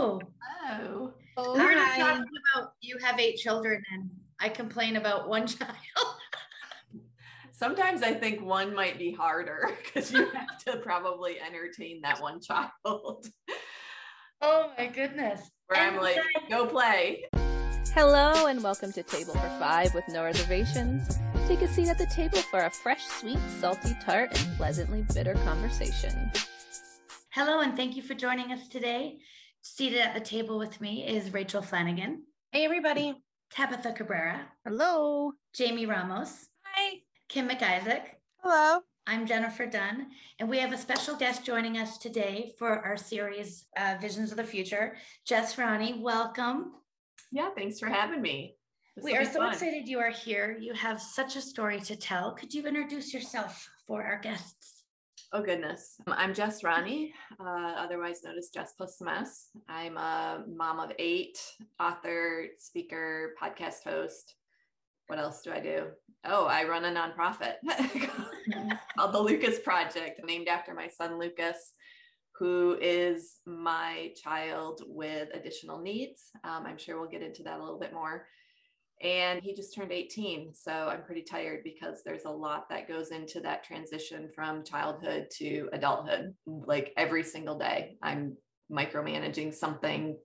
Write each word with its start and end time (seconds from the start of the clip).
Hello. 0.00 0.18
Hello. 0.40 1.12
Oh, 1.36 1.42
oh. 1.44 1.44
oh 1.46 1.54
We're 1.56 1.74
talking 1.74 2.24
about 2.54 2.72
you 2.80 2.96
have 3.02 3.20
eight 3.20 3.36
children 3.36 3.82
and 3.92 4.08
I 4.40 4.48
complain 4.48 4.96
about 4.96 5.28
one 5.28 5.46
child. 5.58 5.76
Sometimes 7.52 8.02
I 8.02 8.14
think 8.14 8.40
one 8.40 8.74
might 8.74 8.98
be 8.98 9.12
harder 9.12 9.68
because 9.84 10.10
you 10.10 10.24
have 10.30 10.56
to 10.64 10.78
probably 10.78 11.38
entertain 11.38 12.00
that 12.00 12.18
one 12.18 12.40
child. 12.40 12.70
Oh 14.40 14.72
my 14.78 14.86
goodness. 14.86 15.50
Where 15.66 15.78
I'm 15.78 15.98
like, 15.98 16.16
go 16.48 16.64
play. 16.64 17.24
Hello 17.92 18.46
and 18.46 18.62
welcome 18.64 18.94
to 18.94 19.02
Table 19.02 19.34
for 19.34 19.50
Five 19.58 19.92
with 19.92 20.08
no 20.08 20.24
reservations. 20.24 21.18
Take 21.46 21.60
a 21.60 21.68
seat 21.68 21.88
at 21.88 21.98
the 21.98 22.06
table 22.06 22.38
for 22.38 22.60
a 22.60 22.70
fresh, 22.70 23.04
sweet, 23.04 23.38
salty 23.60 23.94
tart, 24.02 24.30
and 24.40 24.56
pleasantly 24.56 25.04
bitter 25.12 25.34
conversation. 25.44 26.32
Hello 27.32 27.60
and 27.60 27.76
thank 27.76 27.96
you 27.96 28.02
for 28.02 28.14
joining 28.14 28.50
us 28.50 28.66
today. 28.66 29.18
Seated 29.62 30.00
at 30.00 30.14
the 30.14 30.20
table 30.20 30.58
with 30.58 30.80
me 30.80 31.06
is 31.06 31.34
Rachel 31.34 31.60
Flanagan. 31.60 32.22
Hey, 32.50 32.64
everybody. 32.64 33.22
Tabitha 33.50 33.92
Cabrera. 33.92 34.46
Hello. 34.64 35.32
Jamie 35.54 35.84
Ramos. 35.84 36.48
Hi. 36.64 37.00
Kim 37.28 37.46
McIsaac. 37.46 38.02
Hello. 38.38 38.80
I'm 39.06 39.26
Jennifer 39.26 39.66
Dunn, 39.66 40.06
and 40.38 40.48
we 40.48 40.58
have 40.60 40.72
a 40.72 40.78
special 40.78 41.14
guest 41.14 41.44
joining 41.44 41.76
us 41.76 41.98
today 41.98 42.54
for 42.58 42.78
our 42.80 42.96
series 42.96 43.66
uh, 43.76 43.96
Visions 44.00 44.30
of 44.30 44.38
the 44.38 44.44
Future. 44.44 44.96
Jess 45.26 45.58
Ronne, 45.58 46.00
welcome. 46.00 46.72
Yeah, 47.30 47.50
thanks 47.54 47.78
for 47.78 47.88
having 47.88 48.22
me. 48.22 48.56
This 48.96 49.04
we 49.04 49.14
are 49.14 49.26
so 49.26 49.40
fun. 49.40 49.52
excited 49.52 49.86
you 49.86 49.98
are 49.98 50.10
here. 50.10 50.56
You 50.58 50.72
have 50.72 51.02
such 51.02 51.36
a 51.36 51.42
story 51.42 51.80
to 51.80 51.96
tell. 51.96 52.32
Could 52.32 52.54
you 52.54 52.66
introduce 52.66 53.12
yourself 53.12 53.68
for 53.86 54.02
our 54.02 54.20
guests? 54.20 54.79
Oh, 55.32 55.42
goodness. 55.42 55.94
I'm 56.08 56.34
Jess 56.34 56.64
Ronne, 56.64 57.10
uh, 57.38 57.74
otherwise 57.78 58.24
known 58.24 58.36
as 58.36 58.50
Jess 58.52 58.72
plus 58.76 58.98
some 58.98 59.06
I'm 59.68 59.96
a 59.96 60.42
mom 60.48 60.80
of 60.80 60.90
eight, 60.98 61.38
author, 61.78 62.46
speaker, 62.58 63.32
podcast 63.40 63.84
host. 63.84 64.34
What 65.06 65.20
else 65.20 65.42
do 65.42 65.52
I 65.52 65.60
do? 65.60 65.86
Oh, 66.24 66.46
I 66.46 66.64
run 66.64 66.84
a 66.84 66.88
nonprofit 66.88 67.54
called 68.98 69.14
the 69.14 69.20
Lucas 69.20 69.60
Project, 69.60 70.20
named 70.26 70.48
after 70.48 70.74
my 70.74 70.88
son 70.88 71.16
Lucas, 71.16 71.74
who 72.36 72.76
is 72.80 73.36
my 73.46 74.10
child 74.20 74.82
with 74.84 75.28
additional 75.32 75.78
needs. 75.80 76.30
Um, 76.42 76.66
I'm 76.66 76.76
sure 76.76 76.98
we'll 76.98 77.08
get 77.08 77.22
into 77.22 77.44
that 77.44 77.60
a 77.60 77.62
little 77.62 77.78
bit 77.78 77.92
more 77.92 78.26
and 79.02 79.42
he 79.42 79.54
just 79.54 79.74
turned 79.74 79.92
18 79.92 80.52
so 80.54 80.70
i'm 80.72 81.02
pretty 81.02 81.22
tired 81.22 81.60
because 81.64 82.02
there's 82.04 82.24
a 82.24 82.30
lot 82.30 82.68
that 82.68 82.88
goes 82.88 83.10
into 83.10 83.40
that 83.40 83.64
transition 83.64 84.28
from 84.34 84.64
childhood 84.64 85.26
to 85.30 85.68
adulthood. 85.72 86.34
Like 86.46 86.92
every 86.96 87.22
single 87.22 87.58
day 87.58 87.96
i'm 88.02 88.36
micromanaging 88.70 89.54
something 89.54 90.16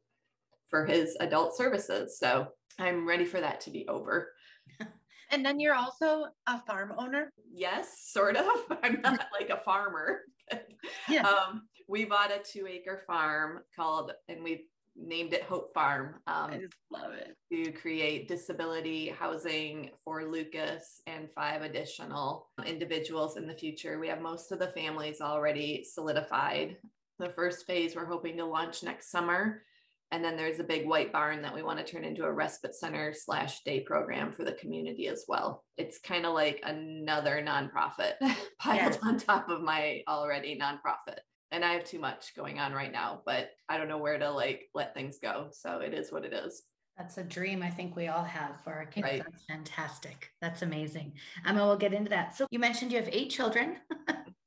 for 0.70 0.86
his 0.86 1.16
adult 1.20 1.56
services 1.56 2.20
so 2.20 2.48
i'm 2.80 3.08
ready 3.08 3.26
for 3.26 3.40
that 3.42 3.62
to 3.62 3.72
be 3.72 3.88
over. 3.88 4.32
And 5.32 5.44
then 5.44 5.60
you're 5.60 5.74
also 5.74 6.26
a 6.46 6.62
farm 6.68 6.94
owner? 7.00 7.34
Yes 7.52 8.12
sort 8.12 8.38
of. 8.38 8.46
I'm 8.84 9.02
not 9.02 9.26
like 9.38 9.50
a 9.50 9.60
farmer 9.66 10.22
yeah. 11.10 11.28
um, 11.28 11.64
we 11.88 12.06
bought 12.06 12.32
a 12.32 12.40
two 12.40 12.68
acre 12.68 13.04
farm 13.08 13.60
called 13.76 14.12
and 14.28 14.44
we've 14.44 14.66
named 14.96 15.34
it 15.34 15.44
Hope 15.44 15.74
Farm. 15.74 16.16
Um, 16.28 16.52
I 16.52 16.58
just 16.58 16.78
love 16.92 17.12
it. 17.14 17.36
To 17.52 17.72
create 17.72 18.28
disability 18.28 19.08
housing 19.10 19.92
for 20.04 20.26
Lucas 20.26 21.02
and 21.08 21.30
five 21.36 21.62
additional 21.62 22.50
individuals 22.66 23.38
in 23.38 23.48
the 23.48 23.54
future. 23.56 24.00
We 24.00 24.08
have 24.08 24.22
most 24.22 24.52
of 24.52 24.60
the 24.60 24.68
families 24.68 25.22
already 25.22 25.84
solidified. 25.84 26.78
The 27.20 27.30
first 27.30 27.66
phase 27.66 27.96
we're 27.96 28.06
hoping 28.06 28.38
to 28.38 28.46
launch 28.46 28.84
next 28.84 29.12
summer. 29.12 29.64
And 30.12 30.24
then 30.24 30.38
there's 30.38 30.60
a 30.60 30.64
big 30.64 30.88
white 30.88 31.12
barn 31.12 31.42
that 31.42 31.54
we 31.54 31.64
want 31.64 31.80
to 31.80 31.86
turn 31.86 32.06
into 32.06 32.24
a 32.24 32.32
respite 32.32 32.76
center 32.76 33.14
slash 33.14 33.64
day 33.64 33.82
program 33.82 34.32
for 34.32 34.44
the 34.44 34.54
community 34.54 35.08
as 35.08 35.26
well. 35.28 35.66
It's 35.78 35.98
kind 35.98 36.26
of 36.26 36.34
like 36.34 36.62
another 36.64 37.44
nonprofit 37.46 38.14
piled 38.60 38.94
yeah. 38.94 39.10
on 39.10 39.18
top 39.18 39.50
of 39.50 39.62
my 39.62 40.04
already 40.08 40.58
nonprofit 40.58 41.20
and 41.52 41.64
I 41.64 41.74
have 41.74 41.86
too 41.86 42.00
much 42.00 42.36
going 42.36 42.60
on 42.60 42.74
right 42.74 42.92
now, 42.92 43.22
but 43.26 43.50
I 43.70 43.78
don't 43.78 43.88
know 43.88 43.98
where 43.98 44.18
to 44.18 44.32
like 44.32 44.70
let 44.74 44.94
things 44.94 45.20
go. 45.22 45.50
So 45.52 45.80
it 45.80 45.94
is 45.94 46.12
what 46.12 46.26
it 46.26 46.34
is. 46.34 46.64
That's 46.98 47.18
a 47.18 47.24
dream 47.24 47.62
I 47.62 47.70
think 47.70 47.96
we 47.96 48.08
all 48.08 48.24
have 48.24 48.62
for 48.64 48.74
our 48.74 48.86
kids. 48.86 49.04
Right. 49.04 49.24
That's 49.24 49.44
fantastic. 49.46 50.30
That's 50.42 50.62
amazing. 50.62 51.14
Um, 51.46 51.58
we'll 51.58 51.76
get 51.76 51.94
into 51.94 52.10
that. 52.10 52.36
So 52.38 52.48
you 52.52 52.60
mentioned 52.60 52.92
you 52.92 53.00
have 53.00 53.10
eight 53.12 53.30
children. 53.30 53.78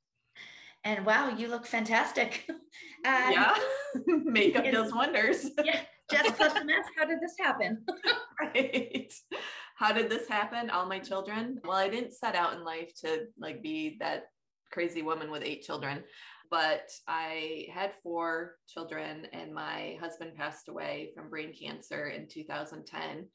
and 0.83 1.05
wow, 1.05 1.29
you 1.29 1.47
look 1.47 1.65
fantastic. 1.65 2.47
Um, 3.05 3.31
yeah, 3.31 3.55
makeup 4.07 4.65
does 4.65 4.93
wonders. 4.93 5.49
yeah, 5.63 5.79
Jess 6.11 6.31
plus 6.35 6.51
the 6.51 6.65
mess. 6.65 6.83
How 6.97 7.05
did 7.05 7.21
this 7.21 7.33
happen? 7.39 7.85
right. 8.41 9.11
How 9.77 9.93
did 9.93 10.09
this 10.09 10.27
happen? 10.27 10.69
All 10.69 10.85
my 10.85 10.99
children. 10.99 11.59
Well, 11.63 11.77
I 11.77 11.87
didn't 11.87 12.11
set 12.11 12.35
out 12.35 12.55
in 12.55 12.65
life 12.65 12.91
to 13.01 13.27
like 13.39 13.63
be 13.63 13.95
that 14.01 14.25
crazy 14.69 15.01
woman 15.01 15.31
with 15.31 15.43
eight 15.43 15.63
children 15.63 16.03
but 16.49 16.89
I 17.07 17.67
had 17.73 17.93
four 18.01 18.55
children, 18.67 19.27
and 19.33 19.53
my 19.53 19.97
husband 19.99 20.35
passed 20.35 20.67
away 20.67 21.11
from 21.15 21.29
brain 21.29 21.53
cancer 21.53 22.07
in 22.07 22.27
2010. 22.27 23.27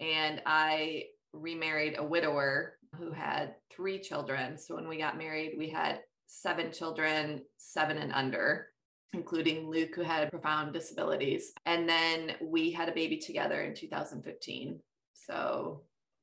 And 0.00 0.42
I 0.46 1.04
remarried 1.32 1.96
a 1.98 2.04
widower 2.04 2.74
who 2.96 3.12
had 3.12 3.54
three 3.70 3.98
children. 3.98 4.58
So 4.58 4.74
when 4.74 4.88
we 4.88 4.98
got 4.98 5.18
married, 5.18 5.54
we 5.58 5.68
had 5.68 6.00
seven 6.26 6.72
children, 6.72 7.42
seven 7.56 7.98
and 7.98 8.12
under, 8.12 8.68
including 9.12 9.68
Luke, 9.68 9.94
who 9.94 10.02
had 10.02 10.30
profound 10.30 10.72
disabilities. 10.72 11.52
And 11.66 11.88
then 11.88 12.34
we 12.40 12.70
had 12.70 12.88
a 12.88 12.92
baby 12.92 13.18
together 13.18 13.62
in 13.62 13.74
2015. 13.74 14.80
So, 15.14 15.82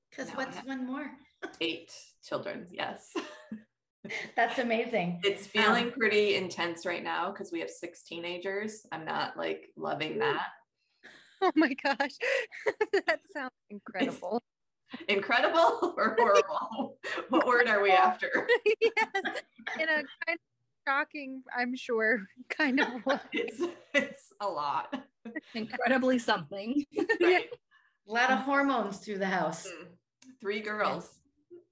because 0.10 0.32
what's 0.32 0.58
one 0.66 0.86
more? 0.86 1.12
eight 1.62 1.92
children, 2.24 2.68
yes. 2.72 3.14
That's 4.36 4.60
amazing. 4.60 5.22
It's 5.24 5.48
feeling 5.48 5.86
um, 5.86 5.92
pretty 5.92 6.36
intense 6.36 6.86
right 6.86 7.04
now 7.04 7.32
because 7.32 7.52
we 7.52 7.60
have 7.60 7.70
six 7.70 8.04
teenagers. 8.04 8.86
I'm 8.92 9.06
not 9.06 9.38
like 9.38 9.70
loving 9.78 10.20
that. 10.20 10.48
Oh 11.42 11.52
my 11.56 11.74
gosh. 11.74 12.12
that 13.08 13.20
sounds 13.34 13.52
incredible. 13.70 14.44
It's 14.94 15.04
incredible 15.08 15.94
or 15.98 16.16
horrible? 16.20 16.98
what 17.30 17.48
word 17.48 17.68
are 17.68 17.82
we 17.82 17.92
after? 17.92 18.48
yes. 18.82 19.42
In 19.80 19.90
a 19.90 19.96
kind 19.96 20.06
of 20.30 20.40
shocking, 20.88 21.44
I'm 21.56 21.76
sure, 21.76 22.22
kind 22.50 22.80
of 22.80 22.88
it's 23.34 23.62
it's 23.94 24.34
a 24.40 24.48
lot. 24.48 24.96
Incredibly 25.54 26.20
something. 26.20 26.86
Right. 27.22 27.50
a 28.08 28.12
lot 28.12 28.32
of 28.32 28.40
hormones 28.40 28.98
through 29.00 29.18
the 29.18 29.26
house. 29.26 29.68
Mm. 29.68 29.88
Three 30.40 30.60
girls. 30.60 31.10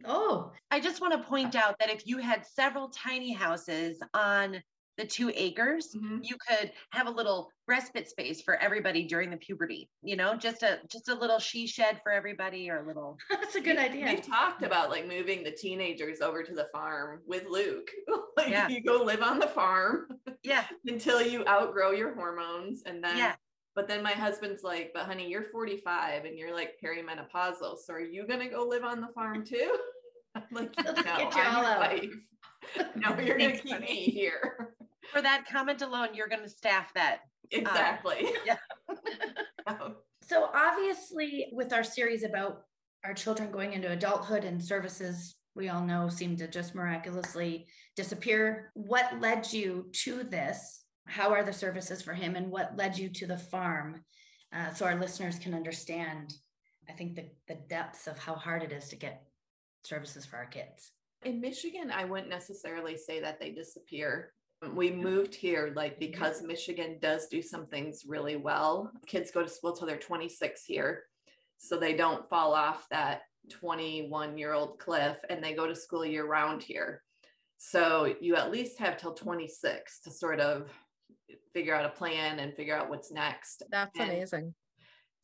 Oh, 0.06 0.52
I 0.72 0.80
just 0.80 1.02
want 1.02 1.14
to 1.14 1.28
point 1.28 1.56
out 1.56 1.76
that 1.80 1.90
if 1.90 2.06
you 2.06 2.18
had 2.18 2.46
several 2.46 2.90
tiny 2.90 3.32
houses 3.34 4.00
on 4.14 4.62
the 4.98 5.06
two 5.06 5.32
acres, 5.36 5.96
mm-hmm. 5.96 6.20
you 6.22 6.36
could 6.48 6.72
have 6.92 7.08
a 7.08 7.12
little 7.12 7.50
respite 7.68 8.08
space 8.08 8.42
for 8.42 8.56
everybody 8.56 9.06
during 9.06 9.30
the 9.30 9.38
puberty. 9.38 9.90
You 10.04 10.16
know, 10.16 10.36
just 10.36 10.64
a 10.64 10.80
just 10.90 11.10
a 11.10 11.16
little 11.16 11.40
she 11.40 11.66
shed 11.66 12.00
for 12.04 12.12
everybody, 12.12 12.70
or 12.70 12.84
a 12.84 12.88
little. 12.88 13.18
That's 13.30 13.56
a 13.56 13.62
good 13.62 13.78
idea. 13.78 14.06
We've 14.06 14.26
talked 14.26 14.64
about 14.64 14.90
like 14.90 15.08
moving 15.08 15.44
the 15.44 15.52
teenagers 15.52 16.22
over 16.22 16.44
to 16.44 16.54
the 16.54 16.68
farm 16.72 17.22
with 17.26 17.46
Luke. 17.50 17.90
like 18.38 18.50
yeah. 18.50 18.68
you 18.68 18.84
go 18.84 19.04
live 19.04 19.22
on 19.22 19.40
the 19.40 19.48
farm. 19.48 20.08
Yeah. 20.44 20.66
until 20.86 21.22
you 21.22 21.46
outgrow 21.48 21.92
your 21.92 22.14
hormones, 22.14 22.84
and 22.86 23.04
then 23.04 23.18
yeah. 23.18 23.36
But 23.76 23.88
then 23.88 24.04
my 24.04 24.12
husband's 24.12 24.64
like, 24.64 24.92
but 24.94 25.06
honey, 25.06 25.28
you're 25.28 25.44
45 25.52 26.26
and 26.26 26.38
you're 26.38 26.54
like 26.54 26.76
perimenopausal. 26.84 27.78
So 27.84 27.94
are 27.94 28.00
you 28.00 28.28
going 28.28 28.40
to 28.40 28.48
go 28.48 28.66
live 28.68 28.84
on 28.84 29.02
the 29.02 29.08
farm 29.16 29.44
too? 29.46 29.76
I'm 30.36 30.44
like, 30.52 30.74
no, 30.84 30.94
I'm 30.96 31.64
your 31.64 31.80
wife. 31.80 32.16
No, 32.96 33.20
you're 33.20 33.38
going 33.38 33.58
to 33.58 33.62
keep 33.62 33.82
me 33.82 34.06
here. 34.06 34.74
For 35.12 35.22
that 35.22 35.44
comment 35.52 35.82
alone, 35.82 36.10
you're 36.14 36.30
going 36.30 36.44
to 36.44 36.50
staff 36.50 36.94
that. 36.96 37.20
Exactly. 37.52 38.26
Um, 38.26 38.98
yeah. 39.68 39.90
so 40.24 40.50
obviously 40.56 41.48
with 41.52 41.74
our 41.74 41.84
series 41.84 42.24
about 42.24 42.62
our 43.04 43.14
children 43.14 43.52
going 43.52 43.74
into 43.74 43.92
adulthood 43.92 44.46
and 44.46 44.64
services 44.64 45.36
we 45.56 45.70
all 45.70 45.84
know 45.84 46.10
seem 46.10 46.36
to 46.38 46.48
just 46.48 46.76
miraculously 46.76 47.68
disappear. 47.96 48.72
What 48.74 49.20
led 49.20 49.52
you 49.52 49.90
to 50.04 50.24
this 50.24 50.83
how 51.06 51.32
are 51.32 51.44
the 51.44 51.54
services 51.54 52.02
for 52.02 52.14
him 52.14 52.36
and 52.36 52.50
what 52.50 52.78
led 52.78 52.98
you 52.98 53.10
to 53.10 53.28
the 53.28 53.38
farm? 53.38 54.04
Uh, 54.54 54.72
so 54.74 54.86
our 54.86 55.00
listeners 55.00 55.40
can 55.40 55.54
understand 55.54 56.34
i 56.90 56.92
think 56.92 57.16
the, 57.16 57.26
the 57.48 57.60
depths 57.70 58.08
of 58.08 58.18
how 58.20 58.36
hard 58.36 58.62
it 58.62 58.72
is 58.72 58.90
to 58.90 58.96
get 58.96 59.24
services 59.84 60.26
for 60.26 60.38
our 60.38 60.46
kids. 60.46 60.92
In 61.24 61.42
michigan 61.42 61.92
i 61.92 62.06
wouldn't 62.06 62.30
necessarily 62.30 62.98
say 62.98 63.20
that 63.20 63.40
they 63.40 63.52
disappear. 63.52 64.34
We 64.74 64.92
moved 64.92 65.36
here 65.36 65.74
like 65.76 66.00
because 66.00 66.42
michigan 66.42 66.98
does 67.02 67.28
do 67.28 67.42
some 67.42 67.68
things 67.68 68.04
really 68.08 68.36
well. 68.36 68.92
Kids 69.08 69.32
go 69.32 69.44
to 69.44 69.50
school 69.50 69.74
till 69.74 69.88
they're 69.88 69.98
26 69.98 70.64
here 70.66 71.04
so 71.58 71.78
they 71.78 71.94
don't 71.94 72.30
fall 72.30 72.54
off 72.54 72.88
that 72.92 73.22
21 73.50 74.38
year 74.38 74.54
old 74.54 74.80
cliff 74.80 75.18
and 75.30 75.44
they 75.44 75.54
go 75.54 75.68
to 75.68 75.76
school 75.76 76.06
year 76.06 76.26
round 76.26 76.64
here. 76.64 77.02
So 77.58 78.14
you 78.20 78.36
at 78.36 78.52
least 78.52 78.80
have 78.80 78.98
till 78.98 79.14
26 79.14 80.02
to 80.02 80.12
sort 80.12 80.40
of 80.42 80.70
figure 81.54 81.76
out 81.76 81.86
a 81.86 81.90
plan 81.90 82.40
and 82.40 82.54
figure 82.54 82.76
out 82.76 82.90
what's 82.90 83.12
next. 83.12 83.64
That's 83.70 83.98
and 84.00 84.10
amazing. 84.10 84.54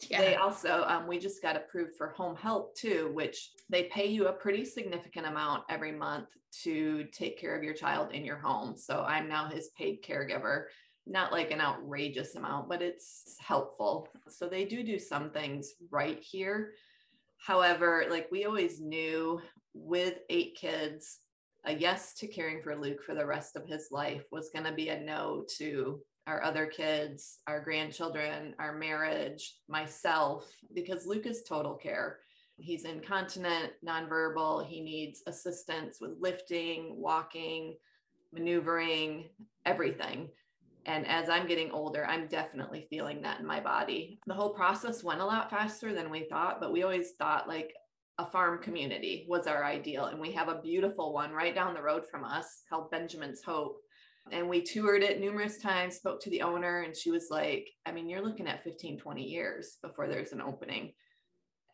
yeah. 0.09 0.21
They 0.21 0.35
also, 0.35 0.83
um, 0.87 1.07
we 1.07 1.19
just 1.19 1.41
got 1.41 1.55
approved 1.55 1.95
for 1.97 2.09
home 2.09 2.35
help 2.35 2.75
too, 2.75 3.11
which 3.13 3.51
they 3.69 3.83
pay 3.83 4.07
you 4.07 4.27
a 4.27 4.33
pretty 4.33 4.65
significant 4.65 5.25
amount 5.25 5.63
every 5.69 5.91
month 5.91 6.29
to 6.63 7.05
take 7.11 7.39
care 7.39 7.55
of 7.55 7.63
your 7.63 7.73
child 7.73 8.11
in 8.11 8.25
your 8.25 8.37
home. 8.37 8.75
So 8.77 9.03
I'm 9.03 9.27
now 9.27 9.49
his 9.49 9.69
paid 9.77 10.03
caregiver. 10.03 10.65
Not 11.07 11.31
like 11.31 11.49
an 11.49 11.61
outrageous 11.61 12.35
amount, 12.35 12.69
but 12.69 12.83
it's 12.83 13.35
helpful. 13.39 14.07
So 14.27 14.47
they 14.47 14.65
do 14.65 14.83
do 14.83 14.99
some 14.99 15.31
things 15.31 15.73
right 15.89 16.19
here. 16.21 16.73
However, 17.37 18.05
like 18.09 18.27
we 18.31 18.45
always 18.45 18.79
knew 18.79 19.41
with 19.73 20.19
eight 20.29 20.55
kids, 20.55 21.19
a 21.65 21.73
yes 21.73 22.13
to 22.15 22.27
caring 22.27 22.61
for 22.61 22.75
Luke 22.75 23.01
for 23.01 23.15
the 23.15 23.25
rest 23.25 23.55
of 23.55 23.65
his 23.65 23.87
life 23.91 24.25
was 24.31 24.49
going 24.49 24.65
to 24.65 24.71
be 24.71 24.89
a 24.89 24.99
no 24.99 25.43
to 25.57 25.99
our 26.29 26.43
other 26.43 26.67
kids, 26.67 27.39
our 27.47 27.59
grandchildren, 27.59 28.53
our 28.59 28.77
marriage, 28.77 29.55
myself, 29.67 30.45
because 30.75 31.07
Luke 31.07 31.25
is 31.25 31.41
total 31.41 31.73
care. 31.73 32.19
He's 32.57 32.85
incontinent, 32.85 33.71
nonverbal. 33.85 34.67
He 34.67 34.81
needs 34.81 35.23
assistance 35.25 35.97
with 35.99 36.11
lifting, 36.19 36.93
walking, 36.99 37.77
maneuvering, 38.31 39.29
everything. 39.65 40.29
And 40.85 41.07
as 41.07 41.29
I'm 41.29 41.47
getting 41.47 41.71
older, 41.71 42.05
I'm 42.05 42.27
definitely 42.27 42.85
feeling 42.91 43.23
that 43.23 43.39
in 43.39 43.45
my 43.47 43.59
body. 43.59 44.19
The 44.27 44.35
whole 44.35 44.53
process 44.53 45.03
went 45.03 45.21
a 45.21 45.25
lot 45.25 45.49
faster 45.49 45.95
than 45.95 46.11
we 46.11 46.27
thought, 46.29 46.61
but 46.61 46.71
we 46.71 46.83
always 46.83 47.13
thought 47.17 47.47
like 47.47 47.73
a 48.19 48.25
farm 48.25 48.61
community 48.61 49.25
was 49.27 49.47
our 49.47 49.63
ideal. 49.63 50.05
And 50.05 50.19
we 50.19 50.31
have 50.33 50.47
a 50.47 50.61
beautiful 50.61 51.11
one 51.11 51.31
right 51.31 51.55
down 51.55 51.73
the 51.73 51.81
road 51.81 52.03
from 52.05 52.23
us 52.23 52.61
called 52.69 52.91
Benjamin's 52.91 53.41
Hope 53.41 53.81
and 54.31 54.47
we 54.47 54.61
toured 54.61 55.03
it 55.03 55.19
numerous 55.19 55.57
times 55.57 55.95
spoke 55.95 56.21
to 56.21 56.29
the 56.29 56.41
owner 56.41 56.81
and 56.81 56.95
she 56.95 57.11
was 57.11 57.27
like 57.29 57.67
i 57.85 57.91
mean 57.91 58.09
you're 58.09 58.23
looking 58.23 58.47
at 58.47 58.63
15 58.63 58.99
20 58.99 59.23
years 59.23 59.77
before 59.81 60.07
there's 60.07 60.31
an 60.31 60.41
opening. 60.41 60.93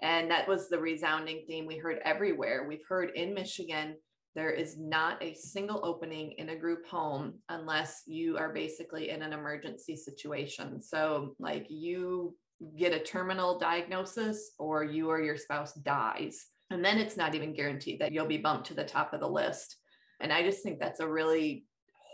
And 0.01 0.29
that 0.29 0.45
was 0.45 0.67
the 0.67 0.77
resounding 0.77 1.45
theme 1.47 1.65
we 1.65 1.77
heard 1.77 1.99
everywhere. 2.03 2.65
We've 2.67 2.85
heard 2.87 3.11
in 3.15 3.33
michigan 3.33 3.95
there 4.35 4.51
is 4.51 4.77
not 4.77 5.23
a 5.23 5.33
single 5.33 5.85
opening 5.85 6.33
in 6.37 6.49
a 6.49 6.55
group 6.57 6.85
home 6.85 7.35
unless 7.47 8.03
you 8.05 8.37
are 8.37 8.51
basically 8.51 9.09
in 9.09 9.21
an 9.21 9.31
emergency 9.31 9.95
situation. 9.95 10.81
So 10.81 11.35
like 11.39 11.67
you 11.69 12.35
get 12.77 12.93
a 12.93 12.99
terminal 12.99 13.57
diagnosis 13.57 14.51
or 14.59 14.83
you 14.83 15.09
or 15.09 15.21
your 15.21 15.37
spouse 15.37 15.73
dies 15.75 16.47
and 16.69 16.83
then 16.83 16.97
it's 16.97 17.17
not 17.17 17.35
even 17.35 17.53
guaranteed 17.53 17.99
that 17.99 18.11
you'll 18.11 18.25
be 18.25 18.37
bumped 18.37 18.67
to 18.67 18.73
the 18.73 18.83
top 18.83 19.13
of 19.13 19.19
the 19.19 19.29
list. 19.29 19.77
And 20.19 20.33
I 20.33 20.43
just 20.43 20.63
think 20.63 20.79
that's 20.79 20.99
a 20.99 21.07
really 21.07 21.65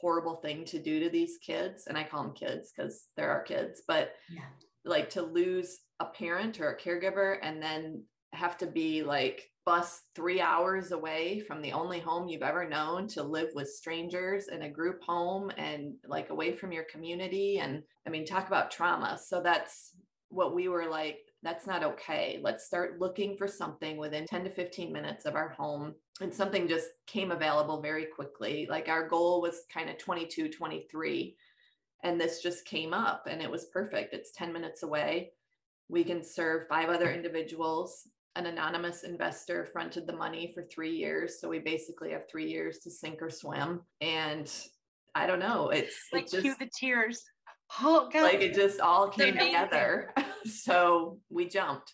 horrible 0.01 0.35
thing 0.37 0.65
to 0.65 0.79
do 0.79 0.99
to 0.99 1.09
these 1.09 1.37
kids 1.45 1.85
and 1.87 1.97
i 1.97 2.03
call 2.03 2.23
them 2.23 2.33
kids 2.33 2.71
because 2.75 3.05
they're 3.15 3.31
our 3.31 3.43
kids 3.43 3.83
but 3.87 4.15
yeah. 4.29 4.41
like 4.83 5.09
to 5.09 5.21
lose 5.21 5.79
a 5.99 6.05
parent 6.05 6.59
or 6.59 6.71
a 6.71 6.79
caregiver 6.79 7.37
and 7.41 7.61
then 7.61 8.03
have 8.33 8.57
to 8.57 8.65
be 8.65 9.03
like 9.03 9.47
bus 9.65 10.01
three 10.15 10.41
hours 10.41 10.91
away 10.91 11.39
from 11.39 11.61
the 11.61 11.71
only 11.71 11.99
home 11.99 12.27
you've 12.27 12.41
ever 12.41 12.67
known 12.67 13.07
to 13.07 13.21
live 13.21 13.49
with 13.53 13.69
strangers 13.69 14.47
in 14.47 14.63
a 14.63 14.69
group 14.69 15.03
home 15.03 15.51
and 15.57 15.93
like 16.07 16.31
away 16.31 16.51
from 16.51 16.71
your 16.71 16.85
community 16.85 17.59
and 17.59 17.83
i 18.07 18.09
mean 18.09 18.25
talk 18.25 18.47
about 18.47 18.71
trauma 18.71 19.19
so 19.23 19.41
that's 19.41 19.91
what 20.29 20.55
we 20.55 20.67
were 20.67 20.87
like 20.87 21.19
that's 21.43 21.65
not 21.65 21.83
okay. 21.83 22.39
Let's 22.41 22.65
start 22.65 22.99
looking 22.99 23.35
for 23.35 23.47
something 23.47 23.97
within 23.97 24.25
10 24.25 24.43
to 24.43 24.49
15 24.49 24.93
minutes 24.93 25.25
of 25.25 25.35
our 25.35 25.49
home. 25.49 25.95
And 26.19 26.33
something 26.33 26.67
just 26.67 26.89
came 27.07 27.31
available 27.31 27.81
very 27.81 28.05
quickly. 28.05 28.67
Like 28.69 28.89
our 28.89 29.07
goal 29.07 29.41
was 29.41 29.63
kind 29.73 29.89
of 29.89 29.97
22, 29.97 30.49
23. 30.49 31.35
And 32.03 32.19
this 32.19 32.41
just 32.41 32.65
came 32.65 32.93
up 32.93 33.27
and 33.29 33.41
it 33.41 33.49
was 33.49 33.65
perfect. 33.65 34.13
It's 34.13 34.31
10 34.31 34.53
minutes 34.53 34.83
away. 34.83 35.31
We 35.89 36.03
can 36.03 36.23
serve 36.23 36.67
five 36.67 36.89
other 36.89 37.11
individuals. 37.11 38.07
An 38.35 38.45
anonymous 38.45 39.03
investor 39.03 39.65
fronted 39.65 40.07
the 40.07 40.15
money 40.15 40.51
for 40.53 40.63
three 40.63 40.95
years. 40.95 41.41
So 41.41 41.49
we 41.49 41.59
basically 41.59 42.11
have 42.11 42.29
three 42.29 42.49
years 42.49 42.79
to 42.79 42.91
sink 42.91 43.21
or 43.21 43.29
swim. 43.29 43.81
And 43.99 44.51
I 45.15 45.27
don't 45.27 45.39
know. 45.39 45.69
It's 45.69 45.95
like 46.13 46.25
it 46.25 46.31
just, 46.31 46.43
cue 46.43 46.55
the 46.59 46.69
tears. 46.73 47.23
Oh, 47.79 48.09
God. 48.11 48.23
Like 48.23 48.41
it 48.41 48.53
just 48.53 48.79
all 48.79 49.09
came 49.09 49.33
together. 49.37 50.13
so 50.45 51.19
we 51.29 51.47
jumped. 51.47 51.93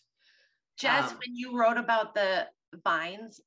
Jess, 0.78 1.12
um, 1.12 1.18
when 1.18 1.36
you 1.36 1.58
wrote 1.58 1.78
about 1.78 2.14
the 2.14 2.48
vines 2.84 3.42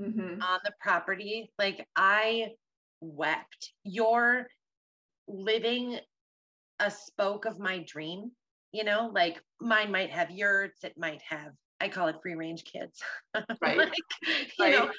mm-hmm. 0.00 0.42
on 0.42 0.60
the 0.64 0.72
property, 0.80 1.52
like 1.58 1.86
I 1.96 2.48
wept. 3.00 3.72
You're 3.84 4.46
living 5.28 5.98
a 6.78 6.90
spoke 6.90 7.44
of 7.44 7.58
my 7.58 7.84
dream, 7.86 8.30
you 8.72 8.84
know, 8.84 9.10
like 9.14 9.40
mine 9.60 9.90
might 9.90 10.10
have 10.10 10.30
yurts, 10.30 10.84
it 10.84 10.94
might 10.96 11.22
have, 11.28 11.52
I 11.80 11.88
call 11.88 12.08
it 12.08 12.16
free 12.22 12.34
range 12.34 12.64
kids. 12.64 13.02
Right. 13.60 13.76
like, 13.76 13.92
you 14.58 14.64
right. 14.64 14.72
know, 14.72 14.90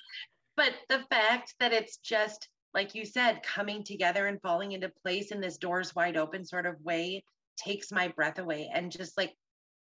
but 0.55 0.73
the 0.89 0.99
fact 1.09 1.53
that 1.59 1.73
it's 1.73 1.97
just 1.97 2.49
like 2.77 2.93
you 2.93 3.05
said, 3.05 3.41
coming 3.41 3.83
together 3.83 4.27
and 4.27 4.39
falling 4.39 4.73
into 4.73 4.91
place 5.01 5.31
in 5.31 5.41
this 5.41 5.57
doors 5.57 5.95
wide 5.95 6.15
open 6.15 6.45
sort 6.45 6.67
of 6.67 6.79
way 6.83 7.23
takes 7.57 7.91
my 7.91 8.07
breath 8.09 8.37
away. 8.37 8.69
And 8.71 8.91
just 8.91 9.17
like, 9.17 9.33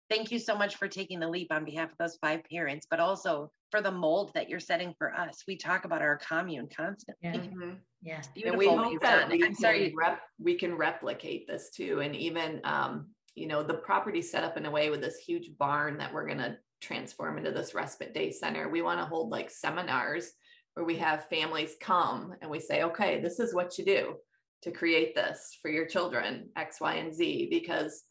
thank 0.09 0.33
you 0.33 0.37
so 0.37 0.53
much 0.53 0.75
for 0.75 0.89
taking 0.89 1.21
the 1.21 1.29
leap 1.29 1.47
on 1.49 1.63
behalf 1.63 1.93
of 1.93 1.97
those 1.97 2.17
five 2.17 2.41
parents, 2.51 2.85
but 2.91 2.99
also 2.99 3.49
for 3.71 3.81
the 3.81 3.89
mold 3.89 4.31
that 4.33 4.49
you're 4.49 4.59
setting 4.59 4.93
for 4.97 5.15
us. 5.15 5.45
We 5.47 5.55
talk 5.55 5.85
about 5.85 6.01
our 6.01 6.17
commune 6.17 6.67
constantly. 6.75 7.15
Yeah. 7.21 7.35
Mm-hmm. 7.35 7.71
yeah. 8.01 8.21
And 8.45 8.57
we 8.57 8.67
hope 8.67 9.01
that 9.01 9.29
we 9.29 9.41
I'm 9.41 9.55
sorry. 9.55 9.93
Rep, 9.97 10.19
we 10.37 10.55
can 10.55 10.75
replicate 10.75 11.47
this 11.47 11.69
too. 11.73 12.01
And 12.01 12.13
even, 12.13 12.59
um, 12.65 13.07
you 13.33 13.47
know, 13.47 13.63
the 13.63 13.75
property 13.75 14.21
set 14.21 14.43
up 14.43 14.57
in 14.57 14.65
a 14.65 14.71
way 14.71 14.89
with 14.89 14.99
this 14.99 15.19
huge 15.19 15.57
barn 15.57 15.97
that 15.99 16.13
we're 16.13 16.25
going 16.25 16.39
to 16.39 16.57
transform 16.81 17.37
into 17.37 17.51
this 17.51 17.73
respite 17.73 18.13
day 18.13 18.29
center. 18.29 18.67
We 18.67 18.81
want 18.81 18.99
to 18.99 19.05
hold 19.05 19.29
like 19.29 19.49
seminars 19.49 20.33
where 20.73 20.85
we 20.85 20.97
have 20.97 21.27
families 21.27 21.75
come 21.79 22.33
and 22.41 22.49
we 22.49 22.59
say, 22.59 22.83
okay, 22.83 23.21
this 23.21 23.39
is 23.39 23.53
what 23.53 23.77
you 23.77 23.85
do 23.85 24.15
to 24.63 24.71
create 24.71 25.13
this 25.13 25.57
for 25.61 25.69
your 25.69 25.85
children, 25.85 26.49
X, 26.55 26.79
Y, 26.79 26.95
and 26.95 27.13
Z, 27.13 27.47
because 27.51 28.03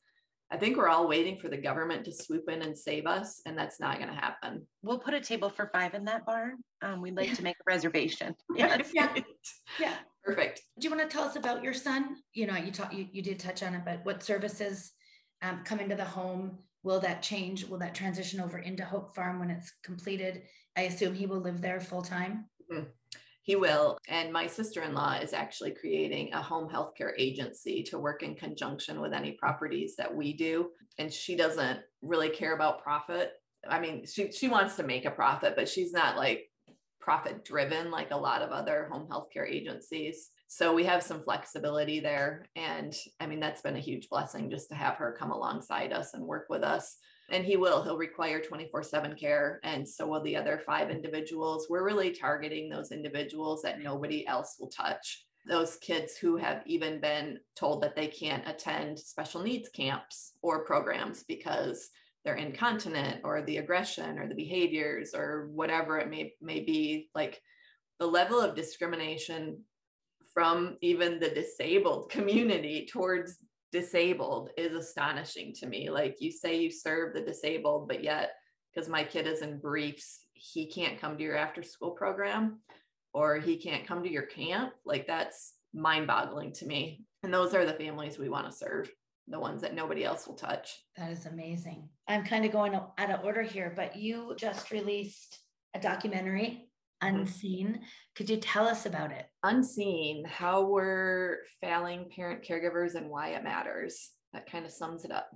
I 0.50 0.58
think 0.58 0.76
we're 0.76 0.88
all 0.88 1.08
waiting 1.08 1.38
for 1.38 1.48
the 1.48 1.56
government 1.56 2.04
to 2.04 2.12
swoop 2.12 2.50
in 2.50 2.60
and 2.60 2.76
save 2.76 3.06
us, 3.06 3.40
and 3.46 3.56
that's 3.56 3.80
not 3.80 3.96
going 3.96 4.10
to 4.10 4.14
happen. 4.14 4.66
We'll 4.82 4.98
put 4.98 5.14
a 5.14 5.20
table 5.20 5.48
for 5.48 5.70
five 5.72 5.94
in 5.94 6.04
that 6.04 6.26
barn. 6.26 6.58
Um, 6.82 7.00
we'd 7.00 7.16
like 7.16 7.32
to 7.34 7.42
make 7.42 7.56
a 7.56 7.64
reservation. 7.66 8.34
Yes. 8.54 8.90
yeah. 8.92 9.14
Yeah. 9.80 9.94
Perfect. 10.22 10.60
Do 10.78 10.86
you 10.86 10.94
want 10.94 11.08
to 11.08 11.16
tell 11.16 11.24
us 11.24 11.36
about 11.36 11.64
your 11.64 11.72
son? 11.72 12.16
You 12.34 12.46
know, 12.46 12.56
you 12.56 12.70
talk, 12.70 12.92
you, 12.92 13.06
you 13.10 13.22
did 13.22 13.38
touch 13.38 13.62
on 13.62 13.74
it, 13.74 13.80
but 13.84 14.04
what 14.04 14.22
services 14.22 14.92
um, 15.40 15.62
come 15.64 15.80
into 15.80 15.96
the 15.96 16.04
home? 16.04 16.58
Will 16.82 17.00
that 17.00 17.22
change? 17.22 17.64
Will 17.64 17.78
that 17.78 17.94
transition 17.94 18.38
over 18.38 18.58
into 18.58 18.84
Hope 18.84 19.14
Farm 19.14 19.40
when 19.40 19.48
it's 19.50 19.72
completed? 19.82 20.42
I 20.76 20.82
assume 20.82 21.14
he 21.14 21.26
will 21.26 21.40
live 21.40 21.62
there 21.62 21.80
full 21.80 22.02
time. 22.02 22.44
Mm-hmm. 22.72 22.88
He 23.44 23.56
will. 23.56 23.98
And 24.08 24.32
my 24.32 24.46
sister 24.46 24.82
in 24.82 24.94
law 24.94 25.14
is 25.14 25.32
actually 25.32 25.72
creating 25.72 26.32
a 26.32 26.40
home 26.40 26.68
healthcare 26.72 27.12
agency 27.18 27.82
to 27.84 27.98
work 27.98 28.22
in 28.22 28.36
conjunction 28.36 29.00
with 29.00 29.12
any 29.12 29.32
properties 29.32 29.96
that 29.96 30.14
we 30.14 30.32
do. 30.32 30.70
And 30.98 31.12
she 31.12 31.34
doesn't 31.34 31.80
really 32.02 32.28
care 32.28 32.54
about 32.54 32.84
profit. 32.84 33.32
I 33.68 33.80
mean, 33.80 34.06
she, 34.06 34.30
she 34.30 34.48
wants 34.48 34.76
to 34.76 34.84
make 34.84 35.06
a 35.06 35.10
profit, 35.10 35.54
but 35.56 35.68
she's 35.68 35.92
not 35.92 36.16
like 36.16 36.50
profit 37.00 37.44
driven 37.44 37.90
like 37.90 38.12
a 38.12 38.16
lot 38.16 38.42
of 38.42 38.50
other 38.50 38.88
home 38.90 39.08
healthcare 39.10 39.48
agencies. 39.48 40.30
So 40.54 40.74
we 40.74 40.84
have 40.84 41.02
some 41.02 41.22
flexibility 41.22 41.98
there. 41.98 42.44
And 42.56 42.94
I 43.18 43.26
mean, 43.26 43.40
that's 43.40 43.62
been 43.62 43.76
a 43.76 43.80
huge 43.80 44.10
blessing 44.10 44.50
just 44.50 44.68
to 44.68 44.74
have 44.74 44.96
her 44.96 45.16
come 45.18 45.30
alongside 45.30 45.94
us 45.94 46.12
and 46.12 46.26
work 46.26 46.48
with 46.50 46.62
us. 46.62 46.98
And 47.30 47.42
he 47.42 47.56
will 47.56 47.82
he'll 47.82 47.96
require 47.96 48.38
24 48.38 48.82
7 48.82 49.16
care 49.16 49.60
and 49.64 49.88
so 49.88 50.06
will 50.06 50.22
the 50.22 50.36
other 50.36 50.58
five 50.58 50.90
individuals. 50.90 51.68
We're 51.70 51.86
really 51.86 52.10
targeting 52.10 52.68
those 52.68 52.92
individuals 52.92 53.62
that 53.62 53.78
mm. 53.78 53.84
nobody 53.84 54.26
else 54.26 54.56
will 54.60 54.68
touch. 54.68 55.24
Those 55.48 55.76
kids 55.76 56.18
who 56.18 56.36
have 56.36 56.62
even 56.66 57.00
been 57.00 57.38
told 57.56 57.82
that 57.82 57.96
they 57.96 58.08
can't 58.08 58.46
attend 58.46 58.98
special 58.98 59.42
needs 59.42 59.70
camps 59.70 60.32
or 60.42 60.66
programs 60.66 61.22
because 61.22 61.88
they're 62.26 62.34
incontinent 62.34 63.22
or 63.24 63.40
the 63.40 63.56
aggression 63.56 64.18
or 64.18 64.28
the 64.28 64.34
behaviors 64.34 65.14
or 65.14 65.48
whatever 65.50 65.98
it 65.98 66.10
may, 66.10 66.34
may 66.42 66.60
be 66.60 67.08
like 67.14 67.40
the 67.98 68.06
level 68.06 68.38
of 68.38 68.54
discrimination 68.54 69.64
from 70.32 70.76
even 70.80 71.18
the 71.18 71.30
disabled 71.30 72.10
community 72.10 72.88
towards 72.90 73.38
disabled 73.72 74.50
is 74.56 74.74
astonishing 74.74 75.54
to 75.54 75.66
me. 75.66 75.90
Like 75.90 76.16
you 76.20 76.30
say 76.30 76.60
you 76.60 76.70
serve 76.70 77.14
the 77.14 77.22
disabled, 77.22 77.88
but 77.88 78.04
yet 78.04 78.32
because 78.72 78.88
my 78.88 79.02
kid 79.02 79.26
is 79.26 79.42
in 79.42 79.58
briefs, 79.58 80.20
he 80.34 80.66
can't 80.66 81.00
come 81.00 81.16
to 81.16 81.22
your 81.22 81.36
after 81.36 81.62
school 81.62 81.90
program 81.92 82.60
or 83.14 83.38
he 83.38 83.56
can't 83.56 83.86
come 83.86 84.02
to 84.02 84.10
your 84.10 84.22
camp. 84.22 84.72
Like 84.84 85.06
that's 85.06 85.54
mind 85.74 86.06
boggling 86.06 86.52
to 86.54 86.66
me. 86.66 87.04
And 87.22 87.32
those 87.32 87.54
are 87.54 87.64
the 87.64 87.74
families 87.74 88.18
we 88.18 88.28
want 88.28 88.50
to 88.50 88.56
serve, 88.56 88.90
the 89.28 89.40
ones 89.40 89.62
that 89.62 89.74
nobody 89.74 90.04
else 90.04 90.26
will 90.26 90.34
touch. 90.34 90.78
That 90.96 91.10
is 91.10 91.26
amazing. 91.26 91.88
I'm 92.08 92.24
kind 92.24 92.44
of 92.44 92.52
going 92.52 92.74
out 92.74 93.10
of 93.10 93.24
order 93.24 93.42
here, 93.42 93.72
but 93.74 93.96
you 93.96 94.34
just 94.36 94.70
released 94.70 95.38
a 95.74 95.80
documentary 95.80 96.68
unseen. 97.02 97.80
Could 98.14 98.30
you 98.30 98.38
tell 98.38 98.66
us 98.66 98.86
about 98.86 99.12
it? 99.12 99.26
Unseen, 99.42 100.24
how 100.24 100.64
we're 100.64 101.38
failing 101.60 102.10
parent 102.14 102.42
caregivers 102.42 102.94
and 102.94 103.10
why 103.10 103.30
it 103.30 103.44
matters. 103.44 104.10
That 104.32 104.50
kind 104.50 104.64
of 104.64 104.72
sums 104.72 105.04
it 105.04 105.10
up. 105.10 105.28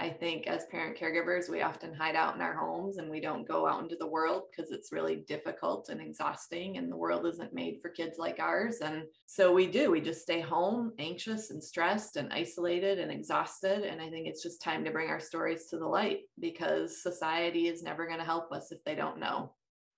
I 0.00 0.08
think 0.08 0.48
as 0.48 0.66
parent 0.66 0.98
caregivers, 0.98 1.48
we 1.48 1.62
often 1.62 1.94
hide 1.94 2.16
out 2.16 2.34
in 2.34 2.40
our 2.40 2.56
homes 2.56 2.98
and 2.98 3.08
we 3.08 3.20
don't 3.20 3.46
go 3.46 3.68
out 3.68 3.82
into 3.82 3.94
the 3.94 4.06
world 4.06 4.44
because 4.50 4.72
it's 4.72 4.90
really 4.90 5.24
difficult 5.28 5.90
and 5.90 6.00
exhausting, 6.00 6.76
and 6.76 6.90
the 6.90 6.96
world 6.96 7.24
isn't 7.26 7.54
made 7.54 7.80
for 7.80 7.88
kids 7.88 8.18
like 8.18 8.40
ours. 8.40 8.78
And 8.82 9.04
so 9.26 9.52
we 9.52 9.68
do, 9.68 9.90
we 9.92 10.00
just 10.00 10.22
stay 10.22 10.40
home, 10.40 10.92
anxious 10.98 11.50
and 11.50 11.62
stressed 11.62 12.16
and 12.16 12.32
isolated 12.32 12.98
and 12.98 13.12
exhausted. 13.12 13.84
And 13.84 14.00
I 14.00 14.10
think 14.10 14.26
it's 14.26 14.42
just 14.42 14.60
time 14.60 14.84
to 14.84 14.90
bring 14.90 15.08
our 15.08 15.20
stories 15.20 15.66
to 15.66 15.78
the 15.78 15.86
light 15.86 16.22
because 16.40 17.02
society 17.02 17.68
is 17.68 17.84
never 17.84 18.06
going 18.06 18.18
to 18.18 18.24
help 18.24 18.50
us 18.50 18.72
if 18.72 18.82
they 18.84 18.96
don't 18.96 19.20
know. 19.20 19.52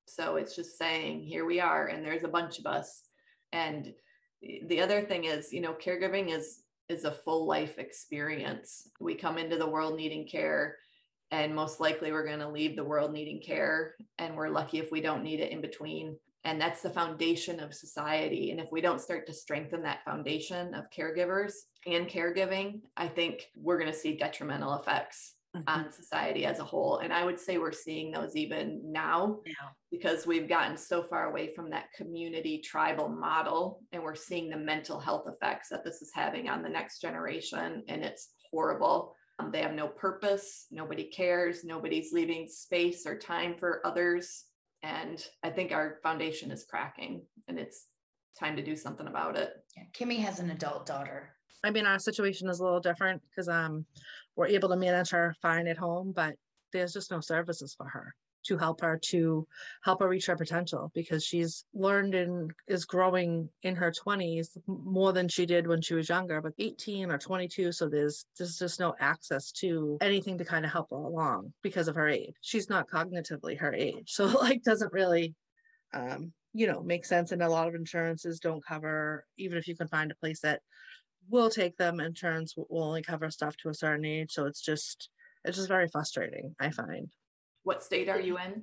So 0.06 0.36
it's 0.36 0.56
just 0.56 0.78
saying, 0.78 1.22
here 1.22 1.44
we 1.44 1.60
are, 1.60 1.86
and 1.86 2.04
there's 2.04 2.24
a 2.24 2.28
bunch 2.28 2.58
of 2.58 2.66
us. 2.66 3.02
And 3.52 3.92
the 4.66 4.80
other 4.80 5.02
thing 5.02 5.24
is, 5.24 5.52
you 5.52 5.60
know, 5.60 5.74
caregiving 5.74 6.30
is 6.30 6.62
is 6.88 7.04
a 7.04 7.12
full 7.12 7.46
life 7.46 7.78
experience. 7.78 8.88
We 9.00 9.14
come 9.14 9.38
into 9.38 9.56
the 9.56 9.68
world 9.68 9.96
needing 9.96 10.26
care, 10.26 10.76
and 11.30 11.54
most 11.54 11.80
likely 11.80 12.12
we're 12.12 12.26
going 12.26 12.40
to 12.40 12.48
leave 12.48 12.76
the 12.76 12.84
world 12.84 13.12
needing 13.12 13.40
care. 13.40 13.94
And 14.18 14.36
we're 14.36 14.50
lucky 14.50 14.78
if 14.78 14.92
we 14.92 15.00
don't 15.00 15.22
need 15.22 15.40
it 15.40 15.52
in 15.52 15.60
between. 15.60 16.16
And 16.44 16.60
that's 16.60 16.82
the 16.82 16.90
foundation 16.90 17.60
of 17.60 17.72
society. 17.72 18.50
And 18.50 18.60
if 18.60 18.72
we 18.72 18.80
don't 18.80 19.00
start 19.00 19.26
to 19.28 19.32
strengthen 19.32 19.82
that 19.84 20.04
foundation 20.04 20.74
of 20.74 20.90
caregivers 20.90 21.52
and 21.86 22.08
caregiving, 22.08 22.80
I 22.96 23.06
think 23.06 23.48
we're 23.56 23.78
going 23.78 23.92
to 23.92 23.98
see 23.98 24.16
detrimental 24.16 24.74
effects 24.74 25.34
mm-hmm. 25.56 25.68
on 25.68 25.90
society 25.90 26.44
as 26.44 26.58
a 26.58 26.64
whole. 26.64 26.98
And 26.98 27.12
I 27.12 27.24
would 27.24 27.38
say 27.38 27.58
we're 27.58 27.72
seeing 27.72 28.10
those 28.10 28.36
even 28.36 28.80
now 28.84 29.40
yeah. 29.46 29.52
because 29.90 30.26
we've 30.26 30.48
gotten 30.48 30.76
so 30.76 31.02
far 31.02 31.30
away 31.30 31.54
from 31.54 31.70
that 31.70 31.92
community 31.92 32.58
tribal 32.58 33.08
model 33.08 33.80
and 33.92 34.02
we're 34.02 34.14
seeing 34.14 34.48
the 34.48 34.56
mental 34.56 34.98
health 34.98 35.26
effects 35.26 35.68
that 35.70 35.84
this 35.84 36.02
is 36.02 36.10
having 36.14 36.48
on 36.48 36.62
the 36.62 36.68
next 36.68 37.00
generation. 37.00 37.82
And 37.88 38.02
it's 38.02 38.30
horrible. 38.50 39.14
Um, 39.38 39.50
they 39.50 39.62
have 39.62 39.74
no 39.74 39.88
purpose, 39.88 40.66
nobody 40.70 41.04
cares, 41.04 41.64
nobody's 41.64 42.12
leaving 42.12 42.46
space 42.48 43.06
or 43.06 43.18
time 43.18 43.56
for 43.58 43.84
others. 43.84 44.44
And 44.82 45.24
I 45.42 45.50
think 45.50 45.72
our 45.72 45.98
foundation 46.02 46.50
is 46.50 46.64
cracking 46.64 47.22
and 47.48 47.58
it's 47.58 47.86
time 48.38 48.56
to 48.56 48.64
do 48.64 48.76
something 48.76 49.06
about 49.06 49.36
it. 49.36 49.52
Yeah, 49.76 49.84
Kimmy 49.94 50.18
has 50.20 50.38
an 50.38 50.50
adult 50.50 50.86
daughter. 50.86 51.30
I 51.64 51.70
mean, 51.70 51.86
our 51.86 51.98
situation 51.98 52.48
is 52.48 52.60
a 52.60 52.64
little 52.64 52.80
different 52.80 53.22
because 53.30 53.48
um, 53.48 53.86
we're 54.36 54.46
able 54.46 54.68
to 54.70 54.76
manage 54.76 55.10
her 55.10 55.34
fine 55.42 55.66
at 55.66 55.78
home, 55.78 56.12
but 56.14 56.34
there's 56.72 56.92
just 56.92 57.10
no 57.10 57.20
services 57.20 57.74
for 57.76 57.86
her 57.86 58.14
to 58.44 58.58
help 58.58 58.80
her 58.80 58.98
to 59.00 59.46
help 59.82 60.00
her 60.00 60.08
reach 60.08 60.26
her 60.26 60.36
potential 60.36 60.90
because 60.94 61.24
she's 61.24 61.64
learned 61.74 62.14
and 62.14 62.50
is 62.66 62.84
growing 62.84 63.48
in 63.62 63.76
her 63.76 63.92
20s 63.92 64.56
more 64.66 65.12
than 65.12 65.28
she 65.28 65.46
did 65.46 65.66
when 65.66 65.80
she 65.80 65.94
was 65.94 66.08
younger 66.08 66.40
but 66.40 66.52
18 66.58 67.10
or 67.10 67.18
22 67.18 67.72
so 67.72 67.88
there's 67.88 68.24
there's 68.38 68.58
just 68.58 68.80
no 68.80 68.94
access 69.00 69.52
to 69.52 69.96
anything 70.00 70.36
to 70.38 70.44
kind 70.44 70.64
of 70.64 70.72
help 70.72 70.90
her 70.90 70.96
along 70.96 71.52
because 71.62 71.88
of 71.88 71.94
her 71.94 72.08
age. 72.08 72.34
She's 72.40 72.68
not 72.68 72.88
cognitively 72.88 73.58
her 73.58 73.72
age 73.72 74.04
so 74.06 74.26
like 74.26 74.62
doesn't 74.62 74.92
really 74.92 75.34
um 75.94 76.32
you 76.54 76.66
know 76.66 76.82
make 76.82 77.04
sense 77.04 77.32
and 77.32 77.42
a 77.42 77.48
lot 77.48 77.68
of 77.68 77.74
insurances 77.74 78.40
don't 78.40 78.64
cover 78.64 79.24
even 79.38 79.56
if 79.56 79.66
you 79.68 79.76
can 79.76 79.88
find 79.88 80.10
a 80.10 80.16
place 80.16 80.40
that 80.40 80.60
will 81.30 81.50
take 81.50 81.76
them 81.76 82.00
insurance 82.00 82.54
will 82.56 82.66
only 82.84 83.02
cover 83.02 83.30
stuff 83.30 83.56
to 83.56 83.68
a 83.68 83.74
certain 83.74 84.04
age 84.04 84.32
so 84.32 84.46
it's 84.46 84.60
just 84.60 85.08
it's 85.44 85.56
just 85.56 85.68
very 85.68 85.88
frustrating 85.88 86.54
i 86.60 86.70
find. 86.70 87.08
What 87.64 87.82
state 87.82 88.08
are 88.08 88.20
you 88.20 88.38
in? 88.38 88.62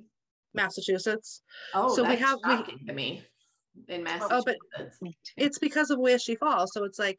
Massachusetts. 0.52 1.42
Oh 1.74 1.94
so 1.94 2.06
we 2.06 2.16
have 2.16 2.38
we, 2.46 2.76
to 2.86 2.92
me. 2.92 3.24
In 3.88 4.02
massachusetts 4.02 4.32
oh, 4.32 4.42
but 4.44 5.16
it's 5.36 5.58
because 5.58 5.90
of 5.90 5.98
where 5.98 6.18
she 6.18 6.34
falls 6.34 6.72
so 6.74 6.84
it's 6.84 6.98
like 6.98 7.18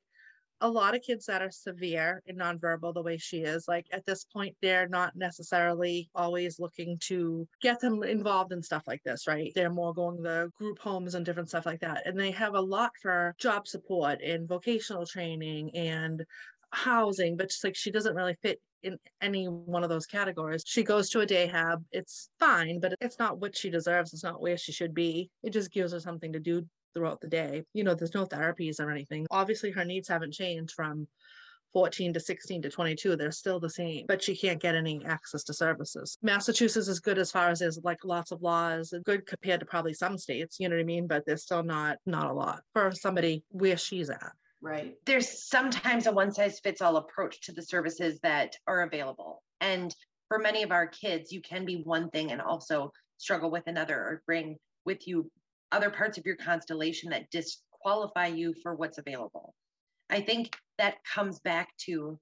a 0.61 0.69
lot 0.69 0.95
of 0.95 1.01
kids 1.01 1.25
that 1.25 1.41
are 1.41 1.51
severe 1.51 2.21
and 2.27 2.39
nonverbal 2.39 2.93
the 2.93 3.01
way 3.01 3.17
she 3.17 3.39
is 3.39 3.67
like 3.67 3.85
at 3.91 4.05
this 4.05 4.25
point 4.25 4.55
they're 4.61 4.87
not 4.87 5.15
necessarily 5.15 6.09
always 6.15 6.59
looking 6.59 6.97
to 6.99 7.47
get 7.61 7.79
them 7.79 8.03
involved 8.03 8.51
in 8.51 8.61
stuff 8.61 8.83
like 8.87 9.01
this 9.03 9.27
right 9.27 9.51
they're 9.55 9.69
more 9.69 9.93
going 9.93 10.21
the 10.21 10.49
group 10.57 10.79
homes 10.79 11.15
and 11.15 11.25
different 11.25 11.49
stuff 11.49 11.65
like 11.65 11.79
that 11.79 12.05
and 12.05 12.19
they 12.19 12.31
have 12.31 12.53
a 12.53 12.61
lot 12.61 12.91
for 13.01 13.35
job 13.39 13.67
support 13.67 14.21
and 14.21 14.47
vocational 14.47 15.05
training 15.05 15.75
and 15.75 16.23
housing 16.71 17.35
but 17.35 17.49
just 17.49 17.63
like 17.63 17.75
she 17.75 17.91
doesn't 17.91 18.15
really 18.15 18.37
fit 18.41 18.61
in 18.83 18.97
any 19.21 19.45
one 19.45 19.83
of 19.83 19.89
those 19.89 20.05
categories. 20.05 20.63
She 20.65 20.83
goes 20.83 21.09
to 21.11 21.19
a 21.19 21.25
day 21.25 21.47
hab. 21.47 21.83
It's 21.91 22.29
fine, 22.39 22.79
but 22.79 22.95
it's 22.99 23.19
not 23.19 23.39
what 23.39 23.55
she 23.55 23.69
deserves. 23.69 24.13
It's 24.13 24.23
not 24.23 24.41
where 24.41 24.57
she 24.57 24.71
should 24.71 24.93
be. 24.93 25.29
It 25.43 25.51
just 25.51 25.71
gives 25.71 25.93
her 25.93 25.99
something 25.99 26.33
to 26.33 26.39
do 26.39 26.65
throughout 26.93 27.21
the 27.21 27.27
day. 27.27 27.63
You 27.73 27.83
know, 27.83 27.93
there's 27.93 28.13
no 28.13 28.25
therapies 28.25 28.79
or 28.79 28.89
anything. 28.89 29.27
Obviously, 29.31 29.71
her 29.71 29.85
needs 29.85 30.07
haven't 30.07 30.33
changed 30.33 30.73
from 30.73 31.07
14 31.73 32.13
to 32.13 32.19
16 32.19 32.63
to 32.63 32.69
22 32.69 33.15
they're 33.15 33.31
still 33.31 33.59
the 33.59 33.69
same 33.69 34.05
but 34.07 34.21
she 34.21 34.35
can't 34.35 34.61
get 34.61 34.75
any 34.75 35.03
access 35.05 35.43
to 35.43 35.53
services. 35.53 36.17
Massachusetts 36.21 36.87
is 36.87 36.99
good 36.99 37.17
as 37.17 37.31
far 37.31 37.49
as 37.49 37.59
there's 37.59 37.79
like 37.83 38.03
lots 38.03 38.31
of 38.31 38.41
laws 38.41 38.93
good 39.05 39.25
compared 39.25 39.59
to 39.59 39.65
probably 39.65 39.93
some 39.93 40.17
states 40.17 40.57
you 40.59 40.69
know 40.69 40.75
what 40.75 40.81
i 40.81 40.85
mean? 40.85 41.07
But 41.07 41.25
there's 41.25 41.43
still 41.43 41.63
not 41.63 41.97
not 42.05 42.29
a 42.29 42.33
lot 42.33 42.61
for 42.73 42.91
somebody 42.91 43.43
where 43.49 43.77
she's 43.77 44.09
at. 44.09 44.31
Right. 44.61 44.95
There's 45.05 45.47
sometimes 45.47 46.05
a 46.05 46.11
one 46.11 46.31
size 46.31 46.59
fits 46.59 46.81
all 46.81 46.97
approach 46.97 47.41
to 47.41 47.51
the 47.51 47.63
services 47.63 48.19
that 48.21 48.55
are 48.67 48.81
available. 48.83 49.41
And 49.59 49.95
for 50.27 50.37
many 50.37 50.63
of 50.63 50.71
our 50.71 50.87
kids 50.87 51.31
you 51.31 51.41
can 51.41 51.65
be 51.65 51.81
one 51.83 52.09
thing 52.09 52.31
and 52.31 52.41
also 52.41 52.91
struggle 53.17 53.51
with 53.51 53.67
another 53.67 53.95
or 53.95 54.23
bring 54.25 54.57
with 54.85 55.07
you 55.07 55.31
other 55.71 55.89
parts 55.89 56.17
of 56.17 56.25
your 56.25 56.35
constellation 56.35 57.09
that 57.09 57.29
disqualify 57.31 58.27
you 58.27 58.53
for 58.61 58.75
what's 58.75 58.97
available. 58.97 59.53
I 60.09 60.21
think 60.21 60.55
that 60.77 61.03
comes 61.05 61.39
back 61.39 61.69
to, 61.85 62.19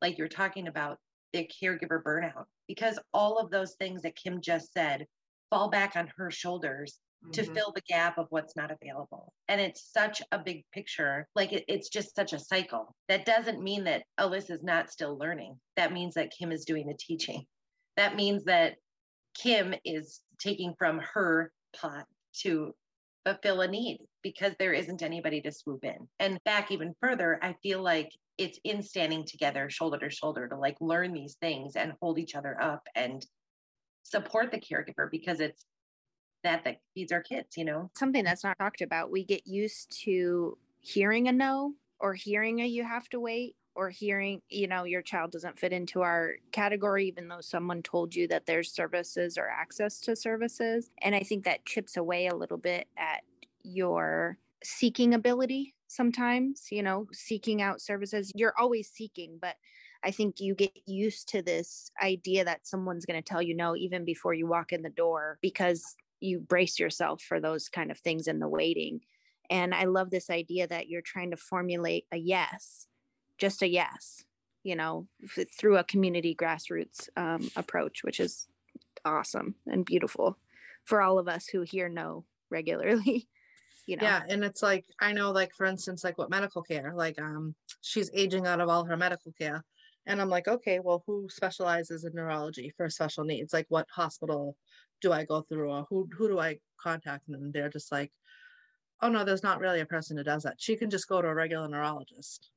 like 0.00 0.18
you're 0.18 0.28
talking 0.28 0.68
about, 0.68 0.98
the 1.32 1.48
caregiver 1.62 2.02
burnout, 2.02 2.44
because 2.66 2.98
all 3.12 3.38
of 3.38 3.50
those 3.50 3.74
things 3.74 4.02
that 4.02 4.16
Kim 4.16 4.40
just 4.40 4.72
said 4.72 5.06
fall 5.50 5.68
back 5.68 5.94
on 5.96 6.08
her 6.16 6.30
shoulders 6.30 6.98
mm-hmm. 7.22 7.32
to 7.32 7.44
fill 7.44 7.72
the 7.74 7.82
gap 7.88 8.16
of 8.16 8.26
what's 8.30 8.56
not 8.56 8.70
available. 8.70 9.32
And 9.48 9.60
it's 9.60 9.92
such 9.92 10.22
a 10.32 10.38
big 10.38 10.64
picture. 10.72 11.28
Like 11.34 11.52
it, 11.52 11.64
it's 11.68 11.88
just 11.88 12.14
such 12.14 12.32
a 12.32 12.38
cycle. 12.38 12.94
That 13.08 13.26
doesn't 13.26 13.62
mean 13.62 13.84
that 13.84 14.04
Alyssa's 14.18 14.62
not 14.62 14.90
still 14.90 15.18
learning. 15.18 15.56
That 15.76 15.92
means 15.92 16.14
that 16.14 16.32
Kim 16.36 16.52
is 16.52 16.64
doing 16.64 16.86
the 16.86 16.96
teaching. 16.98 17.44
That 17.96 18.16
means 18.16 18.44
that 18.44 18.76
Kim 19.34 19.74
is 19.84 20.20
taking 20.38 20.74
from 20.78 21.00
her 21.12 21.52
pot 21.78 22.06
to 22.40 22.74
fulfill 23.26 23.62
a 23.62 23.68
need 23.68 23.98
because 24.22 24.52
there 24.58 24.72
isn't 24.72 25.02
anybody 25.02 25.40
to 25.40 25.50
swoop 25.50 25.84
in. 25.84 26.08
And 26.20 26.38
back 26.44 26.70
even 26.70 26.94
further, 27.00 27.38
I 27.42 27.54
feel 27.62 27.82
like 27.82 28.10
it's 28.38 28.58
in 28.64 28.82
standing 28.82 29.24
together 29.26 29.68
shoulder 29.68 29.98
to 29.98 30.10
shoulder 30.10 30.46
to 30.48 30.56
like 30.56 30.76
learn 30.80 31.12
these 31.12 31.36
things 31.40 31.74
and 31.74 31.92
hold 32.00 32.18
each 32.18 32.34
other 32.34 32.56
up 32.62 32.86
and 32.94 33.26
support 34.02 34.52
the 34.52 34.60
caregiver 34.60 35.10
because 35.10 35.40
it's 35.40 35.64
that 36.44 36.62
that 36.64 36.76
feeds 36.94 37.10
our 37.10 37.22
kids, 37.22 37.56
you 37.56 37.64
know. 37.64 37.90
Something 37.96 38.24
that's 38.24 38.44
not 38.44 38.58
talked 38.58 38.82
about. 38.82 39.10
We 39.10 39.24
get 39.24 39.46
used 39.46 39.90
to 40.04 40.56
hearing 40.80 41.26
a 41.26 41.32
no 41.32 41.72
or 41.98 42.14
hearing 42.14 42.60
a 42.60 42.66
you 42.66 42.84
have 42.84 43.08
to 43.08 43.18
wait 43.18 43.56
or 43.76 43.90
hearing, 43.90 44.40
you 44.48 44.66
know, 44.66 44.84
your 44.84 45.02
child 45.02 45.30
doesn't 45.30 45.58
fit 45.58 45.72
into 45.72 46.00
our 46.00 46.32
category, 46.50 47.06
even 47.06 47.28
though 47.28 47.42
someone 47.42 47.82
told 47.82 48.14
you 48.14 48.26
that 48.28 48.46
there's 48.46 48.72
services 48.72 49.36
or 49.36 49.48
access 49.48 50.00
to 50.00 50.16
services. 50.16 50.90
And 51.02 51.14
I 51.14 51.20
think 51.20 51.44
that 51.44 51.66
chips 51.66 51.96
away 51.96 52.26
a 52.26 52.34
little 52.34 52.56
bit 52.56 52.88
at 52.96 53.22
your 53.62 54.38
seeking 54.64 55.14
ability 55.14 55.74
sometimes, 55.88 56.68
you 56.70 56.82
know, 56.82 57.06
seeking 57.12 57.60
out 57.60 57.80
services. 57.80 58.32
You're 58.34 58.54
always 58.58 58.88
seeking, 58.88 59.38
but 59.40 59.56
I 60.02 60.10
think 60.10 60.40
you 60.40 60.54
get 60.54 60.72
used 60.86 61.28
to 61.30 61.42
this 61.42 61.90
idea 62.02 62.44
that 62.44 62.66
someone's 62.66 63.06
going 63.06 63.22
to 63.22 63.28
tell 63.28 63.42
you 63.42 63.54
no 63.54 63.76
even 63.76 64.04
before 64.04 64.34
you 64.34 64.46
walk 64.46 64.72
in 64.72 64.82
the 64.82 64.90
door 64.90 65.38
because 65.42 65.96
you 66.20 66.40
brace 66.40 66.78
yourself 66.78 67.22
for 67.22 67.40
those 67.40 67.68
kind 67.68 67.90
of 67.90 67.98
things 67.98 68.26
in 68.26 68.38
the 68.38 68.48
waiting. 68.48 69.00
And 69.50 69.74
I 69.74 69.84
love 69.84 70.10
this 70.10 70.30
idea 70.30 70.66
that 70.66 70.88
you're 70.88 71.02
trying 71.02 71.30
to 71.30 71.36
formulate 71.36 72.06
a 72.10 72.16
yes 72.16 72.86
just 73.38 73.62
a 73.62 73.68
yes, 73.68 74.24
you 74.62 74.76
know, 74.76 75.06
f- 75.24 75.46
through 75.58 75.76
a 75.76 75.84
community 75.84 76.34
grassroots 76.34 77.08
um, 77.16 77.50
approach, 77.56 78.02
which 78.02 78.20
is 78.20 78.46
awesome 79.04 79.54
and 79.66 79.84
beautiful 79.84 80.38
for 80.84 81.02
all 81.02 81.18
of 81.18 81.28
us 81.28 81.46
who 81.46 81.62
hear 81.62 81.88
no 81.88 82.24
regularly. 82.50 83.28
You 83.88 83.96
know? 83.96 84.02
Yeah, 84.02 84.22
and 84.28 84.42
it's 84.42 84.64
like 84.64 84.84
I 85.00 85.12
know, 85.12 85.30
like 85.30 85.54
for 85.54 85.64
instance, 85.64 86.02
like 86.02 86.18
what 86.18 86.28
medical 86.28 86.60
care, 86.60 86.92
like 86.96 87.22
um, 87.22 87.54
she's 87.82 88.10
aging 88.12 88.44
out 88.44 88.60
of 88.60 88.68
all 88.68 88.84
her 88.84 88.96
medical 88.96 89.30
care, 89.38 89.64
and 90.06 90.20
I'm 90.20 90.28
like, 90.28 90.48
okay, 90.48 90.80
well, 90.80 91.04
who 91.06 91.28
specializes 91.30 92.04
in 92.04 92.12
neurology 92.12 92.72
for 92.76 92.90
special 92.90 93.22
needs? 93.22 93.52
Like, 93.52 93.66
what 93.68 93.86
hospital 93.88 94.56
do 95.00 95.12
I 95.12 95.24
go 95.24 95.42
through, 95.42 95.70
or 95.70 95.86
who 95.88 96.08
who 96.18 96.26
do 96.26 96.40
I 96.40 96.58
contact? 96.82 97.28
And 97.28 97.52
they're 97.52 97.68
just 97.68 97.92
like, 97.92 98.10
oh 99.02 99.08
no, 99.08 99.24
there's 99.24 99.44
not 99.44 99.60
really 99.60 99.82
a 99.82 99.86
person 99.86 100.16
who 100.16 100.24
does 100.24 100.42
that. 100.42 100.56
She 100.58 100.74
can 100.74 100.90
just 100.90 101.06
go 101.06 101.22
to 101.22 101.28
a 101.28 101.34
regular 101.34 101.68
neurologist 101.68 102.50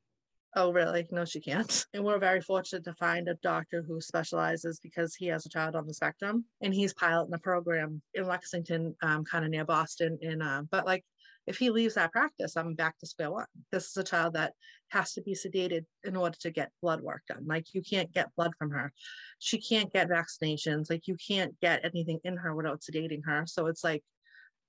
Oh, 0.56 0.72
really? 0.72 1.08
No, 1.12 1.26
she 1.26 1.40
can't. 1.40 1.86
And 1.94 2.04
we're 2.04 2.20
very 2.20 2.42
fortunate 2.42 2.84
to 2.86 2.94
find 2.96 3.28
a 3.28 3.36
doctor 3.36 3.84
who 3.88 4.02
specializes 4.02 4.80
because 4.80 5.16
he 5.16 5.28
has 5.28 5.46
a 5.46 5.50
child 5.50 5.76
on 5.76 5.86
the 5.86 5.94
spectrum 5.94 6.46
and 6.62 6.74
he's 6.74 6.94
piloting 6.94 7.34
a 7.34 7.40
program 7.40 8.02
in 8.16 8.26
Lexington, 8.26 8.96
um, 9.02 9.24
kind 9.26 9.46
of 9.46 9.52
near 9.52 9.66
Boston. 9.66 10.18
And, 10.22 10.42
uh, 10.42 10.64
but 10.72 10.86
like, 10.86 11.06
if 11.46 11.58
he 11.58 11.70
leaves 11.70 11.96
that 11.96 12.12
practice, 12.12 12.58
I'm 12.58 12.76
back 12.76 12.98
to 13.00 13.08
square 13.08 13.32
one. 13.32 13.46
This 13.72 13.90
is 13.90 13.98
a 13.98 14.04
child 14.04 14.34
that 14.34 14.54
has 14.90 15.14
to 15.14 15.22
be 15.22 15.34
sedated 15.34 15.86
in 16.04 16.16
order 16.16 16.38
to 16.42 16.52
get 16.52 16.72
blood 16.82 17.02
work 17.02 17.24
done. 17.28 17.46
Like, 17.48 17.74
you 17.74 17.82
can't 17.82 18.12
get 18.14 18.36
blood 18.36 18.52
from 18.58 18.70
her. 18.72 18.92
She 19.40 19.60
can't 19.60 19.92
get 19.92 20.10
vaccinations. 20.10 20.90
Like, 20.90 21.08
you 21.08 21.16
can't 21.16 21.60
get 21.60 21.84
anything 21.84 22.20
in 22.24 22.38
her 22.38 22.56
without 22.56 22.82
sedating 22.82 23.22
her. 23.26 23.46
So 23.48 23.68
it's 23.68 23.84
like, 23.84 24.04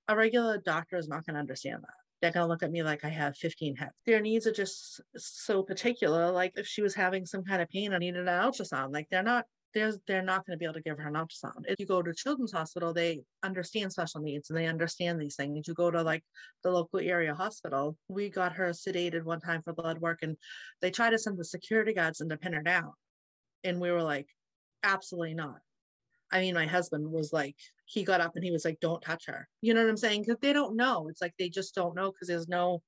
a 0.07 0.15
regular 0.15 0.57
doctor 0.57 0.97
is 0.97 1.07
not 1.07 1.25
going 1.25 1.35
to 1.35 1.39
understand 1.39 1.83
that 1.83 2.00
they're 2.21 2.31
going 2.31 2.43
to 2.43 2.47
look 2.47 2.63
at 2.63 2.71
me 2.71 2.83
like 2.83 3.03
I 3.03 3.09
have 3.09 3.35
15 3.35 3.75
heads. 3.75 3.91
Their 4.05 4.21
needs 4.21 4.45
are 4.45 4.51
just 4.51 5.01
so 5.17 5.63
particular. 5.63 6.31
Like 6.31 6.53
if 6.55 6.67
she 6.67 6.81
was 6.81 6.93
having 6.93 7.25
some 7.25 7.43
kind 7.43 7.61
of 7.61 7.69
pain, 7.69 7.93
I 7.93 7.97
needed 7.97 8.27
an 8.27 8.43
ultrasound. 8.43 8.93
Like 8.93 9.07
they're 9.09 9.23
not, 9.23 9.45
there's, 9.73 9.97
they're 10.07 10.21
not 10.21 10.45
going 10.45 10.55
to 10.55 10.57
be 10.57 10.65
able 10.65 10.75
to 10.75 10.81
give 10.81 10.97
her 10.97 11.07
an 11.07 11.15
ultrasound. 11.15 11.63
If 11.67 11.79
you 11.79 11.85
go 11.85 12.01
to 12.01 12.13
children's 12.13 12.51
hospital, 12.51 12.93
they 12.93 13.21
understand 13.41 13.91
special 13.91 14.21
needs 14.21 14.49
and 14.49 14.57
they 14.59 14.67
understand 14.67 15.19
these 15.19 15.35
things. 15.35 15.67
You 15.67 15.73
go 15.73 15.89
to 15.89 16.03
like 16.03 16.23
the 16.63 16.69
local 16.69 16.99
area 16.99 17.33
hospital. 17.33 17.97
We 18.07 18.29
got 18.29 18.53
her 18.53 18.69
sedated 18.69 19.23
one 19.23 19.39
time 19.39 19.63
for 19.63 19.73
blood 19.73 19.99
work 19.99 20.19
and 20.21 20.37
they 20.81 20.91
tried 20.91 21.11
to 21.11 21.19
send 21.19 21.39
the 21.39 21.45
security 21.45 21.93
guards 21.93 22.21
in 22.21 22.29
to 22.29 22.37
pin 22.37 22.53
her 22.53 22.61
down. 22.61 22.91
And 23.63 23.79
we 23.79 23.91
were 23.91 24.03
like, 24.03 24.27
absolutely 24.83 25.33
not. 25.33 25.57
I 26.31 26.41
mean, 26.41 26.53
my 26.53 26.65
husband 26.65 27.11
was 27.11 27.33
like, 27.33 27.55
he 27.91 28.03
got 28.03 28.21
up 28.21 28.35
and 28.35 28.43
he 28.43 28.51
was 28.51 28.63
like, 28.63 28.79
don't 28.79 29.01
touch 29.01 29.25
her. 29.27 29.47
You 29.61 29.73
know 29.73 29.81
what 29.81 29.89
I'm 29.89 29.97
saying? 29.97 30.21
Because 30.21 30.39
they 30.41 30.53
don't 30.53 30.77
know. 30.77 31.07
It's 31.09 31.21
like 31.21 31.33
they 31.37 31.49
just 31.49 31.75
don't 31.75 31.95
know 31.95 32.11
because 32.11 32.27
there's 32.27 32.47
no 32.47 32.81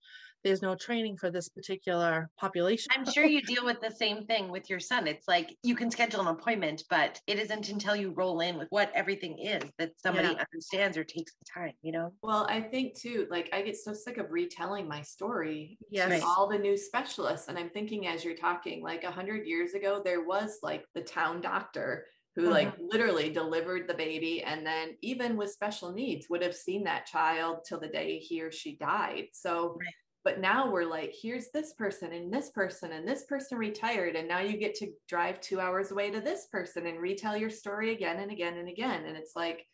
there's 0.43 0.61
no 0.61 0.75
training 0.75 1.15
for 1.15 1.31
this 1.31 1.47
particular 1.47 2.29
population. 2.37 2.91
I'm 2.93 3.09
sure 3.09 3.23
you 3.23 3.41
deal 3.41 3.63
with 3.63 3.79
the 3.79 3.91
same 3.91 4.25
thing 4.25 4.49
with 4.49 4.69
your 4.69 4.79
son. 4.79 5.07
It's 5.07 5.25
like 5.25 5.55
you 5.63 5.73
can 5.73 5.89
schedule 5.89 6.19
an 6.19 6.27
appointment, 6.27 6.83
but 6.89 7.19
it 7.27 7.39
isn't 7.39 7.69
until 7.69 7.95
you 7.95 8.11
roll 8.11 8.41
in 8.41 8.57
with 8.57 8.67
what 8.69 8.91
everything 8.93 9.39
is 9.39 9.63
that 9.79 9.91
somebody 9.97 10.27
yeah. 10.27 10.43
understands 10.43 10.97
or 10.97 11.05
takes 11.05 11.31
the 11.33 11.45
time, 11.53 11.71
you 11.81 11.93
know? 11.93 12.11
Well, 12.21 12.45
I 12.49 12.59
think 12.59 12.99
too, 12.99 13.25
like 13.31 13.49
I 13.53 13.61
get 13.61 13.77
so 13.77 13.93
sick 13.93 14.17
of 14.17 14.31
retelling 14.31 14.85
my 14.85 15.01
story 15.01 15.77
yes. 15.89 16.19
to 16.19 16.25
all 16.25 16.49
the 16.49 16.57
new 16.57 16.75
specialists. 16.75 17.47
And 17.47 17.57
I'm 17.57 17.69
thinking 17.69 18.07
as 18.07 18.25
you're 18.25 18.35
talking, 18.35 18.83
like 18.83 19.05
a 19.05 19.11
hundred 19.11 19.47
years 19.47 19.75
ago, 19.75 20.01
there 20.03 20.25
was 20.25 20.59
like 20.61 20.83
the 20.93 21.01
town 21.01 21.39
doctor 21.39 22.05
who 22.35 22.49
like 22.49 22.69
mm-hmm. 22.73 22.87
literally 22.89 23.29
delivered 23.29 23.87
the 23.87 23.93
baby 23.93 24.43
and 24.43 24.65
then 24.65 24.95
even 25.01 25.37
with 25.37 25.51
special 25.51 25.91
needs 25.91 26.27
would 26.29 26.41
have 26.41 26.55
seen 26.55 26.83
that 26.83 27.05
child 27.05 27.59
till 27.67 27.79
the 27.79 27.87
day 27.87 28.17
he 28.17 28.41
or 28.41 28.51
she 28.51 28.75
died 28.77 29.25
so 29.31 29.77
right. 29.79 29.93
but 30.23 30.39
now 30.39 30.69
we're 30.69 30.85
like 30.85 31.13
here's 31.19 31.49
this 31.53 31.73
person 31.73 32.11
and 32.13 32.33
this 32.33 32.49
person 32.51 32.91
and 32.91 33.07
this 33.07 33.23
person 33.25 33.57
retired 33.57 34.15
and 34.15 34.27
now 34.27 34.39
you 34.39 34.57
get 34.57 34.75
to 34.75 34.91
drive 35.07 35.39
two 35.41 35.59
hours 35.59 35.91
away 35.91 36.09
to 36.09 36.21
this 36.21 36.47
person 36.51 36.87
and 36.87 36.99
retell 36.99 37.37
your 37.37 37.49
story 37.49 37.91
again 37.91 38.19
and 38.19 38.31
again 38.31 38.57
and 38.57 38.69
again 38.69 39.05
and 39.05 39.15
it's 39.15 39.35
like 39.35 39.65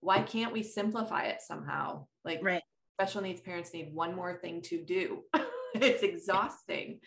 why 0.00 0.20
can't 0.20 0.52
we 0.52 0.62
simplify 0.62 1.22
it 1.24 1.40
somehow 1.40 2.04
like 2.24 2.40
right. 2.42 2.62
special 3.00 3.22
needs 3.22 3.40
parents 3.40 3.72
need 3.72 3.94
one 3.94 4.14
more 4.14 4.38
thing 4.38 4.60
to 4.60 4.82
do 4.84 5.22
it's 5.74 6.02
exhausting 6.02 6.98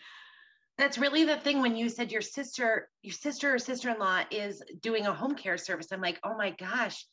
that's 0.78 0.98
really 0.98 1.24
the 1.24 1.36
thing 1.38 1.60
when 1.60 1.76
you 1.76 1.88
said 1.88 2.12
your 2.12 2.22
sister 2.22 2.88
your 3.02 3.12
sister 3.12 3.54
or 3.54 3.58
sister-in-law 3.58 4.22
is 4.30 4.62
doing 4.80 5.06
a 5.06 5.12
home 5.12 5.34
care 5.34 5.58
service 5.58 5.88
i'm 5.92 6.00
like 6.00 6.18
oh 6.24 6.36
my 6.36 6.50
gosh 6.50 7.06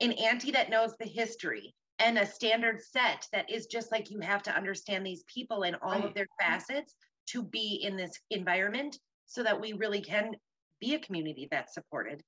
an 0.00 0.12
auntie 0.12 0.50
that 0.50 0.70
knows 0.70 0.94
the 0.98 1.06
history 1.06 1.74
and 1.98 2.18
a 2.18 2.26
standard 2.26 2.80
set 2.82 3.26
that 3.32 3.50
is 3.50 3.66
just 3.66 3.92
like 3.92 4.10
you 4.10 4.20
have 4.20 4.42
to 4.42 4.54
understand 4.56 5.04
these 5.04 5.24
people 5.32 5.64
and 5.64 5.76
all 5.82 5.92
right. 5.92 6.04
of 6.04 6.14
their 6.14 6.28
facets 6.40 6.94
to 7.26 7.42
be 7.42 7.80
in 7.82 7.96
this 7.96 8.18
environment 8.30 8.98
so 9.26 9.42
that 9.42 9.60
we 9.60 9.74
really 9.74 10.00
can 10.00 10.34
be 10.80 10.94
a 10.94 10.98
community 10.98 11.46
that's 11.50 11.74
supported 11.74 12.22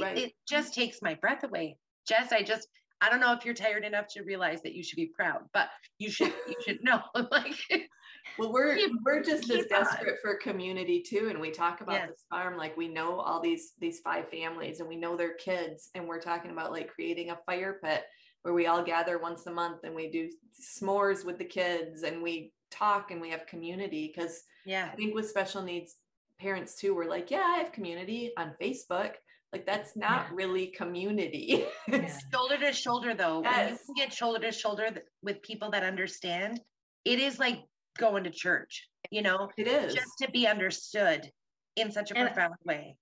right. 0.00 0.16
it, 0.16 0.24
it 0.26 0.32
just 0.48 0.74
takes 0.74 1.02
my 1.02 1.14
breath 1.14 1.42
away 1.44 1.76
jess 2.06 2.32
i 2.32 2.42
just 2.42 2.68
I 3.00 3.10
don't 3.10 3.20
know 3.20 3.32
if 3.32 3.44
you're 3.44 3.54
tired 3.54 3.84
enough 3.84 4.06
to 4.08 4.22
realize 4.22 4.62
that 4.62 4.74
you 4.74 4.82
should 4.82 4.96
be 4.96 5.10
proud, 5.14 5.42
but 5.52 5.68
you 5.98 6.10
should 6.10 6.32
you 6.48 6.54
should 6.64 6.82
know. 6.82 7.02
like 7.30 7.54
well, 8.38 8.52
we're 8.52 8.78
we're 9.04 9.22
just 9.22 9.50
as 9.50 9.66
desperate 9.66 10.14
on. 10.14 10.18
for 10.22 10.36
community 10.36 11.02
too. 11.02 11.28
And 11.30 11.40
we 11.40 11.50
talk 11.50 11.80
about 11.80 11.94
yes. 11.94 12.08
this 12.10 12.24
farm, 12.30 12.56
like 12.56 12.76
we 12.76 12.88
know 12.88 13.18
all 13.20 13.40
these 13.40 13.72
these 13.78 14.00
five 14.00 14.28
families 14.28 14.80
and 14.80 14.88
we 14.88 14.96
know 14.96 15.16
their 15.16 15.34
kids, 15.34 15.90
and 15.94 16.06
we're 16.06 16.20
talking 16.20 16.50
about 16.50 16.72
like 16.72 16.92
creating 16.92 17.30
a 17.30 17.38
fire 17.46 17.78
pit 17.82 18.04
where 18.42 18.54
we 18.54 18.66
all 18.66 18.82
gather 18.82 19.18
once 19.18 19.46
a 19.46 19.50
month 19.50 19.84
and 19.84 19.94
we 19.94 20.08
do 20.08 20.30
s'mores 20.60 21.24
with 21.24 21.38
the 21.38 21.44
kids 21.44 22.02
and 22.02 22.22
we 22.22 22.52
talk 22.70 23.10
and 23.10 23.20
we 23.20 23.30
have 23.30 23.46
community. 23.46 24.12
Cause 24.16 24.42
yeah, 24.64 24.88
I 24.92 24.96
think 24.96 25.14
with 25.14 25.28
special 25.28 25.62
needs 25.62 25.96
parents 26.38 26.76
too, 26.76 26.94
we're 26.94 27.08
like, 27.08 27.30
yeah, 27.30 27.44
I 27.44 27.58
have 27.58 27.72
community 27.72 28.32
on 28.36 28.54
Facebook 28.60 29.14
like 29.52 29.64
that's 29.64 29.96
not 29.96 30.26
yeah. 30.28 30.34
really 30.34 30.66
community. 30.66 31.64
it's 31.88 32.22
shoulder 32.32 32.58
to 32.58 32.72
shoulder 32.72 33.14
though. 33.14 33.42
Yes. 33.42 33.56
When 33.56 33.70
you 33.70 33.78
can 33.86 33.94
get 33.94 34.12
shoulder 34.12 34.40
to 34.40 34.52
shoulder 34.52 34.88
with 35.22 35.40
people 35.42 35.70
that 35.70 35.82
understand, 35.82 36.60
it 37.04 37.20
is 37.20 37.38
like 37.38 37.60
going 37.96 38.24
to 38.24 38.30
church, 38.30 38.88
you 39.10 39.22
know? 39.22 39.50
It 39.56 39.68
is. 39.68 39.94
Just 39.94 40.18
to 40.22 40.30
be 40.30 40.46
understood 40.46 41.30
in 41.76 41.92
such 41.92 42.10
a 42.10 42.16
and, 42.16 42.28
profound 42.28 42.54
way. 42.64 42.96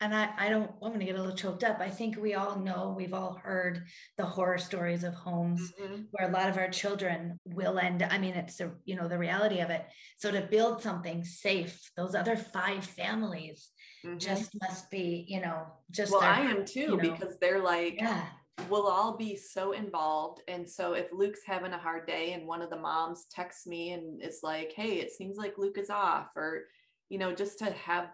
And 0.00 0.14
I, 0.14 0.28
I 0.36 0.48
don't 0.50 0.70
I'm 0.82 0.92
gonna 0.92 1.06
get 1.06 1.16
a 1.16 1.18
little 1.18 1.34
choked 1.34 1.64
up. 1.64 1.80
I 1.80 1.88
think 1.88 2.18
we 2.18 2.34
all 2.34 2.58
know, 2.58 2.94
we've 2.94 3.14
all 3.14 3.40
heard 3.42 3.82
the 4.18 4.26
horror 4.26 4.58
stories 4.58 5.04
of 5.04 5.14
homes 5.14 5.72
mm-hmm. 5.80 6.02
where 6.10 6.28
a 6.28 6.32
lot 6.32 6.50
of 6.50 6.58
our 6.58 6.68
children 6.68 7.40
will 7.46 7.78
end. 7.78 8.02
I 8.02 8.18
mean, 8.18 8.34
it's 8.34 8.56
the 8.56 8.72
you 8.84 8.94
know 8.94 9.08
the 9.08 9.16
reality 9.16 9.60
of 9.60 9.70
it. 9.70 9.86
So 10.18 10.30
to 10.30 10.42
build 10.42 10.82
something 10.82 11.24
safe, 11.24 11.90
those 11.96 12.14
other 12.14 12.36
five 12.36 12.84
families 12.84 13.70
mm-hmm. 14.04 14.18
just 14.18 14.50
must 14.60 14.90
be, 14.90 15.24
you 15.28 15.40
know, 15.40 15.62
just 15.90 16.12
well, 16.12 16.20
I 16.20 16.40
am 16.40 16.66
too, 16.66 16.80
you 16.80 16.88
know, 16.88 16.96
because 16.96 17.38
they're 17.38 17.62
like, 17.62 17.94
yeah. 17.96 18.26
We'll 18.68 18.86
all 18.86 19.16
be 19.16 19.36
so 19.36 19.72
involved. 19.72 20.42
And 20.48 20.68
so 20.68 20.94
if 20.94 21.06
Luke's 21.12 21.42
having 21.46 21.72
a 21.72 21.78
hard 21.78 22.06
day 22.06 22.32
and 22.32 22.46
one 22.46 22.62
of 22.62 22.70
the 22.70 22.78
moms 22.78 23.26
texts 23.30 23.66
me 23.66 23.92
and 23.92 24.22
is 24.22 24.40
like, 24.42 24.72
hey, 24.74 24.94
it 24.94 25.12
seems 25.12 25.36
like 25.36 25.58
Luke 25.58 25.78
is 25.78 25.90
off, 25.90 26.28
or, 26.36 26.64
you 27.08 27.18
know, 27.18 27.32
just 27.32 27.58
to 27.60 27.70
have 27.72 28.08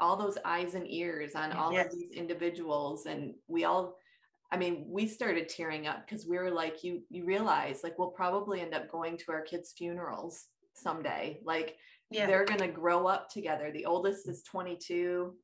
all 0.00 0.16
those 0.16 0.38
eyes 0.44 0.74
and 0.74 0.88
ears 0.88 1.34
on 1.34 1.52
all 1.52 1.72
yes. 1.72 1.86
of 1.86 1.92
these 1.92 2.12
individuals. 2.12 3.06
And 3.06 3.34
we 3.48 3.64
all, 3.64 3.96
I 4.52 4.56
mean, 4.56 4.86
we 4.88 5.06
started 5.08 5.48
tearing 5.48 5.86
up 5.86 6.06
because 6.06 6.26
we 6.26 6.38
were 6.38 6.50
like, 6.50 6.84
you, 6.84 7.02
you 7.10 7.24
realize 7.24 7.80
like 7.82 7.98
we'll 7.98 8.08
probably 8.08 8.60
end 8.60 8.74
up 8.74 8.90
going 8.90 9.18
to 9.18 9.32
our 9.32 9.42
kids' 9.42 9.74
funerals 9.76 10.46
someday. 10.74 11.40
Like 11.44 11.76
yeah. 12.10 12.26
they're 12.26 12.44
going 12.44 12.60
to 12.60 12.68
grow 12.68 13.06
up 13.06 13.28
together. 13.28 13.72
The 13.72 13.86
oldest 13.86 14.28
is 14.28 14.42
22. 14.44 15.34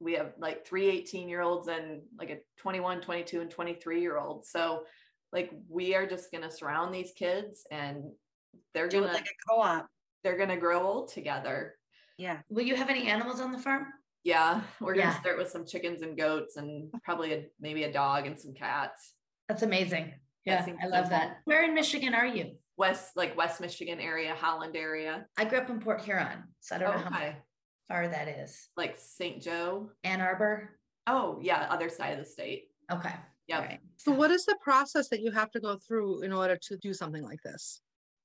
We 0.00 0.14
have 0.14 0.32
like 0.38 0.66
three 0.66 0.88
18 0.88 1.28
year 1.28 1.40
olds 1.40 1.68
and 1.68 2.02
like 2.18 2.30
a 2.30 2.38
21, 2.58 3.00
22, 3.00 3.40
and 3.40 3.50
23 3.50 4.00
year 4.00 4.18
old. 4.18 4.44
So, 4.46 4.84
like, 5.32 5.50
we 5.68 5.94
are 5.94 6.06
just 6.06 6.30
going 6.30 6.42
to 6.42 6.50
surround 6.50 6.94
these 6.94 7.12
kids 7.16 7.66
and 7.70 8.04
they're 8.72 8.88
going 8.88 9.04
to 9.04 9.12
like 9.12 9.26
a 9.26 9.50
co 9.50 9.60
op. 9.60 9.86
They're 10.22 10.36
going 10.36 10.48
to 10.48 10.56
grow 10.56 10.82
old 10.82 11.12
together. 11.12 11.74
Yeah. 12.18 12.38
Will 12.48 12.62
you 12.62 12.76
have 12.76 12.90
any 12.90 13.08
animals 13.08 13.40
on 13.40 13.52
the 13.52 13.58
farm? 13.58 13.86
Yeah. 14.22 14.62
We're 14.80 14.94
going 14.94 15.08
to 15.08 15.12
yeah. 15.12 15.20
start 15.20 15.38
with 15.38 15.50
some 15.50 15.66
chickens 15.66 16.02
and 16.02 16.16
goats 16.16 16.56
and 16.56 16.92
probably 17.04 17.32
a, 17.32 17.46
maybe 17.60 17.84
a 17.84 17.92
dog 17.92 18.26
and 18.26 18.38
some 18.38 18.54
cats. 18.54 19.12
That's 19.48 19.62
amazing. 19.62 20.14
Yeah. 20.44 20.66
I 20.82 20.86
love 20.86 21.10
that. 21.10 21.38
Where 21.44 21.64
in 21.64 21.74
Michigan 21.74 22.14
are 22.14 22.26
you? 22.26 22.52
West, 22.76 23.12
like 23.16 23.36
West 23.36 23.60
Michigan 23.60 24.00
area, 24.00 24.34
Holland 24.34 24.76
area. 24.76 25.26
I 25.38 25.44
grew 25.44 25.58
up 25.58 25.70
in 25.70 25.78
Port 25.78 26.00
Huron, 26.02 26.44
so 26.60 26.74
I 26.74 26.78
don't 26.78 26.94
oh, 26.94 26.98
know 26.98 27.10
how 27.10 27.34
far 27.88 28.08
that 28.08 28.28
is. 28.28 28.68
Like 28.76 28.96
St. 28.98 29.42
Joe, 29.42 29.90
Ann 30.02 30.20
Arbor. 30.20 30.78
Oh 31.06 31.38
yeah, 31.42 31.66
other 31.70 31.88
side 31.88 32.12
of 32.12 32.18
the 32.18 32.30
state. 32.30 32.68
Okay. 32.92 33.14
Yeah. 33.46 33.60
Right. 33.60 33.80
So, 33.96 34.12
what 34.12 34.30
is 34.30 34.46
the 34.46 34.56
process 34.60 35.08
that 35.08 35.20
you 35.20 35.30
have 35.30 35.50
to 35.52 35.60
go 35.60 35.76
through 35.76 36.22
in 36.22 36.32
order 36.32 36.56
to 36.56 36.76
do 36.78 36.94
something 36.94 37.22
like 37.22 37.42
this? 37.42 37.80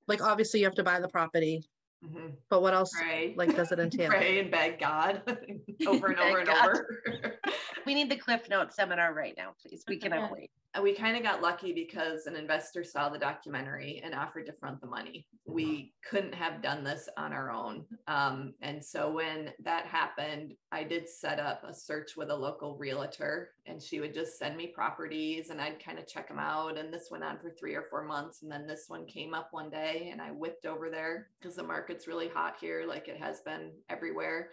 Like, 0.07 0.23
obviously, 0.23 0.61
you 0.61 0.65
have 0.65 0.75
to 0.75 0.83
buy 0.83 0.99
the 0.99 1.09
property. 1.09 1.63
Mm-hmm. 2.03 2.27
But 2.49 2.61
what 2.61 2.73
else? 2.73 2.91
Pray. 2.93 3.33
Like, 3.35 3.55
does 3.55 3.71
it 3.71 3.79
entail? 3.79 4.09
Pray 4.09 4.39
and 4.39 4.49
beg 4.49 4.79
God 4.79 5.21
over 5.87 6.07
and 6.07 6.19
over 6.19 6.37
and 6.39 6.47
God. 6.47 6.69
over. 6.69 7.39
we 7.89 7.95
need 7.95 8.07
the 8.07 8.15
Cliff 8.15 8.47
Note 8.51 8.71
seminar 8.71 9.15
right 9.15 9.33
now, 9.35 9.55
please. 9.59 9.83
We 9.87 9.97
cannot 9.97 10.31
wait 10.37 10.51
we 10.81 10.93
kind 10.93 11.17
of 11.17 11.23
got 11.23 11.41
lucky 11.41 11.73
because 11.73 12.27
an 12.27 12.35
investor 12.35 12.83
saw 12.83 13.09
the 13.09 13.17
documentary 13.17 14.01
and 14.03 14.13
offered 14.13 14.45
to 14.45 14.53
front 14.53 14.79
the 14.79 14.87
money. 14.87 15.25
We 15.45 15.93
couldn't 16.07 16.35
have 16.35 16.61
done 16.61 16.83
this 16.83 17.09
on 17.17 17.33
our 17.33 17.51
own. 17.51 17.85
Um, 18.07 18.53
and 18.61 18.83
so 18.83 19.11
when 19.11 19.51
that 19.63 19.87
happened, 19.87 20.53
I 20.71 20.83
did 20.83 21.09
set 21.09 21.39
up 21.39 21.63
a 21.63 21.73
search 21.73 22.15
with 22.15 22.29
a 22.29 22.35
local 22.35 22.77
realtor, 22.77 23.49
and 23.65 23.81
she 23.81 23.99
would 23.99 24.13
just 24.13 24.37
send 24.37 24.57
me 24.57 24.67
properties 24.67 25.49
and 25.49 25.59
I'd 25.59 25.83
kind 25.83 25.97
of 25.97 26.07
check 26.07 26.27
them 26.27 26.39
out. 26.39 26.77
And 26.77 26.93
this 26.93 27.09
went 27.09 27.23
on 27.23 27.39
for 27.39 27.49
three 27.49 27.73
or 27.73 27.87
four 27.89 28.03
months. 28.03 28.43
And 28.43 28.51
then 28.51 28.67
this 28.67 28.85
one 28.87 29.05
came 29.05 29.33
up 29.33 29.49
one 29.51 29.71
day, 29.71 30.09
and 30.11 30.21
I 30.21 30.31
whipped 30.31 30.67
over 30.67 30.91
there 30.91 31.29
because 31.39 31.55
the 31.55 31.63
market's 31.63 32.07
really 32.07 32.29
hot 32.29 32.57
here, 32.61 32.85
like 32.87 33.07
it 33.07 33.17
has 33.17 33.41
been 33.41 33.71
everywhere. 33.89 34.51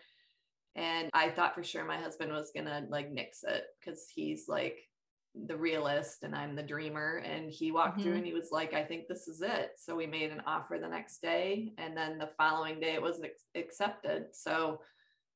And 0.76 1.10
I 1.14 1.30
thought 1.30 1.54
for 1.54 1.64
sure 1.64 1.84
my 1.84 1.96
husband 1.96 2.30
was 2.32 2.52
gonna 2.54 2.86
like 2.88 3.10
nix 3.10 3.42
it 3.42 3.64
because 3.80 4.06
he's 4.14 4.44
like 4.46 4.78
the 5.46 5.56
realist 5.56 6.22
and 6.22 6.34
I'm 6.34 6.54
the 6.54 6.62
dreamer. 6.62 7.16
And 7.24 7.50
he 7.50 7.72
walked 7.72 8.00
through 8.00 8.12
Mhm. 8.12 8.18
and 8.18 8.26
he 8.26 8.32
was 8.32 8.50
like, 8.52 8.72
I 8.74 8.84
think 8.84 9.08
this 9.08 9.26
is 9.28 9.42
it. 9.42 9.72
So 9.78 9.94
we 9.96 10.06
made 10.06 10.30
an 10.32 10.42
offer 10.46 10.78
the 10.80 10.88
next 10.88 11.20
day. 11.20 11.72
And 11.78 11.96
then 11.96 12.18
the 12.18 12.30
following 12.38 12.78
day 12.80 12.94
it 12.94 13.02
was 13.02 13.20
ex- 13.22 13.44
accepted. 13.54 14.26
So 14.34 14.80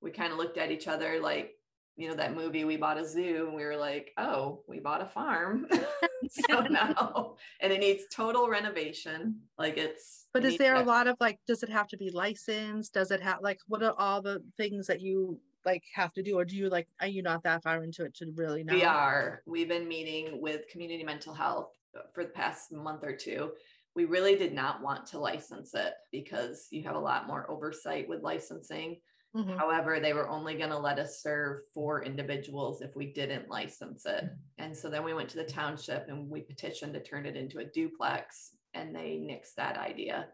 we 0.00 0.10
kind 0.10 0.32
of 0.32 0.38
looked 0.38 0.56
at 0.58 0.70
each 0.70 0.88
other 0.88 1.20
like, 1.20 1.52
you 1.96 2.08
know, 2.08 2.14
that 2.14 2.34
movie, 2.34 2.64
we 2.64 2.78
bought 2.78 2.96
a 2.98 3.04
zoo 3.06 3.46
and 3.48 3.54
we 3.56 3.64
were 3.64 3.76
like, 3.76 4.12
oh, 4.16 4.62
we 4.66 4.78
bought 4.80 5.02
a 5.02 5.06
farm. 5.06 5.66
so 6.48 6.60
now, 6.60 7.36
and 7.60 7.72
it 7.72 7.80
needs 7.80 8.04
total 8.10 8.48
renovation. 8.48 9.40
Like 9.58 9.76
it's, 9.76 10.26
But 10.32 10.44
is 10.44 10.58
there 10.58 10.76
a 10.76 10.82
lot 10.82 11.06
of 11.06 11.16
like, 11.20 11.38
does 11.46 11.62
it 11.62 11.68
have 11.68 11.88
to 11.88 11.96
be 11.96 12.10
licensed? 12.10 12.94
Does 12.94 13.10
it 13.10 13.20
have 13.20 13.38
like, 13.40 13.58
what 13.66 13.82
are 13.82 13.94
all 13.98 14.22
the 14.22 14.42
things 14.56 14.86
that 14.86 15.00
you 15.00 15.40
like 15.64 15.82
have 15.94 16.12
to 16.14 16.22
do? 16.22 16.38
Or 16.38 16.44
do 16.44 16.56
you 16.56 16.68
like, 16.68 16.88
are 17.00 17.06
you 17.06 17.22
not 17.22 17.42
that 17.42 17.62
far 17.62 17.82
into 17.82 18.04
it 18.04 18.14
to 18.16 18.32
really 18.36 18.64
know? 18.64 18.74
We 18.74 18.84
are. 18.84 19.42
We've 19.46 19.68
been 19.68 19.88
meeting 19.88 20.40
with 20.40 20.68
community 20.68 21.04
mental 21.04 21.34
health 21.34 21.72
for 22.12 22.24
the 22.24 22.30
past 22.30 22.72
month 22.72 23.02
or 23.02 23.14
two. 23.14 23.52
We 23.96 24.04
really 24.04 24.36
did 24.36 24.54
not 24.54 24.82
want 24.82 25.06
to 25.06 25.18
license 25.18 25.74
it 25.74 25.94
because 26.12 26.68
you 26.70 26.84
have 26.84 26.94
a 26.94 27.00
lot 27.00 27.26
more 27.26 27.50
oversight 27.50 28.08
with 28.08 28.22
licensing. 28.22 29.00
Mhm. 29.34 29.56
However, 29.56 30.00
they 30.00 30.12
were 30.12 30.28
only 30.28 30.56
going 30.56 30.70
to 30.70 30.78
let 30.78 30.98
us 30.98 31.22
serve 31.22 31.60
four 31.72 32.02
individuals 32.02 32.82
if 32.82 32.96
we 32.96 33.12
didn't 33.12 33.48
license 33.48 34.04
it. 34.04 34.24
And 34.58 34.76
so 34.76 34.90
then 34.90 35.04
we 35.04 35.14
went 35.14 35.28
to 35.30 35.36
the 35.36 35.44
township 35.44 36.08
and 36.08 36.28
we 36.28 36.40
petitioned 36.40 36.94
to 36.94 37.02
turn 37.02 37.26
it 37.26 37.36
into 37.36 37.60
a 37.60 37.64
duplex 37.64 38.56
and 38.74 38.94
they 38.94 39.18
nixed 39.18 39.54
that 39.56 39.78
idea. 39.78 40.28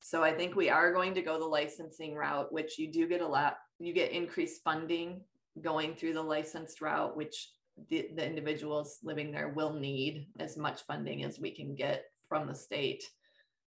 So 0.00 0.22
I 0.22 0.32
think 0.32 0.56
we 0.56 0.70
are 0.70 0.92
going 0.92 1.14
to 1.14 1.22
go 1.22 1.38
the 1.38 1.44
licensing 1.44 2.14
route, 2.14 2.50
which 2.50 2.78
you 2.78 2.90
do 2.90 3.06
get 3.06 3.20
a 3.20 3.28
lot, 3.28 3.58
you 3.78 3.92
get 3.92 4.12
increased 4.12 4.62
funding 4.64 5.22
going 5.60 5.94
through 5.94 6.14
the 6.14 6.22
licensed 6.22 6.80
route, 6.80 7.16
which 7.16 7.50
the, 7.88 8.08
the 8.14 8.26
individuals 8.26 8.98
living 9.02 9.30
there 9.30 9.50
will 9.50 9.74
need 9.74 10.28
as 10.38 10.56
much 10.56 10.82
funding 10.86 11.24
as 11.24 11.38
we 11.38 11.50
can 11.50 11.74
get 11.74 12.04
from 12.26 12.46
the 12.46 12.54
state 12.54 13.04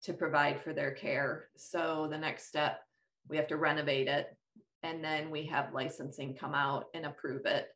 to 0.05 0.13
provide 0.13 0.61
for 0.61 0.73
their 0.73 0.93
care. 0.93 1.49
So 1.57 2.07
the 2.09 2.19
next 2.19 2.47
step, 2.47 2.81
we 3.29 3.37
have 3.37 3.49
to 3.49 3.57
renovate 3.57 4.07
it 4.09 4.27
and 4.83 5.03
then 5.03 5.31
we 5.31 5.47
have 5.47 5.73
licensing 5.73 6.35
come 6.37 6.55
out 6.55 6.87
and 6.95 7.07
approve 7.07 7.47
it. 7.47 7.69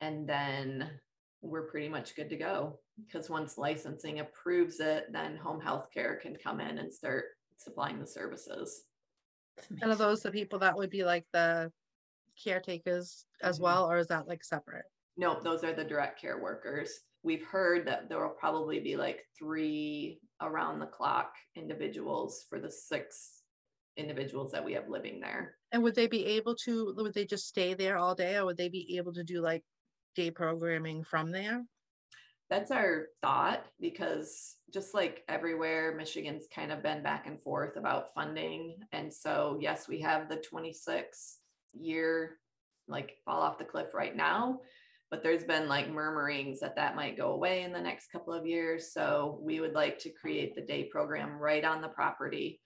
And 0.00 0.28
then 0.28 1.00
we're 1.40 1.68
pretty 1.70 1.88
much 1.88 2.14
good 2.16 2.28
to 2.30 2.36
go. 2.36 2.80
Because 3.04 3.28
once 3.30 3.58
licensing 3.58 4.20
approves 4.20 4.80
it, 4.80 5.06
then 5.12 5.36
home 5.36 5.60
health 5.60 5.88
care 5.92 6.16
can 6.16 6.36
come 6.36 6.60
in 6.60 6.78
and 6.78 6.92
start 6.92 7.26
supplying 7.58 7.98
the 8.00 8.06
services. 8.06 8.84
And 9.82 9.90
are 9.90 9.94
those 9.96 10.22
the 10.22 10.30
people 10.30 10.58
that 10.60 10.76
would 10.76 10.90
be 10.90 11.04
like 11.04 11.26
the 11.32 11.72
caretakers 12.42 13.24
as 13.42 13.58
Mhm. 13.58 13.62
well, 13.62 13.90
or 13.90 13.98
is 13.98 14.08
that 14.08 14.28
like 14.28 14.44
separate? 14.44 14.84
No, 15.16 15.40
those 15.40 15.64
are 15.64 15.72
the 15.72 15.84
direct 15.84 16.20
care 16.20 16.38
workers. 16.42 17.00
We've 17.22 17.44
heard 17.44 17.86
that 17.86 18.08
there 18.08 18.20
will 18.20 18.34
probably 18.34 18.80
be 18.80 18.96
like 18.96 19.26
three 19.38 20.20
around 20.42 20.78
the 20.78 20.86
clock 20.86 21.34
individuals 21.54 22.44
for 22.48 22.60
the 22.60 22.70
six 22.70 23.42
individuals 23.96 24.52
that 24.52 24.64
we 24.64 24.72
have 24.74 24.88
living 24.88 25.20
there. 25.20 25.56
And 25.72 25.82
would 25.82 25.94
they 25.94 26.06
be 26.06 26.24
able 26.26 26.54
to, 26.64 26.94
would 26.96 27.14
they 27.14 27.24
just 27.24 27.48
stay 27.48 27.74
there 27.74 27.96
all 27.96 28.14
day 28.14 28.36
or 28.36 28.46
would 28.46 28.56
they 28.56 28.68
be 28.68 28.96
able 28.96 29.12
to 29.14 29.24
do 29.24 29.40
like 29.40 29.64
day 30.14 30.30
programming 30.30 31.04
from 31.04 31.30
there? 31.30 31.64
That's 32.48 32.70
our 32.70 33.06
thought 33.22 33.64
because 33.80 34.56
just 34.72 34.94
like 34.94 35.24
everywhere, 35.28 35.94
Michigan's 35.96 36.46
kind 36.54 36.70
of 36.70 36.82
been 36.82 37.02
back 37.02 37.26
and 37.26 37.40
forth 37.40 37.76
about 37.76 38.14
funding. 38.14 38.76
And 38.92 39.12
so, 39.12 39.58
yes, 39.60 39.88
we 39.88 40.00
have 40.00 40.28
the 40.28 40.36
26 40.36 41.38
year 41.72 42.38
like 42.88 43.16
fall 43.24 43.42
off 43.42 43.58
the 43.58 43.64
cliff 43.64 43.94
right 43.94 44.14
now, 44.14 44.60
but 45.10 45.24
there's 45.24 45.42
been 45.42 45.66
like 45.66 45.90
murmurings 45.90 46.60
that 46.60 46.76
that 46.76 46.94
might 46.94 47.16
go 47.16 47.32
away 47.32 47.64
in 47.64 47.72
the 47.72 47.80
next 47.80 48.12
couple 48.12 48.32
of 48.32 48.46
years. 48.46 48.92
So, 48.92 49.40
we 49.42 49.58
would 49.58 49.74
like 49.74 49.98
to 50.00 50.10
create 50.10 50.54
the 50.54 50.62
day 50.62 50.84
program 50.84 51.38
right 51.38 51.64
on 51.64 51.82
the 51.82 51.88
property. 51.88 52.60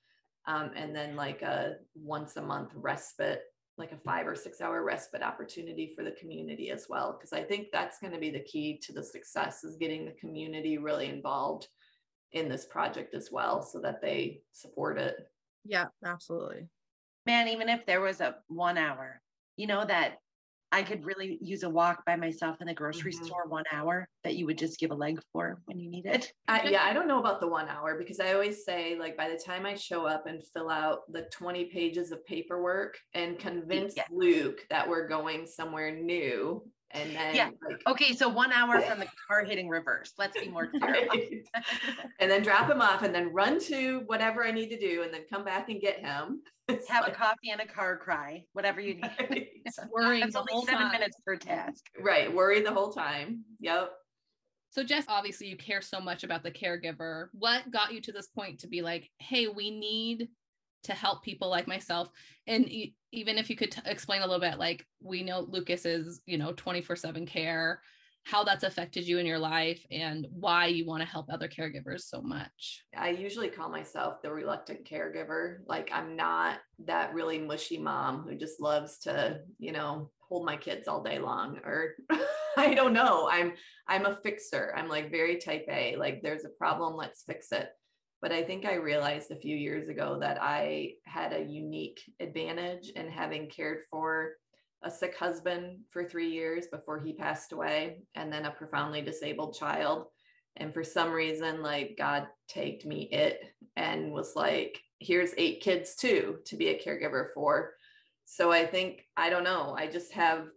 Um, 0.50 0.70
and 0.74 0.94
then 0.94 1.16
like 1.16 1.42
a 1.42 1.74
once 1.94 2.36
a 2.36 2.42
month 2.42 2.70
respite 2.74 3.42
like 3.78 3.92
a 3.92 3.96
five 3.96 4.26
or 4.26 4.34
six 4.34 4.60
hour 4.60 4.82
respite 4.82 5.22
opportunity 5.22 5.92
for 5.94 6.02
the 6.02 6.10
community 6.12 6.70
as 6.70 6.86
well 6.88 7.16
because 7.16 7.32
i 7.32 7.42
think 7.42 7.68
that's 7.72 7.98
going 7.98 8.12
to 8.12 8.18
be 8.18 8.30
the 8.30 8.40
key 8.40 8.78
to 8.82 8.92
the 8.92 9.02
success 9.02 9.64
is 9.64 9.76
getting 9.76 10.04
the 10.04 10.12
community 10.20 10.76
really 10.76 11.08
involved 11.08 11.68
in 12.32 12.48
this 12.48 12.66
project 12.66 13.14
as 13.14 13.30
well 13.32 13.62
so 13.62 13.80
that 13.80 14.02
they 14.02 14.42
support 14.52 14.98
it 14.98 15.16
Yeah, 15.64 15.86
absolutely. 16.04 16.68
Man, 17.26 17.48
even 17.48 17.68
if 17.68 17.84
there 17.86 18.00
was 18.00 18.20
a 18.20 18.36
one 18.48 18.78
hour, 18.78 19.20
you 19.56 19.66
know, 19.66 19.84
that 19.84 20.18
I 20.72 20.82
could 20.82 21.04
really 21.04 21.38
use 21.40 21.62
a 21.64 21.68
walk 21.70 22.04
by 22.06 22.16
myself 22.16 22.60
in 22.60 22.66
the 22.68 22.74
grocery 22.74 23.12
Mhm. 23.12 23.24
store 23.24 23.46
one 23.48 23.64
hour 23.72 24.08
that 24.22 24.36
you 24.36 24.46
would 24.46 24.58
just 24.58 24.78
give 24.78 24.90
a 24.92 24.94
leg 24.94 25.20
for 25.32 25.60
when 25.64 25.78
you 25.80 25.90
need 25.90 26.06
it. 26.06 26.32
I, 26.46 26.62
yeah 26.70 26.84
i 26.84 26.92
don't 26.92 27.08
know 27.08 27.18
about 27.18 27.40
the 27.40 27.48
one 27.48 27.68
hour 27.68 27.98
because 27.98 28.20
i 28.20 28.32
always 28.32 28.64
say 28.64 28.96
like 28.96 29.16
by 29.16 29.28
the 29.28 29.36
time 29.36 29.66
i 29.66 29.74
show 29.74 30.06
up 30.06 30.26
and 30.26 30.42
fill 30.52 30.70
out 30.70 31.10
the 31.12 31.22
20 31.32 31.66
pages 31.66 32.12
of 32.12 32.24
paperwork 32.24 32.98
and 33.14 33.38
convince 33.38 33.96
Yeah. 33.96 34.04
luke 34.10 34.66
that 34.70 34.88
we're 34.88 35.08
going 35.08 35.46
somewhere 35.46 35.90
new 35.94 36.62
and 36.92 37.14
then 37.14 37.34
Yeah. 37.34 37.50
like 37.68 37.80
Okay, 37.86 38.14
so 38.14 38.28
one 38.28 38.52
hour 38.52 38.80
from 38.80 38.98
the 38.98 39.06
car 39.28 39.44
hitting 39.44 39.68
reverse. 39.68 40.12
Let's 40.18 40.38
be 40.38 40.48
more 40.48 40.66
clear. 40.70 41.06
Right. 41.08 41.46
and 42.18 42.30
then 42.30 42.42
drop 42.42 42.70
him 42.70 42.80
off 42.80 43.02
and 43.02 43.14
then 43.14 43.32
run 43.32 43.58
to 43.60 44.00
whatever 44.06 44.44
I 44.44 44.50
need 44.50 44.68
to 44.70 44.78
do 44.78 45.02
and 45.02 45.12
then 45.12 45.22
come 45.30 45.44
back 45.44 45.68
and 45.68 45.80
get 45.80 45.98
him. 46.00 46.42
It's 46.68 46.88
Have 46.88 47.08
a 47.08 47.10
coffee 47.10 47.50
and 47.50 47.60
a 47.60 47.66
car 47.66 47.96
cry, 47.96 48.44
whatever 48.52 48.80
you 48.80 48.94
need. 48.94 49.10
Right. 49.28 49.48
worrying 49.92 50.20
That's 50.20 50.34
the 50.34 50.38
only 50.38 50.52
whole 50.52 50.64
seven 50.64 50.82
time. 50.82 50.92
minutes 50.92 51.16
per 51.26 51.34
task. 51.34 51.84
right. 52.00 52.32
Worry 52.32 52.60
the 52.62 52.70
whole 52.72 52.92
time. 52.92 53.42
Yep. 53.58 53.90
So 54.70 54.84
Jess, 54.84 55.04
obviously 55.08 55.48
you 55.48 55.56
care 55.56 55.82
so 55.82 56.00
much 56.00 56.22
about 56.22 56.44
the 56.44 56.50
caregiver. 56.52 57.26
What 57.32 57.68
got 57.72 57.92
you 57.92 58.00
to 58.02 58.12
this 58.12 58.28
point 58.28 58.60
to 58.60 58.68
be 58.68 58.82
like, 58.82 59.10
hey, 59.18 59.48
we 59.48 59.72
need 59.76 60.28
to 60.84 60.92
help 60.92 61.24
people 61.24 61.48
like 61.50 61.66
myself? 61.66 62.08
And 62.46 62.70
even 63.12 63.38
if 63.38 63.50
you 63.50 63.56
could 63.56 63.72
t- 63.72 63.80
explain 63.86 64.22
a 64.22 64.26
little 64.26 64.40
bit, 64.40 64.58
like 64.58 64.86
we 65.02 65.22
know 65.22 65.40
Lucas 65.40 65.84
is, 65.84 66.20
you 66.26 66.38
know, 66.38 66.52
24 66.52 66.96
seven 66.96 67.26
care, 67.26 67.80
how 68.24 68.44
that's 68.44 68.64
affected 68.64 69.06
you 69.06 69.18
in 69.18 69.26
your 69.26 69.38
life 69.38 69.84
and 69.90 70.26
why 70.30 70.66
you 70.66 70.86
want 70.86 71.02
to 71.02 71.08
help 71.08 71.26
other 71.28 71.48
caregivers 71.48 72.02
so 72.02 72.20
much. 72.20 72.84
I 72.96 73.10
usually 73.10 73.48
call 73.48 73.70
myself 73.70 74.22
the 74.22 74.32
reluctant 74.32 74.88
caregiver. 74.88 75.58
Like 75.66 75.90
I'm 75.92 76.16
not 76.16 76.58
that 76.86 77.14
really 77.14 77.38
mushy 77.38 77.78
mom 77.78 78.22
who 78.22 78.36
just 78.36 78.60
loves 78.60 78.98
to, 79.00 79.40
you 79.58 79.72
know, 79.72 80.10
hold 80.20 80.46
my 80.46 80.56
kids 80.56 80.86
all 80.86 81.02
day 81.02 81.18
long 81.18 81.58
or 81.64 81.94
I 82.56 82.74
don't 82.74 82.92
know. 82.92 83.28
I'm 83.30 83.54
I'm 83.88 84.06
a 84.06 84.16
fixer. 84.16 84.72
I'm 84.76 84.88
like 84.88 85.10
very 85.10 85.36
type 85.36 85.66
A. 85.68 85.96
Like 85.96 86.20
there's 86.22 86.44
a 86.44 86.50
problem, 86.50 86.94
let's 86.94 87.22
fix 87.24 87.52
it. 87.52 87.70
But 88.20 88.32
I 88.32 88.42
think 88.42 88.66
I 88.66 88.74
realized 88.74 89.30
a 89.30 89.36
few 89.36 89.56
years 89.56 89.88
ago 89.88 90.18
that 90.20 90.38
I 90.42 90.94
had 91.04 91.32
a 91.32 91.42
unique 91.42 92.02
advantage 92.20 92.90
in 92.90 93.08
having 93.08 93.48
cared 93.48 93.80
for 93.90 94.32
a 94.82 94.90
sick 94.90 95.16
husband 95.16 95.80
for 95.90 96.04
3 96.04 96.28
years 96.28 96.66
before 96.66 97.00
he 97.00 97.12
passed 97.12 97.52
away 97.52 98.02
and 98.14 98.32
then 98.32 98.46
a 98.46 98.50
profoundly 98.50 99.02
disabled 99.02 99.54
child. 99.54 100.06
And 100.56 100.74
for 100.74 100.84
some 100.84 101.12
reason 101.12 101.62
like 101.62 101.96
god 101.96 102.26
taked 102.48 102.84
me 102.84 103.08
it 103.12 103.40
and 103.76 104.12
was 104.12 104.36
like 104.36 104.80
here's 104.98 105.32
eight 105.38 105.62
kids 105.62 105.94
too 105.94 106.38
to 106.46 106.56
be 106.56 106.68
a 106.68 106.78
caregiver 106.78 107.28
for. 107.32 107.74
So 108.24 108.52
i 108.52 108.66
think 108.66 109.06
i 109.16 109.30
don't 109.30 109.44
know 109.44 109.74
i 109.76 109.86
just 109.86 110.12
have 110.12 110.48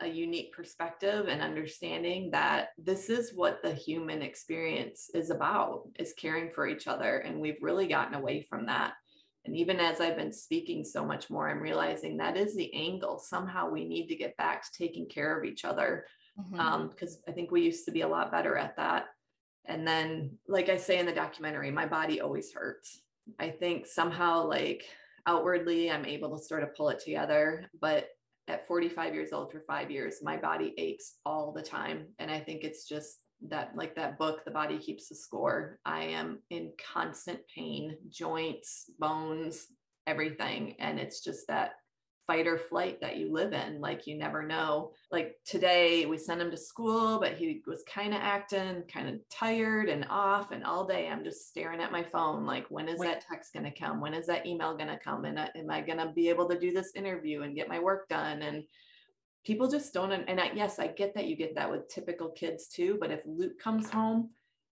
a 0.00 0.06
unique 0.08 0.52
perspective 0.52 1.28
and 1.28 1.40
understanding 1.40 2.30
that 2.32 2.68
this 2.78 3.08
is 3.08 3.32
what 3.34 3.62
the 3.62 3.72
human 3.72 4.22
experience 4.22 5.08
is 5.14 5.30
about 5.30 5.82
is 5.98 6.12
caring 6.14 6.50
for 6.50 6.66
each 6.66 6.86
other 6.88 7.18
and 7.18 7.40
we've 7.40 7.62
really 7.62 7.86
gotten 7.86 8.14
away 8.14 8.42
from 8.42 8.66
that. 8.66 8.94
And 9.44 9.56
even 9.56 9.78
as 9.78 10.00
i've 10.00 10.16
been 10.16 10.32
speaking 10.32 10.84
so 10.84 11.04
much 11.04 11.30
more 11.30 11.48
i'm 11.48 11.60
realizing 11.60 12.16
that 12.16 12.36
is 12.36 12.56
the 12.56 12.72
angle. 12.74 13.18
Somehow 13.18 13.70
we 13.70 13.84
need 13.84 14.08
to 14.08 14.16
get 14.16 14.36
back 14.36 14.62
to 14.64 14.68
taking 14.76 15.06
care 15.08 15.38
of 15.38 15.44
each 15.44 15.64
other 15.64 16.06
Mhm. 16.40 16.58
um 16.58 16.88
because 16.88 17.20
i 17.28 17.30
think 17.32 17.52
we 17.52 17.62
used 17.62 17.84
to 17.84 17.92
be 17.92 18.00
a 18.00 18.08
lot 18.08 18.32
better 18.32 18.56
at 18.56 18.76
that. 18.76 19.06
And 19.66 19.86
then 19.86 20.38
like 20.48 20.68
i 20.68 20.76
say 20.76 20.98
in 20.98 21.06
the 21.06 21.12
documentary 21.12 21.70
my 21.70 21.86
body 21.86 22.20
always 22.20 22.52
hurts. 22.52 23.00
I 23.38 23.50
think 23.50 23.86
somehow 23.86 24.46
like 24.48 24.84
outwardly 25.26 25.90
i'm 25.90 26.04
able 26.04 26.36
to 26.36 26.44
sort 26.44 26.62
of 26.64 26.74
pull 26.74 26.88
it 26.90 26.98
together 27.00 27.70
but 27.80 28.08
at 28.48 28.66
45 28.66 29.14
years 29.14 29.32
old 29.32 29.50
for 29.50 29.60
five 29.60 29.90
years 29.90 30.18
my 30.22 30.36
body 30.36 30.74
aches 30.78 31.16
all 31.24 31.52
the 31.52 31.62
time. 31.62 32.06
And 32.18 32.30
i 32.30 32.40
think 32.40 32.64
it's 32.64 32.86
just 32.86 33.18
that 33.48 33.72
like 33.74 33.94
that 33.96 34.18
book 34.18 34.44
the 34.44 34.50
body 34.50 34.78
keeps 34.78 35.08
the 35.08 35.14
score 35.14 35.78
i 35.84 36.02
am 36.02 36.38
in 36.50 36.72
constant 36.94 37.40
pain 37.54 37.96
joints 38.08 38.90
bones 38.98 39.66
everything. 40.06 40.74
And 40.78 40.98
it's 40.98 41.20
just 41.20 41.46
that 41.48 41.72
fight 42.26 42.46
or 42.46 42.58
flight 42.58 43.00
that 43.00 43.16
you 43.16 43.32
live 43.32 43.52
in. 43.52 43.80
Like 43.80 44.06
you 44.06 44.16
never 44.16 44.42
know. 44.42 44.92
Like 45.10 45.36
today 45.44 46.06
we 46.06 46.18
sent 46.18 46.40
him 46.40 46.50
to 46.50 46.56
school, 46.56 47.18
but 47.20 47.34
he 47.34 47.62
was 47.66 47.84
kind 47.92 48.14
of 48.14 48.20
acting 48.20 48.82
kind 48.92 49.08
of 49.08 49.20
tired 49.28 49.88
and 49.88 50.06
off. 50.08 50.50
And 50.50 50.64
all 50.64 50.86
day 50.86 51.08
I'm 51.08 51.24
just 51.24 51.48
staring 51.48 51.80
at 51.80 51.92
my 51.92 52.02
phone. 52.02 52.46
Like, 52.46 52.66
when 52.68 52.88
is 52.88 52.98
Wait. 52.98 53.08
that 53.08 53.24
text 53.28 53.52
going 53.52 53.64
to 53.64 53.78
come? 53.78 54.00
When 54.00 54.14
is 54.14 54.26
that 54.26 54.46
email 54.46 54.76
going 54.76 54.88
to 54.88 54.98
come? 54.98 55.24
And 55.24 55.38
uh, 55.38 55.48
am 55.54 55.70
I 55.70 55.80
going 55.80 55.98
to 55.98 56.12
be 56.12 56.28
able 56.28 56.48
to 56.48 56.58
do 56.58 56.72
this 56.72 56.92
interview 56.94 57.42
and 57.42 57.56
get 57.56 57.68
my 57.68 57.78
work 57.78 58.08
done? 58.08 58.42
And 58.42 58.64
people 59.44 59.68
just 59.68 59.92
don't 59.92 60.12
and 60.12 60.40
I, 60.40 60.50
yes 60.54 60.78
i 60.78 60.86
get 60.86 61.14
that 61.14 61.26
you 61.26 61.36
get 61.36 61.54
that 61.56 61.70
with 61.70 61.88
typical 61.88 62.30
kids 62.30 62.66
too 62.66 62.96
but 63.00 63.10
if 63.10 63.20
luke 63.26 63.58
comes 63.58 63.90
home 63.90 64.30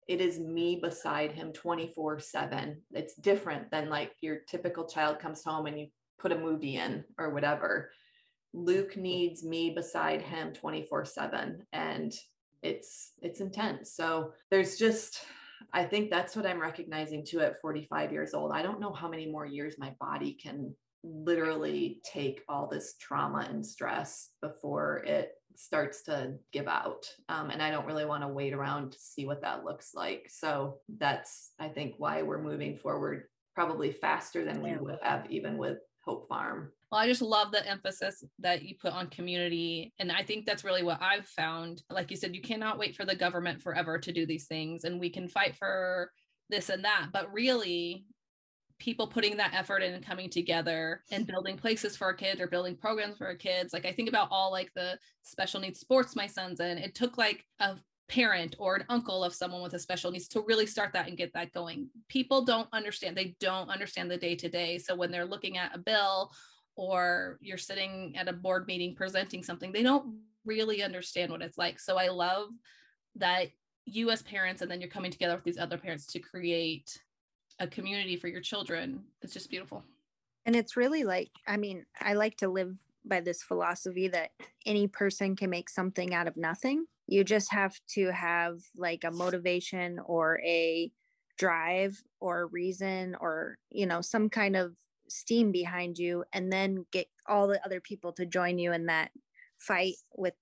it 0.07 0.21
is 0.21 0.39
me 0.39 0.79
beside 0.81 1.31
him 1.31 1.51
24 1.51 2.19
7 2.19 2.81
it's 2.91 3.15
different 3.15 3.69
than 3.71 3.89
like 3.89 4.11
your 4.21 4.37
typical 4.47 4.85
child 4.85 5.19
comes 5.19 5.43
home 5.43 5.65
and 5.65 5.79
you 5.79 5.87
put 6.19 6.31
a 6.31 6.37
movie 6.37 6.75
in 6.75 7.03
or 7.17 7.33
whatever. 7.33 7.91
Luke 8.53 8.97
needs 8.97 9.43
me 9.43 9.71
beside 9.75 10.21
him 10.21 10.53
24 10.53 11.05
7 11.05 11.65
and 11.73 12.13
it's 12.61 13.13
it's 13.21 13.41
intense. 13.41 13.93
So 13.93 14.33
there's 14.51 14.77
just 14.77 15.21
i 15.73 15.83
think 15.83 16.09
that's 16.09 16.37
what 16.37 16.45
i'm 16.45 16.61
recognizing 16.61 17.23
too 17.23 17.41
at 17.41 17.59
45 17.61 18.11
years 18.11 18.33
old. 18.33 18.51
I 18.51 18.61
don't 18.61 18.79
know 18.79 18.93
how 18.93 19.09
many 19.09 19.29
more 19.29 19.45
years 19.45 19.75
my 19.77 19.93
body 19.99 20.33
can 20.33 20.73
literally 21.03 22.01
take 22.03 22.43
all 22.49 22.67
this 22.67 22.95
trauma 22.99 23.47
and 23.49 23.65
stress 23.65 24.31
before 24.41 25.03
it 25.05 25.33
starts 25.55 26.03
to 26.03 26.33
give 26.53 26.67
out. 26.67 27.05
Um, 27.27 27.49
and 27.49 27.61
I 27.61 27.69
don't 27.69 27.85
really 27.85 28.05
want 28.05 28.23
to 28.23 28.27
wait 28.27 28.53
around 28.53 28.91
to 28.91 28.99
see 28.99 29.25
what 29.25 29.41
that 29.41 29.65
looks 29.65 29.91
like. 29.93 30.27
So 30.29 30.77
that's, 30.97 31.51
I 31.59 31.67
think, 31.67 31.95
why 31.97 32.21
we're 32.21 32.41
moving 32.41 32.75
forward 32.75 33.23
probably 33.55 33.91
faster 33.91 34.45
than 34.45 34.61
we 34.61 34.75
would 34.77 34.99
have 35.01 35.29
even 35.29 35.57
with 35.57 35.79
Hope 36.05 36.27
Farm. 36.27 36.71
Well, 36.91 37.01
I 37.01 37.07
just 37.07 37.21
love 37.21 37.51
the 37.51 37.67
emphasis 37.67 38.23
that 38.39 38.63
you 38.63 38.75
put 38.81 38.93
on 38.93 39.07
community. 39.07 39.93
And 39.99 40.11
I 40.11 40.23
think 40.23 40.45
that's 40.45 40.63
really 40.63 40.83
what 40.83 41.01
I've 41.01 41.27
found. 41.27 41.83
Like 41.89 42.09
you 42.09 42.17
said, 42.17 42.35
you 42.35 42.41
cannot 42.41 42.79
wait 42.79 42.95
for 42.95 43.05
the 43.05 43.15
government 43.15 43.61
forever 43.61 43.99
to 43.99 44.11
do 44.11 44.25
these 44.25 44.45
things, 44.45 44.83
and 44.83 44.99
we 44.99 45.09
can 45.09 45.27
fight 45.27 45.55
for 45.55 46.11
this 46.49 46.69
and 46.69 46.83
that. 46.83 47.09
But 47.13 47.31
really, 47.31 48.05
people 48.79 49.07
putting 49.07 49.37
that 49.37 49.53
effort 49.53 49.83
in 49.83 49.93
and 49.93 50.05
coming 50.05 50.29
together 50.29 51.03
and 51.11 51.27
building 51.27 51.57
places 51.57 51.97
for 51.97 52.05
our 52.05 52.13
kids 52.13 52.39
or 52.39 52.47
building 52.47 52.77
programs 52.77 53.17
for 53.17 53.27
our 53.27 53.35
kids. 53.35 53.73
Like 53.73 53.85
I 53.85 53.91
think 53.91 54.09
about 54.09 54.29
all 54.31 54.51
like 54.51 54.71
the 54.73 54.97
special 55.21 55.59
needs 55.59 55.81
sports 55.81 56.15
my 56.15 56.27
son's 56.27 56.61
in. 56.61 56.77
It 56.77 56.95
took 56.95 57.17
like 57.17 57.45
a 57.59 57.75
parent 58.09 58.55
or 58.59 58.75
an 58.75 58.85
uncle 58.89 59.23
of 59.23 59.33
someone 59.33 59.61
with 59.61 59.73
a 59.75 59.79
special 59.79 60.11
needs 60.11 60.27
to 60.27 60.41
really 60.41 60.65
start 60.65 60.91
that 60.93 61.07
and 61.07 61.17
get 61.17 61.31
that 61.33 61.53
going. 61.53 61.87
People 62.07 62.43
don't 62.43 62.67
understand. 62.73 63.15
They 63.15 63.35
don't 63.39 63.69
understand 63.69 64.09
the 64.09 64.17
day 64.17 64.35
to 64.35 64.49
day. 64.49 64.77
So 64.77 64.95
when 64.95 65.11
they're 65.11 65.25
looking 65.25 65.57
at 65.57 65.75
a 65.75 65.79
bill 65.79 66.31
or 66.75 67.37
you're 67.41 67.57
sitting 67.57 68.15
at 68.17 68.27
a 68.27 68.33
board 68.33 68.67
meeting 68.67 68.95
presenting 68.95 69.43
something, 69.43 69.71
they 69.71 69.83
don't 69.83 70.17
really 70.43 70.81
understand 70.83 71.31
what 71.31 71.41
it's 71.41 71.57
like. 71.57 71.79
So 71.79 71.97
I 71.97 72.07
love 72.07 72.49
that 73.15 73.49
you 73.85 74.09
as 74.11 74.21
parents 74.23 74.61
and 74.61 74.69
then 74.69 74.81
you're 74.81 74.89
coming 74.89 75.11
together 75.11 75.35
with 75.35 75.43
these 75.43 75.57
other 75.57 75.77
parents 75.77 76.05
to 76.07 76.19
create 76.19 76.99
a 77.59 77.67
community 77.67 78.15
for 78.15 78.27
your 78.27 78.41
children 78.41 79.01
it's 79.21 79.33
just 79.33 79.49
beautiful 79.49 79.83
and 80.45 80.55
it's 80.55 80.77
really 80.77 81.03
like 81.03 81.29
i 81.47 81.57
mean 81.57 81.85
i 81.99 82.13
like 82.13 82.37
to 82.37 82.47
live 82.47 82.77
by 83.03 83.19
this 83.19 83.41
philosophy 83.41 84.07
that 84.07 84.29
any 84.65 84.87
person 84.87 85.35
can 85.35 85.49
make 85.49 85.69
something 85.69 86.13
out 86.13 86.27
of 86.27 86.37
nothing 86.37 86.85
you 87.09 87.23
just 87.23 87.51
have 87.51 87.75
to 87.95 88.11
have 88.11 88.59
like 88.77 89.03
a 89.03 89.11
motivation 89.11 89.99
or 90.05 90.39
a 90.45 90.91
drive 91.37 92.01
or 92.19 92.41
a 92.41 92.45
reason 92.45 93.15
or 93.19 93.57
you 93.69 93.85
know 93.85 94.01
some 94.01 94.29
kind 94.29 94.55
of 94.55 94.73
steam 95.07 95.51
behind 95.51 95.97
you 95.97 96.23
and 96.33 96.51
then 96.51 96.85
get 96.91 97.07
all 97.27 97.47
the 97.47 97.63
other 97.65 97.81
people 97.81 98.11
to 98.13 98.25
join 98.25 98.59
you 98.59 98.71
in 98.73 98.85
that 98.85 99.09
fight 99.57 99.95
with 100.15 100.33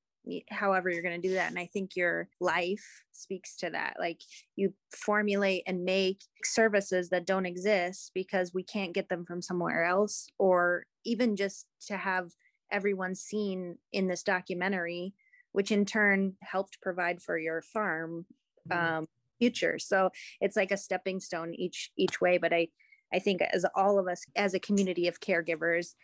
however 0.49 0.89
you're 0.89 1.03
going 1.03 1.21
to 1.21 1.27
do 1.27 1.35
that. 1.35 1.49
And 1.49 1.59
i 1.59 1.65
think 1.65 1.95
your 1.95 2.27
life 2.39 3.03
speaks 3.13 3.55
to 3.57 3.69
that. 3.69 3.95
Like 3.99 4.21
you 4.55 4.73
formulate 4.91 5.63
and 5.65 5.85
make 5.85 6.21
services 6.43 7.09
that 7.09 7.25
don't 7.25 7.45
exist 7.45 8.11
because 8.13 8.53
we 8.53 8.63
can't 8.63 8.93
get 8.93 9.09
them 9.09 9.25
from 9.25 9.41
somewhere 9.41 9.85
else 9.85 10.27
or 10.37 10.85
even 11.05 11.35
just 11.35 11.65
to 11.87 11.97
have 11.97 12.31
everyone 12.71 13.15
seen 13.15 13.77
in 13.93 14.07
this 14.07 14.23
documentary 14.23 15.13
which 15.57 15.71
in 15.71 15.85
turn 15.85 16.35
helped 16.41 16.79
provide 16.81 17.19
for 17.19 17.35
your 17.35 17.63
farm 17.63 18.27
mm-hmm. 18.69 18.97
um, 18.97 19.07
future 19.39 19.79
so 19.79 20.11
it's 20.39 20.55
like 20.55 20.69
a 20.69 20.77
stepping 20.77 21.19
stone 21.19 21.51
each 21.55 21.89
each 21.97 22.21
way 22.21 22.37
but 22.37 22.53
i 22.53 22.67
i 23.11 23.17
think 23.17 23.41
as 23.41 23.65
all 23.73 23.97
of 23.97 24.07
us 24.07 24.23
as 24.35 24.53
a 24.53 24.59
community 24.59 25.07
of 25.07 25.19
caregivers 25.19 25.95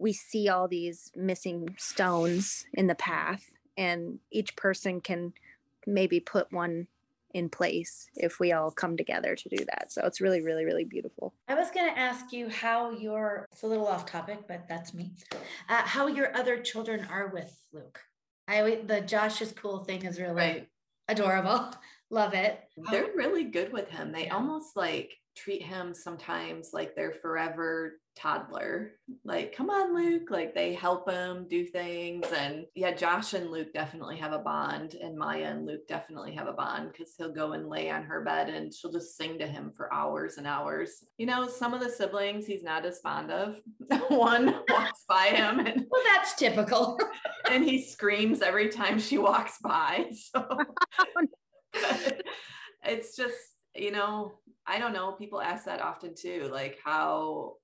we 0.00 0.12
see 0.12 0.48
all 0.48 0.66
these 0.66 1.12
missing 1.14 1.76
stones 1.78 2.66
in 2.74 2.88
the 2.88 2.94
path 2.96 3.44
and 3.76 4.18
each 4.32 4.56
person 4.56 5.00
can 5.00 5.32
maybe 5.86 6.18
put 6.18 6.52
one 6.52 6.88
in 7.34 7.48
place 7.48 8.08
if 8.16 8.40
we 8.40 8.50
all 8.50 8.70
come 8.70 8.96
together 8.96 9.36
to 9.36 9.48
do 9.48 9.64
that. 9.66 9.92
So 9.92 10.02
it's 10.06 10.20
really, 10.20 10.40
really, 10.40 10.64
really 10.64 10.84
beautiful. 10.84 11.34
I 11.46 11.54
was 11.54 11.70
going 11.70 11.92
to 11.92 11.98
ask 11.98 12.32
you 12.32 12.48
how 12.48 12.90
your, 12.90 13.46
it's 13.52 13.62
a 13.62 13.66
little 13.66 13.86
off 13.86 14.06
topic, 14.06 14.48
but 14.48 14.66
that's 14.66 14.94
me, 14.94 15.12
uh, 15.68 15.82
how 15.82 16.06
your 16.06 16.34
other 16.34 16.58
children 16.58 17.06
are 17.10 17.28
with 17.28 17.54
Luke. 17.72 18.00
I, 18.48 18.80
the 18.86 19.02
Josh 19.02 19.42
is 19.42 19.52
cool 19.52 19.84
thing 19.84 20.04
is 20.04 20.18
really 20.18 20.34
right. 20.34 20.68
adorable. 21.06 21.70
Love 22.10 22.32
it. 22.32 22.58
They're 22.90 23.04
um, 23.04 23.16
really 23.16 23.44
good 23.44 23.70
with 23.70 23.90
him. 23.90 24.12
They 24.12 24.30
almost 24.30 24.74
like 24.74 25.12
treat 25.38 25.62
him 25.62 25.94
sometimes 25.94 26.70
like 26.72 26.94
they're 26.94 27.12
forever 27.12 28.00
toddler. 28.18 28.92
Like, 29.24 29.54
come 29.54 29.70
on, 29.70 29.94
Luke. 29.94 30.30
Like 30.30 30.54
they 30.54 30.74
help 30.74 31.08
him 31.08 31.46
do 31.48 31.64
things. 31.64 32.26
And 32.36 32.66
yeah, 32.74 32.92
Josh 32.92 33.34
and 33.34 33.50
Luke 33.50 33.72
definitely 33.72 34.16
have 34.16 34.32
a 34.32 34.38
bond. 34.38 34.94
And 34.94 35.16
Maya 35.16 35.44
and 35.44 35.66
Luke 35.66 35.86
definitely 35.86 36.34
have 36.34 36.48
a 36.48 36.52
bond 36.52 36.90
because 36.92 37.14
he'll 37.16 37.32
go 37.32 37.52
and 37.52 37.68
lay 37.68 37.90
on 37.90 38.02
her 38.02 38.22
bed 38.22 38.48
and 38.48 38.74
she'll 38.74 38.92
just 38.92 39.16
sing 39.16 39.38
to 39.38 39.46
him 39.46 39.70
for 39.74 39.92
hours 39.92 40.36
and 40.36 40.46
hours. 40.46 41.04
You 41.16 41.26
know, 41.26 41.46
some 41.46 41.74
of 41.74 41.80
the 41.80 41.90
siblings 41.90 42.46
he's 42.46 42.64
not 42.64 42.84
as 42.84 42.98
fond 43.00 43.30
of. 43.30 43.60
One 44.08 44.60
walks 44.68 45.04
by 45.08 45.26
him 45.26 45.60
and 45.60 45.86
well, 45.88 46.02
that's 46.14 46.34
typical. 46.34 46.98
and 47.50 47.64
he 47.64 47.82
screams 47.82 48.42
every 48.42 48.68
time 48.68 48.98
she 48.98 49.18
walks 49.18 49.58
by. 49.62 50.10
So 50.34 50.46
oh, 51.74 52.10
it's 52.84 53.14
just, 53.14 53.36
you 53.74 53.92
know, 53.92 54.32
I 54.68 54.78
don't 54.78 54.92
know. 54.92 55.12
People 55.12 55.40
ask 55.40 55.64
that 55.64 55.80
often 55.80 56.14
too, 56.14 56.50
like 56.52 56.78
how 56.84 57.54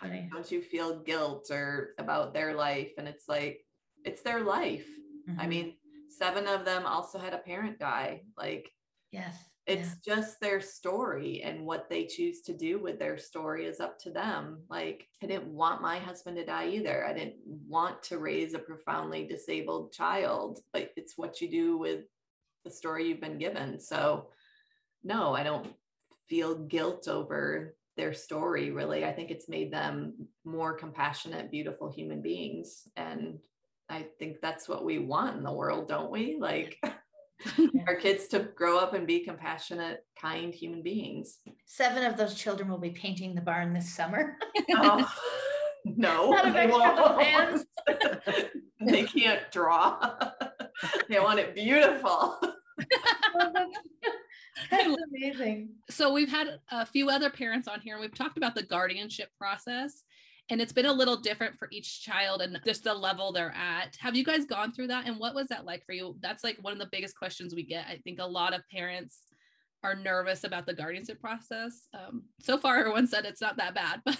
Funny. 0.00 0.28
don't 0.32 0.50
you 0.50 0.60
feel 0.60 0.98
guilt 0.98 1.48
or 1.52 1.94
about 1.98 2.34
their 2.34 2.54
life? 2.54 2.90
And 2.98 3.06
it's 3.06 3.28
like, 3.28 3.64
it's 4.04 4.22
their 4.22 4.40
life. 4.40 4.88
Mm-hmm. 5.28 5.40
I 5.40 5.46
mean, 5.46 5.74
seven 6.08 6.48
of 6.48 6.64
them 6.64 6.86
also 6.86 7.18
had 7.18 7.34
a 7.34 7.38
parent 7.38 7.78
die. 7.78 8.22
Like, 8.36 8.68
yes, 9.12 9.36
it's 9.66 9.94
yeah. 10.04 10.16
just 10.16 10.40
their 10.40 10.60
story, 10.60 11.42
and 11.44 11.64
what 11.64 11.88
they 11.88 12.06
choose 12.06 12.40
to 12.42 12.56
do 12.56 12.82
with 12.82 12.98
their 12.98 13.16
story 13.16 13.66
is 13.66 13.78
up 13.78 13.98
to 14.00 14.10
them. 14.10 14.62
Like, 14.68 15.06
I 15.22 15.26
didn't 15.26 15.46
want 15.46 15.82
my 15.82 15.98
husband 15.98 16.36
to 16.38 16.44
die 16.44 16.68
either. 16.70 17.06
I 17.06 17.12
didn't 17.12 17.36
want 17.68 18.02
to 18.04 18.18
raise 18.18 18.54
a 18.54 18.58
profoundly 18.58 19.28
disabled 19.28 19.92
child, 19.92 20.58
but 20.72 20.90
it's 20.96 21.16
what 21.16 21.40
you 21.40 21.48
do 21.48 21.78
with 21.78 22.00
the 22.64 22.70
story 22.70 23.06
you've 23.06 23.20
been 23.20 23.38
given. 23.38 23.78
So, 23.78 24.30
no, 25.04 25.32
I 25.34 25.44
don't 25.44 25.68
feel 26.30 26.54
guilt 26.54 27.08
over 27.08 27.74
their 27.96 28.14
story 28.14 28.70
really. 28.70 29.04
I 29.04 29.12
think 29.12 29.30
it's 29.30 29.48
made 29.48 29.72
them 29.72 30.14
more 30.44 30.72
compassionate 30.72 31.50
beautiful 31.50 31.90
human 31.90 32.22
beings. 32.22 32.88
And 32.96 33.38
i 33.90 34.06
think 34.20 34.36
that's 34.40 34.68
what 34.68 34.84
we 34.84 35.00
want 35.00 35.36
in 35.36 35.42
the 35.42 35.52
world 35.52 35.88
don't 35.88 36.10
we? 36.10 36.38
Like 36.40 36.80
our 37.88 37.96
kids 37.96 38.28
to 38.28 38.48
grow 38.54 38.78
up 38.78 38.94
and 38.94 39.06
be 39.06 39.20
compassionate 39.20 40.04
kind 40.20 40.54
human 40.54 40.82
beings. 40.82 41.38
Seven 41.66 42.04
of 42.04 42.16
those 42.16 42.34
children 42.34 42.70
will 42.70 42.78
be 42.78 42.90
painting 42.90 43.34
the 43.34 43.40
barn 43.40 43.74
this 43.74 43.94
summer. 43.94 44.36
Oh, 44.76 45.06
no 45.84 46.52
they, 46.52 46.66
won't. 46.66 47.66
they 48.80 49.04
can't 49.04 49.50
draw. 49.50 50.14
They 51.08 51.18
want 51.18 51.40
it 51.40 51.54
beautiful 51.54 52.38
That's 54.70 54.96
amazing. 55.10 55.70
So 55.88 56.12
we've 56.12 56.30
had 56.30 56.60
a 56.70 56.86
few 56.86 57.08
other 57.10 57.30
parents 57.30 57.68
on 57.68 57.80
here 57.80 57.94
and 57.94 58.00
we've 58.00 58.14
talked 58.14 58.36
about 58.36 58.54
the 58.54 58.62
guardianship 58.62 59.28
process 59.38 60.04
and 60.50 60.60
it's 60.60 60.72
been 60.72 60.86
a 60.86 60.92
little 60.92 61.16
different 61.16 61.58
for 61.58 61.68
each 61.70 62.02
child 62.02 62.42
and 62.42 62.58
just 62.64 62.84
the 62.84 62.92
level 62.92 63.32
they're 63.32 63.54
at. 63.54 63.96
Have 64.00 64.16
you 64.16 64.24
guys 64.24 64.44
gone 64.44 64.72
through 64.72 64.88
that 64.88 65.06
and 65.06 65.18
what 65.18 65.34
was 65.34 65.46
that 65.48 65.64
like 65.64 65.84
for 65.86 65.92
you? 65.92 66.16
That's 66.20 66.42
like 66.42 66.58
one 66.60 66.72
of 66.72 66.78
the 66.78 66.88
biggest 66.90 67.16
questions 67.16 67.54
we 67.54 67.62
get. 67.62 67.86
I 67.86 68.00
think 68.02 68.18
a 68.18 68.26
lot 68.26 68.52
of 68.52 68.68
parents 68.68 69.18
are 69.82 69.94
nervous 69.94 70.44
about 70.44 70.66
the 70.66 70.74
guardianship 70.74 71.20
process. 71.20 71.88
Um, 71.94 72.24
so 72.40 72.58
far, 72.58 72.78
everyone 72.78 73.06
said 73.06 73.24
it's 73.24 73.40
not 73.40 73.56
that 73.56 73.74
bad, 73.74 74.02
but 74.04 74.18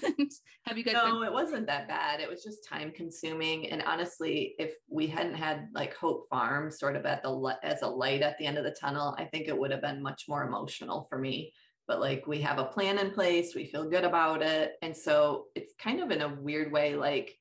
have 0.65 0.79
you 0.79 0.85
guys? 0.85 0.95
No, 0.95 1.21
been- 1.21 1.25
it 1.25 1.33
wasn't 1.33 1.67
that 1.67 1.89
bad. 1.89 2.21
It 2.21 2.29
was 2.29 2.43
just 2.43 2.67
time 2.67 2.91
consuming. 2.93 3.69
And 3.71 3.83
honestly, 3.83 4.55
if 4.59 4.75
we 4.89 5.07
hadn't 5.07 5.35
had 5.35 5.69
like 5.75 5.95
Hope 5.95 6.29
Farm 6.29 6.71
sort 6.71 6.97
of 6.97 7.05
at 7.05 7.23
the 7.23 7.59
as 7.63 7.83
a 7.83 7.87
light 7.89 8.23
at 8.23 8.39
the 8.39 8.47
end 8.47 8.59
of 8.59 8.65
the 8.65 8.77
tunnel, 8.81 9.15
I 9.19 9.25
think 9.25 9.49
it 9.49 9.59
would 9.59 9.71
have 9.71 9.83
been 9.83 10.03
much 10.03 10.25
more 10.29 10.45
emotional 10.45 11.07
for 11.09 11.19
me. 11.19 11.53
But 11.87 12.01
like 12.01 12.27
we 12.27 12.41
have 12.43 12.59
a 12.59 12.65
plan 12.65 12.99
in 12.99 13.11
place, 13.11 13.55
we 13.55 13.67
feel 13.67 13.91
good 13.91 14.05
about 14.05 14.43
it, 14.43 14.75
and 14.81 14.97
so 14.97 15.47
it's 15.55 15.73
kind 15.79 16.01
of 16.01 16.11
in 16.11 16.23
a 16.23 16.35
weird 16.41 16.73
way 16.73 16.95
like 16.95 17.37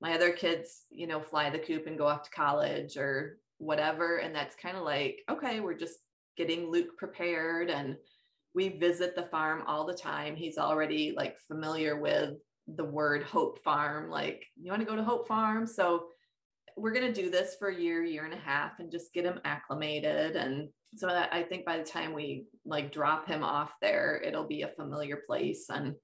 my 0.00 0.14
other 0.14 0.30
kids, 0.30 0.84
you 0.90 1.08
know, 1.08 1.20
fly 1.20 1.50
the 1.50 1.58
coop 1.58 1.88
and 1.88 1.98
go 1.98 2.06
off 2.06 2.22
to 2.22 2.30
college 2.30 2.96
or 2.96 3.38
whatever, 3.58 4.18
and 4.18 4.32
that's 4.34 4.54
kind 4.54 4.76
of 4.76 4.84
like 4.84 5.22
okay, 5.28 5.58
we're 5.60 5.76
just 5.76 5.98
getting 6.38 6.70
Luke 6.70 6.96
prepared 6.96 7.68
and 7.68 7.96
we 8.54 8.70
visit 8.70 9.14
the 9.14 9.24
farm 9.24 9.62
all 9.66 9.84
the 9.84 9.94
time. 9.94 10.36
He's 10.36 10.56
already 10.56 11.12
like 11.14 11.36
familiar 11.46 12.00
with 12.00 12.34
the 12.66 12.84
word 12.84 13.24
Hope 13.24 13.62
Farm. 13.62 14.10
Like, 14.10 14.44
you 14.56 14.70
want 14.70 14.80
to 14.80 14.88
go 14.88 14.96
to 14.96 15.04
Hope 15.04 15.28
Farm? 15.28 15.66
So 15.66 16.06
we're 16.76 16.92
going 16.92 17.12
to 17.12 17.22
do 17.22 17.30
this 17.30 17.56
for 17.58 17.68
a 17.68 17.78
year, 17.78 18.02
year 18.02 18.24
and 18.24 18.32
a 18.32 18.38
half 18.38 18.78
and 18.78 18.90
just 18.90 19.12
get 19.12 19.24
him 19.24 19.40
acclimated. 19.44 20.36
And 20.36 20.68
so 20.96 21.08
I 21.08 21.42
think 21.42 21.66
by 21.66 21.76
the 21.76 21.84
time 21.84 22.14
we 22.14 22.46
like 22.64 22.92
drop 22.92 23.26
him 23.26 23.42
off 23.42 23.74
there, 23.82 24.22
it'll 24.24 24.46
be 24.46 24.62
a 24.62 24.68
familiar 24.68 25.22
place. 25.26 25.66
And 25.68 25.94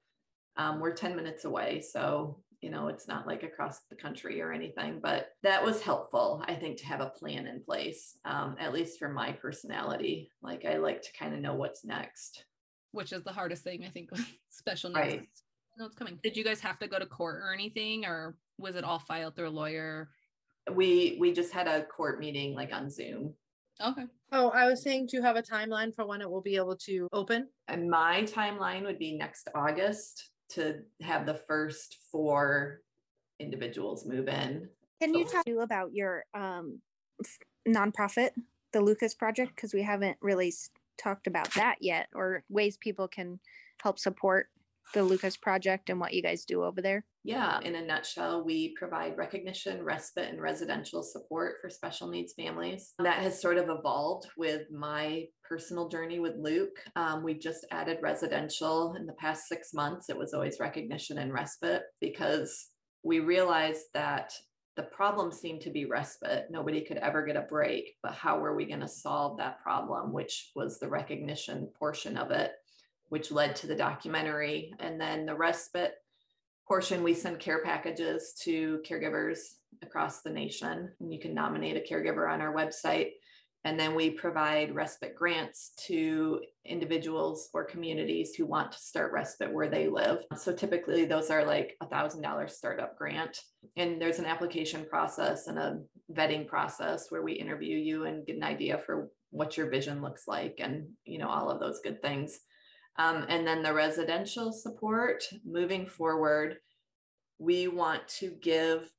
um, 0.57 0.81
we're 0.81 0.95
10 0.95 1.17
minutes 1.17 1.45
away. 1.45 1.81
So, 1.81 2.41
you 2.65 2.71
know, 2.71 2.89
it's 2.89 3.07
not 3.07 3.27
like 3.27 3.43
across 3.43 3.81
the 3.91 3.95
country 3.95 4.41
or 4.41 4.51
anything, 4.51 4.99
but 5.03 5.33
that 5.43 5.63
was 5.63 5.83
helpful, 5.83 6.43
I 6.49 6.55
think, 6.55 6.79
to 6.79 6.87
have 6.87 7.03
a 7.03 7.11
plan 7.11 7.47
in 7.47 7.63
place, 7.63 8.17
um, 8.25 8.57
at 8.59 8.73
least 8.73 8.99
for 8.99 9.11
my 9.11 9.33
personality. 9.33 10.31
Like 10.43 10.65
I 10.65 10.79
like 10.79 11.03
to 11.03 11.13
kind 11.13 11.35
of 11.35 11.41
know 11.41 11.55
what's 11.55 11.85
next. 11.85 12.47
Which 12.93 13.13
is 13.13 13.23
the 13.23 13.33
hardest 13.33 13.65
thing, 13.65 13.85
I 13.85 13.91
think, 13.91 14.11
with 14.11 14.27
special 14.49 14.89
needs. 14.91 14.99
Right. 14.99 15.29
No, 15.79 15.85
it's 15.85 15.95
coming. 15.95 16.19
Did 16.23 16.39
you 16.39 16.43
guys 16.43 16.59
have 16.61 16.79
to 16.79 16.89
go 16.89 16.99
to 16.99 17.05
court 17.05 17.43
or 17.43 17.53
anything, 17.53 18.07
or 18.07 18.35
was 18.57 18.77
it 18.77 18.85
all 18.85 18.99
filed 18.99 19.37
through 19.37 19.49
a 19.49 19.51
lawyer? 19.51 20.09
We 20.73 21.19
we 21.21 21.33
just 21.33 21.53
had 21.53 21.69
a 21.69 21.85
court 21.85 22.19
meeting 22.19 22.55
like 22.55 22.73
on 22.73 22.89
Zoom. 22.89 23.35
Okay. 23.85 24.07
Oh, 24.33 24.49
I 24.51 24.67
was 24.67 24.83
saying, 24.83 25.09
do 25.11 25.19
you 25.19 25.23
have 25.23 25.37
a 25.37 25.43
timeline 25.43 25.95
for 25.95 26.07
when 26.07 26.23
it 26.23 26.31
will 26.31 26.41
be 26.41 26.57
able 26.57 26.77
to 26.77 27.09
open? 27.13 27.49
And 27.69 27.91
my 27.91 28.23
timeline 28.23 28.85
would 28.85 28.99
be 28.99 29.19
next 29.19 29.49
August 29.55 30.31
to 30.51 30.81
have 31.03 31.27
the 31.27 31.35
first 31.35 31.99
four 32.11 32.83
individuals 33.41 34.07
move 34.07 34.29
in. 34.29 34.69
Can 35.01 35.15
you 35.15 35.25
talk 35.25 35.45
to 35.45 35.61
about 35.61 35.93
your 35.93 36.25
um, 36.35 36.81
nonprofit, 37.69 38.31
the 38.73 38.81
Lucas 38.81 39.15
Project? 39.15 39.55
Because 39.55 39.75
we 39.75 39.83
haven't 39.83 40.17
really 40.23 40.53
talked 40.97 41.27
about 41.27 41.53
that 41.55 41.77
yet, 41.81 42.09
or 42.15 42.45
ways 42.49 42.77
people 42.77 43.09
can 43.09 43.41
help 43.83 43.99
support 43.99 44.49
the 44.93 45.03
Lucas 45.03 45.37
Project 45.37 45.91
and 45.91 45.99
what 45.99 46.13
you 46.13 46.23
guys 46.23 46.45
do 46.45 46.63
over 46.63 46.83
there. 46.83 47.05
Yeah, 47.25 47.59
in 47.61 47.75
a 47.75 47.85
nutshell, 47.85 48.45
we 48.45 48.75
provide 48.77 49.17
recognition, 49.17 49.83
respite, 49.83 50.29
and 50.29 50.41
residential 50.41 51.03
support 51.03 51.57
for 51.61 51.71
special 51.71 52.09
needs 52.09 52.35
families. 52.35 52.93
That 52.99 53.23
has 53.23 53.41
sort 53.41 53.57
of 53.57 53.71
evolved 53.71 54.27
with 54.37 54.71
my 54.71 55.25
personal 55.43 55.89
journey 55.89 56.19
with 56.19 56.35
Luke. 56.37 56.77
Um, 56.97 57.23
we 57.23 57.35
just 57.35 57.67
added 57.71 57.99
residential 58.03 58.95
in 58.95 59.07
the 59.07 59.15
past 59.15 59.49
six 59.49 59.73
months. 59.73 60.11
It 60.11 60.19
was 60.19 60.35
always 60.35 60.61
recognition 60.61 61.19
and 61.19 61.33
respite 61.33 61.85
because 62.01 62.69
we 63.03 63.21
realized 63.21 63.87
that 63.95 64.33
the 64.77 64.83
problem 64.83 65.31
seemed 65.31 65.61
to 65.63 65.71
be 65.71 65.85
respite. 65.85 66.47
Nobody 66.51 66.81
could 66.81 66.97
ever 66.97 67.25
get 67.25 67.37
a 67.37 67.43
break, 67.43 67.95
but 68.03 68.13
how 68.13 68.41
were 68.41 68.57
we 68.57 68.67
going 68.67 68.81
to 68.81 68.89
solve 68.89 69.39
that 69.39 69.63
problem, 69.63 70.13
which 70.13 70.51
was 70.57 70.79
the 70.79 70.89
recognition 70.89 71.69
portion 71.79 72.17
of 72.17 72.33
it, 72.33 72.53
which 73.15 73.31
led 73.31 73.55
to 73.55 73.69
the 73.69 73.77
documentary. 73.77 74.75
And 74.81 75.01
then 75.01 75.25
the 75.25 75.37
respite 75.37 75.95
portion, 76.67 77.05
we 77.05 77.15
send 77.15 77.39
care 77.39 77.63
packages 77.63 78.35
to 78.43 78.83
caregivers 78.85 79.39
across 79.85 80.23
the 80.23 80.31
nation. 80.31 80.91
And 80.99 81.13
you 81.13 81.21
can 81.21 81.33
nominate 81.33 81.77
a 81.77 81.95
caregiver 81.95 82.29
on 82.29 82.41
our 82.41 82.53
website. 82.53 83.11
And 83.63 83.79
then 83.79 83.95
we 83.95 84.11
provide 84.11 84.75
respite 84.75 85.15
grants 85.15 85.75
to 85.87 86.41
individuals 86.65 87.51
or 87.55 87.63
communities 87.63 88.35
who 88.35 88.47
want 88.47 88.73
to 88.73 88.79
start 88.81 89.13
respite 89.13 89.53
where 89.53 89.71
they 89.71 89.87
live. 89.87 90.25
So 90.37 90.53
typically 90.53 91.05
those 91.05 91.31
are 91.31 91.45
like 91.45 91.77
a 91.81 91.87
thousand 91.87 92.23
dollar 92.23 92.49
startup 92.49 92.99
grant. 92.99 93.39
And 93.77 94.03
there's 94.03 94.19
an 94.19 94.27
application 94.27 94.87
process 94.91 95.47
and 95.47 95.57
a 95.57 95.79
vetting 96.13 96.49
process 96.49 97.13
where 97.13 97.23
we 97.23 97.35
interview 97.35 97.77
you 97.77 98.07
and 98.07 98.27
get 98.27 98.35
an 98.35 98.43
idea 98.43 98.77
for 98.77 99.09
what 99.31 99.57
your 99.57 99.71
vision 99.71 100.03
looks 100.03 100.27
like 100.27 100.57
and 100.59 100.89
you 101.05 101.19
know 101.19 101.29
all 101.29 101.49
of 101.49 101.61
those 101.61 101.79
good 101.85 102.03
things. 102.03 102.41
Um, 102.97 103.27
and 103.29 103.47
then 103.47 103.63
the 103.63 103.73
residential 103.73 104.53
support 104.53 105.25
moving 105.45 105.87
forward, 105.87 106.59
we 107.39 107.69
want 107.69 108.07
to 108.09 108.31
give 108.41 108.91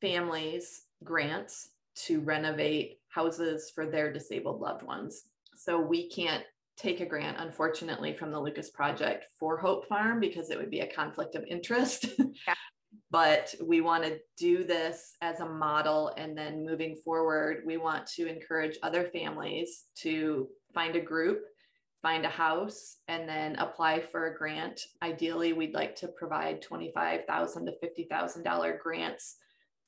families 0.00 0.82
grants 1.04 1.70
to 1.94 2.20
renovate 2.20 2.98
houses 3.08 3.70
for 3.74 3.86
their 3.86 4.12
disabled 4.12 4.60
loved 4.60 4.82
ones. 4.82 5.22
So 5.56 5.80
we 5.80 6.08
can't 6.08 6.44
take 6.76 7.00
a 7.00 7.06
grant, 7.06 7.38
unfortunately, 7.38 8.12
from 8.12 8.32
the 8.32 8.40
Lucas 8.40 8.70
Project 8.70 9.26
for 9.38 9.56
Hope 9.56 9.86
Farm 9.86 10.18
because 10.18 10.50
it 10.50 10.58
would 10.58 10.70
be 10.70 10.80
a 10.80 10.92
conflict 10.92 11.34
of 11.34 11.44
interest. 11.48 12.06
Yeah. 12.46 12.54
but 13.10 13.54
we 13.62 13.80
want 13.80 14.04
to 14.04 14.18
do 14.36 14.64
this 14.64 15.16
as 15.22 15.40
a 15.40 15.48
model. 15.48 16.12
And 16.16 16.36
then 16.36 16.66
moving 16.66 16.96
forward, 16.96 17.62
we 17.64 17.76
want 17.76 18.06
to 18.08 18.26
encourage 18.26 18.76
other 18.82 19.04
families 19.04 19.84
to 20.00 20.48
find 20.74 20.96
a 20.96 21.00
group 21.00 21.42
find 22.04 22.26
a 22.26 22.28
house 22.28 22.98
and 23.08 23.26
then 23.26 23.56
apply 23.56 23.98
for 23.98 24.26
a 24.26 24.36
grant. 24.36 24.78
Ideally, 25.02 25.54
we'd 25.54 25.72
like 25.72 25.96
to 25.96 26.08
provide 26.08 26.60
25,000 26.60 27.64
to 27.64 27.72
$50,000 27.82 28.78
grants 28.78 29.36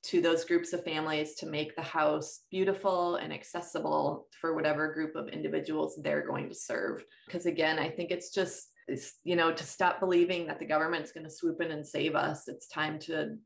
to 0.05 0.22
those 0.22 0.46
groups 0.46 0.72
of 0.72 0.83
families 0.83 1.35
to 1.35 1.46
make 1.46 1.76
the 1.76 1.83
house 1.83 2.40
beautiful 2.50 3.16
and 3.16 3.35
accessible 3.35 4.29
for 4.40 4.55
whatever 4.55 4.94
group 4.94 5.14
of 5.14 5.29
individuals 5.29 6.00
they're 6.02 6.26
going 6.26 6.48
to 6.48 6.55
serve. 6.55 7.05
Because 7.26 7.44
again, 7.44 7.79
I 7.79 7.90
think 7.90 8.11
it's 8.11 8.31
just, 8.31 8.70
it's, 8.88 9.16
you 9.22 9.37
know, 9.37 9.52
to 9.52 9.64
stop 9.64 10.00
believing 10.00 10.46
that 10.46 10.59
the 10.59 10.64
government's 10.64 11.12
going 11.12 11.24
to 11.24 11.31
swoop 11.31 11.61
in 11.61 11.70
and 11.70 11.87
save 11.87 12.14
us. 12.14 12.48
It's 12.48 12.66
time 12.66 12.98
to 13.00 13.37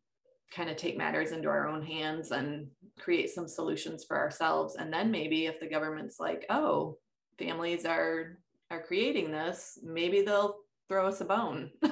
kind 0.55 0.71
of 0.71 0.77
take 0.77 0.97
matters 0.97 1.33
into 1.33 1.49
our 1.49 1.67
own 1.67 1.83
hands 1.83 2.31
and 2.31 2.69
create 3.01 3.31
some 3.31 3.49
solutions 3.49 4.05
for 4.05 4.17
ourselves. 4.17 4.77
And 4.77 4.93
then 4.93 5.11
maybe 5.11 5.47
if 5.47 5.59
the 5.59 5.69
government's 5.69 6.21
like, 6.21 6.47
oh, 6.51 6.99
families 7.37 7.85
are 7.85 8.39
are 8.71 8.83
creating 8.83 9.31
this, 9.31 9.79
maybe 9.83 10.23
they'll 10.23 10.57
throw 10.89 11.07
us 11.09 11.21
a 11.21 11.25
bone. 11.25 11.71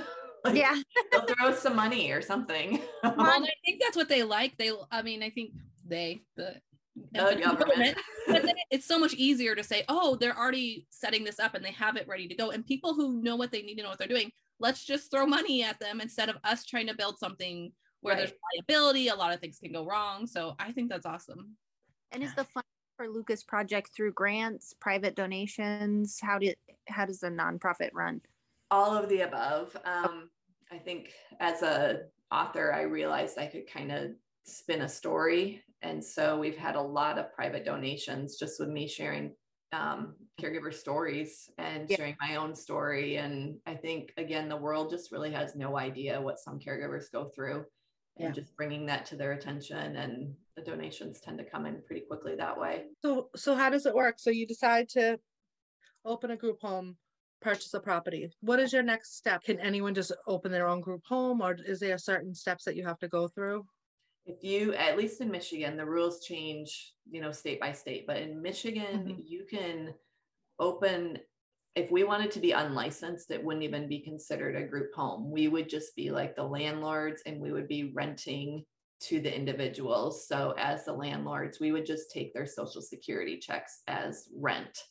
like, 0.45 0.57
yeah. 0.57 0.81
they'll 1.13 1.27
throw 1.27 1.49
us 1.49 1.61
some 1.61 1.77
money 1.77 2.13
or 2.13 2.23
something. 2.23 2.81
Well, 3.03 3.15
I 3.19 3.47
think 3.65 3.81
that's 3.81 3.97
what 3.97 4.09
they 4.09 4.23
like. 4.23 4.57
They, 4.57 4.73
I 4.91 5.03
mean, 5.03 5.23
I 5.23 5.31
think 5.31 5.53
they, 5.87 6.23
the, 6.37 6.57
The 7.13 7.41
government. 7.43 7.97
but 8.27 8.43
then 8.43 8.55
it's 8.71 8.87
so 8.87 8.99
much 8.99 9.15
easier 9.15 9.55
to 9.55 9.65
say, 9.65 9.85
oh, 9.89 10.17
they're 10.17 10.37
already 10.37 10.87
setting 10.91 11.25
this 11.25 11.39
up 11.39 11.55
and 11.55 11.65
they 11.65 11.73
have 11.73 11.97
it 11.97 12.09
ready 12.09 12.29
to 12.29 12.35
go. 12.35 12.51
And 12.51 12.67
people 12.67 12.95
who 12.95 13.23
know 13.23 13.37
what 13.37 13.51
they 13.51 13.63
need 13.63 13.77
to 13.77 13.83
know 13.83 13.91
what 13.91 13.99
they're 13.99 14.09
doing, 14.09 14.31
let's 14.61 14.85
just 14.85 15.11
throw 15.11 15.27
money 15.27 15.63
at 15.63 15.79
them 15.81 16.01
instead 16.01 16.29
of 16.29 16.37
us 16.45 16.65
trying 16.65 16.87
to 16.89 16.95
build 16.95 17.19
something 17.19 17.73
where 18.01 18.17
there's 18.17 18.33
liability. 18.57 19.09
A 19.09 19.15
lot 19.15 19.33
of 19.33 19.41
things 19.41 19.59
can 19.59 19.73
go 19.73 19.85
wrong. 19.85 20.27
So 20.27 20.55
I 20.59 20.73
think 20.73 20.91
that's 20.91 21.07
awesome. 21.07 21.57
And 22.13 22.23
is 22.23 22.35
the 22.35 22.45
fund 22.45 22.65
for 22.99 23.09
Lucas 23.09 23.45
Project 23.45 23.91
through 23.95 24.13
grants, 24.13 24.75
private 24.81 25.15
donations? 25.15 26.19
How 26.21 26.39
did 26.39 26.57
how 26.89 27.07
does 27.07 27.21
the 27.21 27.29
nonprofit 27.31 27.91
run? 27.95 28.21
all 28.71 28.95
of 28.95 29.09
the 29.09 29.23
above. 29.23 29.75
Um, 29.87 30.29
I 30.71 30.77
think 30.77 31.13
as 31.41 31.63
a 31.63 32.01
author, 32.31 32.71
I 32.75 32.83
realized 32.83 33.39
I 33.39 33.47
could 33.47 33.67
kind 33.67 33.91
of 33.91 34.11
spin 34.43 34.83
a 34.83 34.89
story, 34.89 35.63
and 35.81 36.05
so 36.05 36.39
we've 36.39 36.59
had 36.59 36.77
a 36.77 36.83
lot 36.83 37.17
of 37.19 37.33
private 37.33 37.65
donations 37.65 38.37
just 38.37 38.61
with 38.61 38.69
me 38.69 38.87
sharing 38.87 39.33
um, 39.73 40.17
caregiver 40.39 40.75
stories 40.75 41.51
and 41.57 41.89
Yeah. 41.89 41.97
sharing 41.97 42.17
my 42.21 42.37
own 42.37 42.55
story. 42.55 43.17
And 43.17 43.59
I 43.65 43.75
think 43.75 44.13
again, 44.19 44.51
the 44.51 44.57
world 44.57 44.91
just 44.91 45.13
really 45.13 45.31
has 45.33 45.57
no 45.57 45.79
idea 45.79 46.21
what 46.21 46.39
some 46.39 46.59
caregivers 46.59 47.11
go 47.11 47.31
through, 47.35 47.65
and 48.19 48.35
just 48.35 48.55
bringing 48.55 48.85
that 48.87 49.07
to 49.07 49.17
their 49.17 49.33
attention, 49.33 49.97
and 49.97 50.35
the 50.59 50.71
donations 50.71 51.21
tend 51.21 51.39
to 51.39 51.45
come 51.45 51.67
in 51.67 51.83
pretty 51.87 52.03
quickly 52.07 52.35
that 52.37 52.59
way. 52.59 52.85
So, 53.03 53.29
so 53.37 53.55
how 53.55 53.71
does 53.71 53.87
it 53.87 53.95
work? 53.95 54.17
So 54.19 54.31
you 54.31 54.47
decide 54.47 54.89
to 54.91 55.19
open 56.05 56.31
a 56.33 56.37
group 56.37 56.61
home, 56.61 56.97
purchase 57.41 57.73
a 57.75 57.81
property. 57.81 58.31
What 58.41 58.59
is 58.59 58.73
your 58.73 58.83
next 58.83 59.17
step? 59.17 59.45
Can 59.45 59.61
anyone 59.61 59.95
just 59.95 60.13
open 60.27 60.51
their 60.51 60.69
own 60.69 60.81
group 60.81 61.03
home 61.07 61.41
or 61.41 61.57
is 61.65 61.81
there 61.81 61.97
certain 61.99 62.35
steps 62.35 62.65
that 62.65 62.77
you 62.77 62.85
have 62.85 62.99
to 63.01 63.09
go 63.09 63.29
through? 63.29 63.65
if 64.27 64.45
you 64.45 64.75
at 64.75 64.99
least 64.99 65.23
in 65.23 65.31
michigan 65.31 65.75
the 65.79 65.87
rules 65.87 66.23
change 66.23 66.93
you 67.11 67.19
know 67.19 67.33
state 67.33 67.59
by 67.59 67.73
state 67.73 68.05
but 68.07 68.19
in 68.19 68.43
michigan 68.43 68.99
Mhm. 69.07 69.23
you 69.25 69.47
can 69.49 69.95
open 70.59 71.19
if 71.75 71.91
we 71.91 72.05
wanted 72.05 72.31
to 72.33 72.41
be 72.41 72.53
unlicensed 72.53 73.31
it 73.31 73.43
wouldn't 73.43 73.65
even 73.65 73.89
be 73.89 74.01
considered 74.01 74.55
a 74.55 74.67
group 74.67 74.93
home 74.95 75.31
we 75.31 75.49
would 75.49 75.67
just 75.67 75.97
be 75.97 76.11
like 76.11 76.37
the 76.37 76.43
landlords 76.45 77.23
and 77.25 77.41
we 77.41 77.53
would 77.53 77.69
be 77.69 77.91
renting 77.95 78.67
to 79.01 79.21
the 79.21 79.35
individuals 79.35 80.27
so 80.27 80.55
as 80.59 80.85
the 80.85 80.93
landlords 80.93 81.61
we 81.61 81.73
would 81.73 81.87
just 81.87 82.11
take 82.11 82.33
their 82.33 82.47
social 82.47 82.83
security 82.83 83.39
checks 83.39 83.83
as 83.87 84.29
rent 84.37 84.85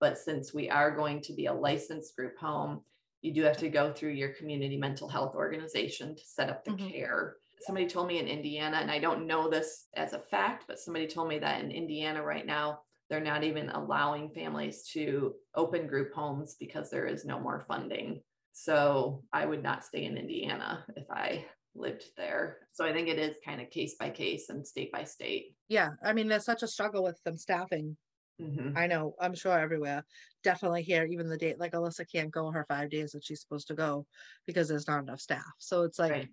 but 0.00 0.18
since 0.18 0.52
we 0.52 0.68
are 0.68 0.94
going 0.94 1.20
to 1.20 1.32
be 1.32 1.46
a 1.46 1.52
licensed 1.52 2.14
group 2.16 2.36
home 2.38 2.82
you 3.20 3.32
do 3.32 3.42
have 3.42 3.56
to 3.56 3.68
go 3.68 3.92
through 3.92 4.10
your 4.10 4.30
community 4.30 4.76
mental 4.76 5.08
health 5.08 5.34
organization 5.34 6.14
to 6.16 6.22
set 6.24 6.50
up 6.50 6.64
the 6.64 6.72
Mhm. 6.72 6.90
care 6.90 7.36
somebody 7.62 7.86
told 7.86 8.08
me 8.08 8.18
in 8.18 8.26
Indiana, 8.26 8.78
and 8.78 8.90
I 8.90 8.98
don't 8.98 9.26
know 9.26 9.48
this 9.48 9.86
as 9.94 10.12
a 10.12 10.18
fact, 10.18 10.64
but 10.66 10.78
somebody 10.78 11.06
told 11.06 11.28
me 11.28 11.38
that 11.38 11.62
in 11.62 11.70
Indiana 11.70 12.22
right 12.22 12.44
now, 12.44 12.80
they're 13.08 13.20
not 13.20 13.44
even 13.44 13.68
allowing 13.70 14.30
families 14.30 14.88
to 14.92 15.34
open 15.54 15.86
group 15.86 16.12
homes 16.12 16.56
because 16.58 16.90
there 16.90 17.06
is 17.06 17.24
no 17.24 17.38
more 17.38 17.60
funding. 17.60 18.22
So 18.52 19.24
I 19.32 19.46
would 19.46 19.62
not 19.62 19.84
stay 19.84 20.04
in 20.04 20.16
Indiana 20.16 20.84
if 20.96 21.10
I 21.10 21.46
lived 21.74 22.04
there. 22.16 22.68
So 22.72 22.84
I 22.84 22.92
think 22.92 23.08
it 23.08 23.18
is 23.18 23.36
kind 23.44 23.60
of 23.60 23.70
case 23.70 23.94
by 23.98 24.10
case 24.10 24.48
and 24.48 24.66
state 24.66 24.92
by 24.92 25.04
state. 25.04 25.56
Yeah, 25.68 25.90
I 26.02 26.12
mean, 26.12 26.28
there's 26.28 26.44
such 26.44 26.62
a 26.62 26.68
struggle 26.68 27.02
with 27.02 27.22
them 27.24 27.36
staffing. 27.36 27.96
Mhm. 28.40 28.76
I 28.76 28.86
know, 28.86 29.14
I'm 29.20 29.34
sure 29.34 29.58
everywhere. 29.58 30.04
Definitely 30.42 30.82
here, 30.82 31.04
even 31.04 31.28
the 31.28 31.36
date, 31.36 31.58
like 31.58 31.72
Alyssa 31.72 32.10
can't 32.10 32.30
go 32.30 32.50
her 32.50 32.64
five 32.68 32.90
days 32.90 33.12
that 33.12 33.24
she's 33.24 33.40
supposed 33.40 33.68
to 33.68 33.74
go 33.74 34.06
because 34.46 34.68
there's 34.68 34.88
not 34.88 35.02
enough 35.02 35.20
staff. 35.20 35.52
So 35.58 35.82
it's 35.82 35.98
like 35.98 36.10
Right. 36.12 36.28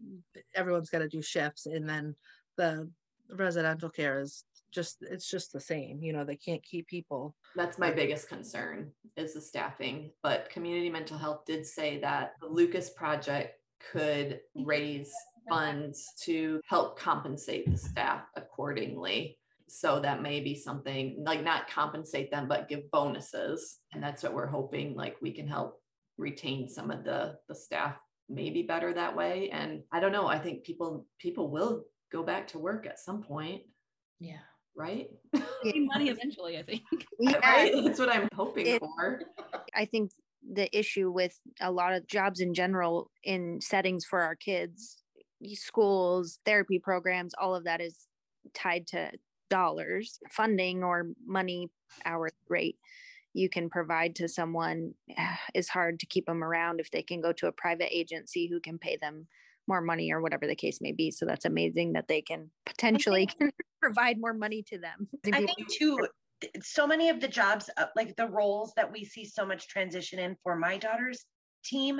everyone's 0.55 0.89
got 0.89 0.99
to 0.99 1.09
do 1.09 1.21
shifts 1.21 1.65
and 1.65 1.87
then 1.87 2.15
the 2.57 2.91
residential 3.29 3.89
care 3.89 4.19
is 4.19 4.45
just 4.71 4.97
it's 5.01 5.29
just 5.29 5.51
the 5.51 5.59
same 5.59 6.01
you 6.03 6.13
know 6.13 6.23
they 6.23 6.35
can't 6.35 6.63
keep 6.63 6.87
people 6.87 7.35
That's 7.55 7.77
my 7.79 7.91
biggest 7.91 8.27
concern 8.27 8.93
is 9.15 9.33
the 9.33 9.41
staffing. 9.41 10.13
But 10.23 10.49
community 10.49 10.89
mental 10.89 11.17
health 11.17 11.45
did 11.45 11.65
say 11.65 11.99
that 11.99 12.33
the 12.39 12.47
Lucas 12.47 12.89
Project 12.91 13.58
could 13.91 14.39
raise 14.55 15.11
funds 15.47 16.13
to 16.23 16.61
help 16.67 16.99
compensate 16.99 17.69
the 17.71 17.77
staff 17.77 18.21
accordingly. 18.35 19.37
So 19.67 19.99
that 19.99 20.21
may 20.21 20.39
be 20.39 20.55
something 20.55 21.23
like 21.25 21.43
not 21.43 21.69
compensate 21.69 22.31
them, 22.31 22.47
but 22.47 22.69
give 22.69 22.89
bonuses. 22.91 23.77
And 23.93 24.01
that's 24.01 24.23
what 24.23 24.33
we're 24.33 24.47
hoping, 24.47 24.95
like 24.95 25.15
we 25.21 25.31
can 25.31 25.47
help 25.47 25.81
retain 26.17 26.67
some 26.67 26.91
of 26.91 27.03
the 27.03 27.37
the 27.47 27.55
staff 27.55 27.95
maybe 28.27 28.63
better 28.63 28.93
that 28.93 29.15
way. 29.15 29.49
And 29.51 29.83
I 29.91 29.99
don't 29.99 30.11
know. 30.11 30.27
I 30.27 30.37
think 30.39 30.63
people 30.63 31.05
people 31.19 31.49
will 31.49 31.85
go 32.11 32.23
back 32.23 32.47
to 32.49 32.59
work 32.59 32.85
at 32.87 32.99
some 32.99 33.21
point, 33.23 33.61
Yeah. 34.19 34.39
right? 34.75 35.09
Making 35.63 35.85
money 35.87 36.09
eventually, 36.09 36.57
I 36.57 36.63
think. 36.63 36.81
right? 37.43 37.71
That's 37.83 37.99
what 37.99 38.09
I'm 38.09 38.27
hoping 38.35 38.65
It- 38.67 38.79
for. 38.79 39.21
I 39.75 39.85
think 39.85 40.11
the 40.51 40.75
issue 40.77 41.11
with 41.11 41.39
a 41.61 41.71
lot 41.71 41.93
of 41.93 42.07
jobs 42.07 42.39
in 42.39 42.53
general 42.53 43.11
in 43.23 43.59
settings 43.61 44.05
for 44.05 44.21
our 44.21 44.35
kids, 44.35 44.97
schools, 45.53 46.39
therapy 46.45 46.79
programs, 46.79 47.33
all 47.39 47.55
of 47.55 47.65
that 47.65 47.81
is 47.81 48.07
tied 48.53 48.87
to 48.87 49.11
dollars, 49.49 50.19
funding, 50.31 50.83
or 50.83 51.07
money 51.25 51.69
hour 52.05 52.29
rate 52.49 52.77
you 53.33 53.49
can 53.49 53.69
provide 53.69 54.15
to 54.15 54.27
someone 54.27 54.93
eh, 55.15 55.35
is 55.53 55.69
hard 55.69 55.99
to 55.99 56.05
keep 56.05 56.25
them 56.25 56.43
around 56.43 56.79
if 56.79 56.91
they 56.91 57.03
can 57.03 57.21
go 57.21 57.31
to 57.33 57.47
a 57.47 57.51
private 57.51 57.95
agency 57.95 58.47
who 58.47 58.59
can 58.59 58.77
pay 58.77 58.97
them 58.99 59.27
more 59.67 59.81
money 59.81 60.11
or 60.11 60.21
whatever 60.21 60.47
the 60.47 60.55
case 60.55 60.79
may 60.81 60.91
be. 60.91 61.11
So 61.11 61.25
that's 61.25 61.45
amazing 61.45 61.93
that 61.93 62.07
they 62.07 62.21
can 62.21 62.49
potentially 62.65 63.29
provide 63.81 64.19
more 64.19 64.33
money 64.33 64.63
to 64.69 64.79
them. 64.79 65.07
I 65.31 65.45
think 65.45 65.67
too, 65.69 66.07
so 66.61 66.87
many 66.87 67.09
of 67.09 67.19
the 67.19 67.27
jobs, 67.27 67.69
uh, 67.77 67.85
like 67.95 68.15
the 68.15 68.27
roles 68.27 68.73
that 68.75 68.91
we 68.91 69.03
see 69.03 69.25
so 69.25 69.45
much 69.45 69.67
transition 69.67 70.19
in 70.19 70.35
for 70.43 70.55
my 70.55 70.77
daughter's 70.77 71.25
team, 71.63 71.99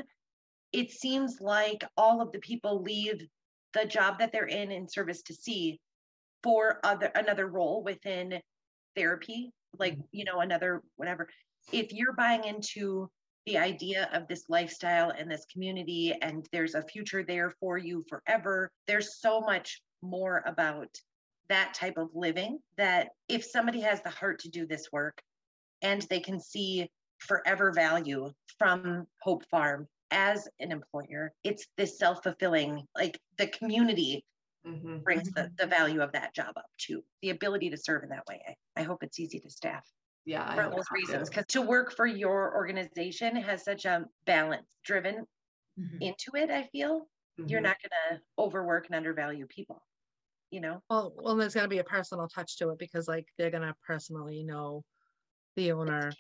it 0.72 0.92
seems 0.92 1.40
like 1.42 1.84
all 1.98 2.22
of 2.22 2.32
the 2.32 2.40
people 2.40 2.82
leave 2.82 3.28
the 3.74 3.86
job 3.86 4.20
that 4.20 4.32
they're 4.32 4.46
in 4.46 4.72
in 4.72 4.88
service 4.88 5.22
to 5.24 5.34
see 5.34 5.80
for 6.44 6.80
other 6.84 7.08
another 7.16 7.48
role 7.48 7.84
within 7.84 8.40
therapy, 8.96 9.52
like 9.78 9.98
you 10.12 10.26
know 10.26 10.40
another 10.40 10.82
whatever. 10.96 11.28
If 11.72 11.92
you're 11.92 12.14
buying 12.14 12.46
into 12.46 13.10
the 13.46 13.58
idea 13.58 14.10
of 14.14 14.28
this 14.28 14.46
lifestyle 14.50 15.12
and 15.12 15.30
this 15.30 15.46
community 15.52 16.14
and 16.22 16.48
there's 16.52 16.76
a 16.76 16.84
future 16.84 17.24
there 17.24 17.54
for 17.60 17.78
you 17.78 18.04
forever, 18.10 18.72
there's 18.88 19.20
so 19.20 19.42
much 19.42 19.82
more 20.02 20.44
about 20.46 20.90
that 21.50 21.74
type 21.74 21.98
of 21.98 22.16
living 22.16 22.60
that 22.78 23.10
if 23.28 23.44
somebody 23.46 23.82
has 23.82 24.02
the 24.02 24.10
heart 24.10 24.40
to 24.40 24.50
do 24.50 24.66
this 24.68 24.92
work 24.92 25.22
and 25.82 26.02
they 26.04 26.20
can 26.22 26.40
see 26.40 26.90
forever 27.20 27.72
value 27.74 28.34
from 28.60 29.08
Hope 29.22 29.46
Farm 29.50 29.88
as 30.12 30.48
an 30.60 30.72
employer, 30.72 31.34
it's 31.44 31.68
this 31.78 31.98
self 32.00 32.24
fulfilling, 32.24 32.88
like 32.96 33.20
the 33.38 33.48
community 33.48 34.26
Mhm. 34.64 35.06
brings 35.06 35.32
the, 35.36 35.50
the 35.58 35.68
value 35.68 36.02
of 36.02 36.12
that 36.14 36.34
job 36.36 36.54
up 36.58 36.70
too. 36.78 37.04
The 37.22 37.30
ability 37.32 37.70
to 37.72 37.78
serve 37.78 38.04
in 38.04 38.10
that 38.10 38.26
way. 38.28 38.42
I, 38.48 38.82
I 38.82 38.84
hope 38.84 39.04
it's 39.04 39.20
easy 39.20 39.40
to 39.40 39.50
staff 39.50 39.86
Yeah, 40.26 40.56
for 40.56 40.70
hope 40.70 40.76
those 40.76 40.92
reasons. 40.92 41.30
Because 41.30 41.46
to 41.50 41.62
work 41.62 41.94
for 41.96 42.08
your 42.08 42.56
organization 42.56 43.36
has 43.38 43.64
such 43.64 43.86
a 43.86 44.06
balance 44.26 44.78
driven 44.84 45.26
Mhm. 45.78 46.02
into 46.02 46.32
it, 46.36 46.50
I 46.52 46.66
feel. 46.68 47.10
You're 47.48 47.62
Mhm. 47.62 47.62
not 47.62 47.78
going 47.82 48.20
to 48.20 48.24
overwork 48.40 48.88
and 48.88 48.96
undervalue 48.96 49.48
people, 49.48 49.84
you 50.52 50.62
know? 50.62 50.82
well 50.90 51.14
well 51.18 51.36
there's 51.36 51.54
going 51.54 51.66
to 51.66 51.70
be 51.70 51.80
a 51.80 51.84
personal 51.84 52.28
touch 52.28 52.58
to 52.58 52.70
it 52.70 52.80
because 52.80 53.08
like 53.08 53.28
they're 53.38 53.52
going 53.52 53.64
to 53.64 53.76
personally 53.86 54.44
know 54.44 54.84
the 55.56 55.72
owner 55.72 56.12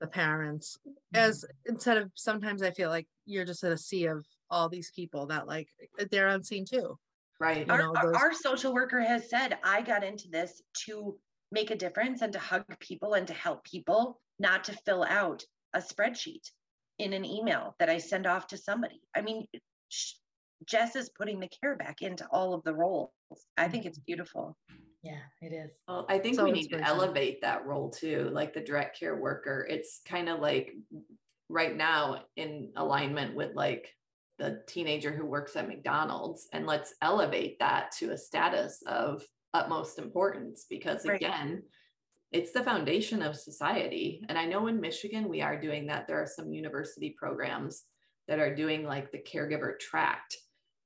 the 0.00 0.06
parents 0.06 0.76
mm-hmm. 0.86 1.16
as 1.16 1.44
instead 1.66 1.96
of 1.96 2.10
sometimes 2.14 2.62
i 2.62 2.70
feel 2.72 2.90
like 2.90 3.06
you're 3.24 3.44
just 3.44 3.64
in 3.64 3.72
a 3.72 3.78
sea 3.78 4.06
of 4.06 4.24
all 4.50 4.68
these 4.68 4.90
people 4.94 5.26
that 5.26 5.46
like 5.46 5.68
eh, 5.98 6.04
they're 6.10 6.28
unseen 6.28 6.64
too 6.64 6.98
Right. 7.40 7.68
Our, 7.68 7.78
know, 7.78 7.92
those- 8.00 8.14
our 8.14 8.32
social 8.32 8.72
worker 8.72 9.00
has 9.00 9.28
said 9.28 9.58
i 9.64 9.82
got 9.82 10.04
into 10.04 10.28
this 10.28 10.62
to 10.86 11.18
make 11.50 11.70
a 11.70 11.76
difference 11.76 12.22
and 12.22 12.32
to 12.32 12.38
hug 12.38 12.64
people 12.78 13.14
and 13.14 13.26
to 13.26 13.34
help 13.34 13.64
people 13.64 14.20
not 14.38 14.64
to 14.64 14.72
fill 14.84 15.04
out 15.04 15.42
a 15.74 15.80
spreadsheet 15.80 16.50
in 16.98 17.12
an 17.12 17.24
email 17.24 17.74
that 17.78 17.88
i 17.88 17.98
send 17.98 18.26
off 18.26 18.46
to 18.48 18.56
somebody 18.56 19.00
i 19.16 19.20
mean 19.22 19.46
sh- 19.88 20.14
jess 20.66 20.96
is 20.96 21.10
putting 21.10 21.40
the 21.40 21.48
care 21.48 21.76
back 21.76 22.02
into 22.02 22.26
all 22.30 22.54
of 22.54 22.62
the 22.64 22.74
roles 22.74 23.10
i 23.56 23.68
think 23.68 23.84
it's 23.84 23.98
mm-hmm. 23.98 24.06
beautiful 24.06 24.56
Yeah, 25.02 25.18
it 25.40 25.52
is. 25.52 25.72
Well, 25.88 26.06
I 26.08 26.18
think 26.18 26.36
So 26.36 26.44
we 26.44 26.52
need 26.52 26.68
to 26.68 26.80
elevate 26.80 27.40
that 27.40 27.66
role 27.66 27.90
too, 27.90 28.30
like 28.32 28.54
the 28.54 28.60
direct 28.60 28.98
care 28.98 29.16
worker. 29.16 29.66
It's 29.68 30.00
kind 30.06 30.28
of 30.28 30.38
like 30.38 30.74
right 31.48 31.76
now 31.76 32.22
in 32.36 32.70
alignment 32.76 33.34
with 33.34 33.56
like 33.56 33.92
the 34.38 34.62
teenager 34.68 35.12
who 35.12 35.26
works 35.26 35.56
at 35.56 35.68
McDonald's, 35.68 36.48
and 36.52 36.66
let's 36.66 36.94
elevate 37.02 37.58
that 37.58 37.90
to 37.98 38.12
a 38.12 38.18
status 38.18 38.82
of 38.86 39.24
utmost 39.54 39.98
importance 39.98 40.66
because 40.70 41.04
Right. 41.04 41.16
again, 41.16 41.64
it's 42.30 42.52
the 42.52 42.64
foundation 42.64 43.22
of 43.22 43.36
society. 43.36 44.24
And 44.28 44.38
I 44.38 44.46
know 44.46 44.68
in 44.68 44.80
Michigan 44.80 45.28
we 45.28 45.42
are 45.42 45.60
doing 45.60 45.86
that. 45.86 46.06
There 46.06 46.22
are 46.22 46.26
some 46.26 46.52
university 46.52 47.10
programs 47.10 47.84
that 48.28 48.38
are 48.38 48.54
doing 48.54 48.84
like 48.84 49.10
the 49.10 49.18
caregiver 49.18 49.78
tract. 49.78 50.36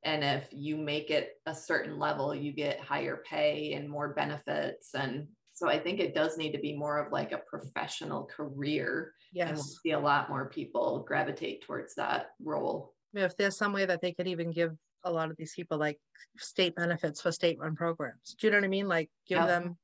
And 0.06 0.22
if 0.22 0.48
you 0.52 0.76
make 0.76 1.10
it 1.10 1.32
a 1.46 1.54
certain 1.54 1.98
level, 1.98 2.32
you 2.34 2.52
get 2.52 2.78
higher 2.80 3.22
pay 3.28 3.72
and 3.74 3.88
more 3.88 4.14
benefits. 4.14 4.94
And 4.94 5.26
so 5.52 5.68
I 5.68 5.78
think 5.80 5.98
it 5.98 6.14
does 6.14 6.38
need 6.38 6.52
to 6.52 6.58
be 6.60 6.76
more 6.76 6.98
of 7.04 7.12
like 7.12 7.32
a 7.32 7.38
professional 7.38 8.24
career. 8.24 9.12
And 9.34 9.50
we'll 9.50 9.64
yes 9.64 9.80
see 9.82 9.90
a 9.90 9.98
lot 9.98 10.28
more 10.30 10.48
people 10.48 11.04
gravitate 11.06 11.62
towards 11.62 11.94
that 11.96 12.28
role. 12.40 12.94
if 13.14 13.36
there's 13.36 13.56
some 13.56 13.72
way 13.72 13.84
that 13.86 14.00
they 14.00 14.12
could 14.12 14.28
even 14.28 14.50
give 14.52 14.72
a 15.04 15.10
lot 15.10 15.30
of 15.30 15.36
these 15.36 15.54
people 15.54 15.76
like 15.78 15.98
state 16.38 16.74
benefits 16.76 17.20
for 17.20 17.30
state 17.32 17.58
run 17.58 17.74
programs 17.76 18.34
do 18.38 18.46
you 18.46 18.50
know 18.50 18.56
what 18.58 18.64
i 18.64 18.68
mean 18.68 18.88
like 18.88 19.08
give 19.26 19.38
Yeah. 19.38 19.46
them 19.46 19.76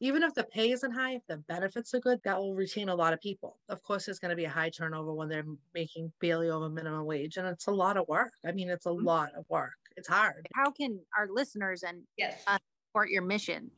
even 0.00 0.22
if 0.22 0.34
the 0.34 0.44
pay 0.44 0.70
isn't 0.72 0.90
high 0.92 1.12
if 1.14 1.22
the 1.28 1.36
benefits 1.48 1.94
are 1.94 2.00
good 2.00 2.20
that 2.24 2.36
will 2.38 2.54
retain 2.54 2.88
a 2.88 2.94
lot 2.94 3.12
of 3.12 3.20
people 3.20 3.58
of 3.68 3.82
course 3.82 4.06
there's 4.06 4.18
going 4.18 4.30
to 4.30 4.36
be 4.36 4.44
a 4.44 4.50
high 4.50 4.68
turnover 4.70 5.12
when 5.14 5.28
they're 5.28 5.44
making 5.74 6.12
barely 6.20 6.50
over 6.50 6.68
minimum 6.68 7.04
wage 7.06 7.36
and 7.36 7.46
it's 7.46 7.66
a 7.68 7.70
lot 7.70 7.96
of 7.96 8.06
work 8.08 8.32
i 8.46 8.52
mean 8.52 8.68
it's 8.68 8.86
a 8.86 8.88
Mhm. 8.90 9.04
lot 9.04 9.30
of 9.34 9.44
work 9.48 9.72
it's 9.96 10.08
hard 10.08 10.46
How 10.54 10.70
can 10.70 11.00
our 11.16 11.28
listeners 11.30 11.82
and 11.84 12.02
Yes. 12.16 12.42
Uh, 12.46 12.58
support 12.88 13.10
your 13.10 13.22
mission? 13.22 13.70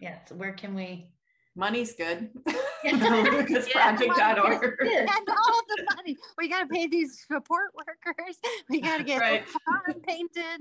yes. 0.00 0.30
Where 0.32 0.52
can 0.52 0.74
we? 0.74 1.08
Money's 1.54 1.94
good. 1.94 2.30
Yeah. 2.84 2.92
LucasProject.org. 2.94 4.76
Yeah. 4.82 5.00
and 5.00 5.28
all 5.28 5.60
the 5.68 5.84
money. 5.94 6.16
We 6.36 6.48
got 6.48 6.60
to 6.60 6.66
pay 6.66 6.86
these 6.88 7.24
support 7.28 7.70
workers. 7.76 8.36
We 8.68 8.80
got 8.80 8.98
to 8.98 9.04
get 9.04 9.20
Right. 9.20 9.44
painted. 10.06 10.60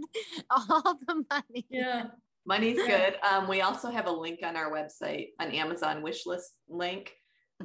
All 0.51 0.97
the 1.07 1.23
money. 1.31 1.65
Yeah. 1.69 2.07
Money's 2.45 2.77
good. 2.87 3.15
Um, 3.29 3.47
we 3.47 3.61
also 3.61 3.89
have 3.89 4.07
a 4.07 4.11
link 4.11 4.39
on 4.43 4.55
our 4.55 4.71
website, 4.71 5.29
an 5.39 5.51
Amazon 5.51 6.01
wish 6.01 6.25
list 6.25 6.51
link 6.69 7.13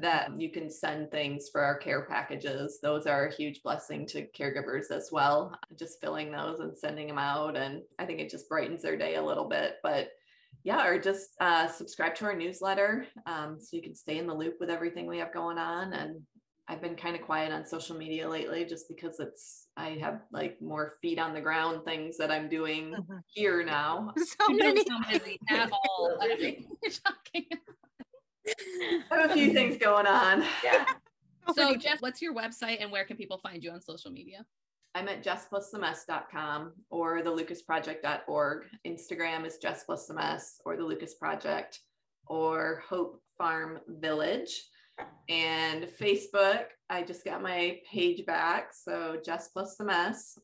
that 0.01 0.39
you 0.39 0.51
can 0.51 0.71
send 0.71 1.11
things 1.11 1.49
for 1.51 1.63
our 1.63 1.77
care 1.77 2.03
packages. 2.03 2.79
Those 2.83 3.07
are 3.07 3.27
a 3.27 3.35
huge 3.35 3.63
blessing 3.63 4.07
to 4.09 4.27
caregivers 4.39 4.91
as 4.91 5.11
well. 5.11 5.59
Just 5.79 6.01
filling 6.01 6.31
those 6.31 6.61
and 6.61 6.77
sending 6.77 7.07
them 7.07 7.19
out. 7.19 7.57
And 7.57 7.83
I 7.99 8.05
think 8.05 8.21
it 8.21 8.31
just 8.31 8.49
brightens 8.49 8.83
their 8.83 8.97
day 8.97 9.17
a 9.17 9.25
little 9.25 9.49
bit. 9.49 9.77
But 9.83 10.09
yeah, 10.65 10.87
or 10.87 11.01
just 11.01 11.31
uh, 11.41 11.69
subscribe 11.69 12.15
to 12.17 12.25
our 12.27 12.37
newsletter 12.37 13.07
um, 13.27 13.59
so 13.61 13.77
you 13.77 13.83
can 13.83 13.95
stay 13.95 14.19
in 14.19 14.27
the 14.27 14.35
loop 14.35 14.57
with 14.61 14.71
everything 14.71 15.07
we 15.07 15.19
have 15.19 15.33
going 15.33 15.59
on. 15.59 15.93
And 15.93 16.21
I've 16.69 16.81
been 16.83 16.97
kind 16.97 17.15
of 17.15 17.23
quiet 17.23 17.53
on 17.53 17.65
social 17.65 17.97
media 17.97 18.29
lately 18.29 18.65
just 18.65 18.89
because 18.89 19.21
it's, 19.21 19.69
I 19.77 19.91
have 20.01 20.23
like 20.33 20.61
more 20.61 20.95
feet 21.01 21.19
on 21.19 21.33
the 21.33 21.41
ground 21.41 21.85
things 21.85 22.17
that 22.19 22.31
I'm 22.33 22.49
doing 22.49 22.93
Mhm. 22.93 23.21
here 23.29 23.63
now. 23.65 24.13
So 24.41 24.49
many. 24.53 24.83
don't 24.85 25.09
busy 25.09 25.39
at 25.49 25.71
all. 25.71 26.19
I 26.21 26.37
think 26.37 26.67
it's 26.83 27.01
shocking. 27.05 27.47
I 29.11 29.17
have 29.21 29.31
a 29.31 29.35
few 29.35 29.53
things 29.53 29.77
going 29.77 30.07
on. 30.07 30.45
Yeah. 30.65 30.85
So, 31.55 31.77
Jess, 31.77 32.01
what's 32.03 32.21
your 32.21 32.35
website 32.35 32.79
and 32.83 32.91
where 32.91 33.05
can 33.05 33.17
people 33.17 33.39
find 33.39 33.63
you 33.63 33.71
on 33.71 33.81
social 33.81 34.11
media? 34.11 34.45
I'm 34.97 35.07
at 35.09 35.23
jessplustheMess.com 35.23 36.73
or 36.91 37.23
the 37.23 37.31
lucasproject.org. 37.31 38.65
Instagram 38.85 39.47
is 39.47 39.59
Jess 39.59 39.85
plus 39.85 40.07
the 40.07 40.15
mess 40.15 40.61
or 40.65 40.77
the 40.77 40.83
Lucas 40.83 41.15
Project 41.15 41.81
or 42.27 42.83
Hope 42.89 43.23
Farm 43.39 43.79
Village. 43.87 44.65
And 45.29 45.85
Facebook, 46.01 46.65
I 46.89 47.03
just 47.03 47.25
got 47.25 47.43
my 47.43 47.81
page 47.91 48.25
back. 48.27 48.73
So 48.73 49.19
Jess 49.25 49.49
plus 49.49 49.77
the 49.77 49.85
mess. 49.85 50.39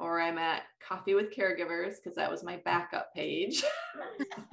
Or 0.00 0.20
I'm 0.20 0.38
at 0.38 0.62
Coffee 0.86 1.14
with 1.14 1.34
Caregivers 1.34 1.94
because 1.96 2.14
that 2.16 2.30
was 2.30 2.44
my 2.44 2.60
backup 2.64 3.12
page. 3.14 3.64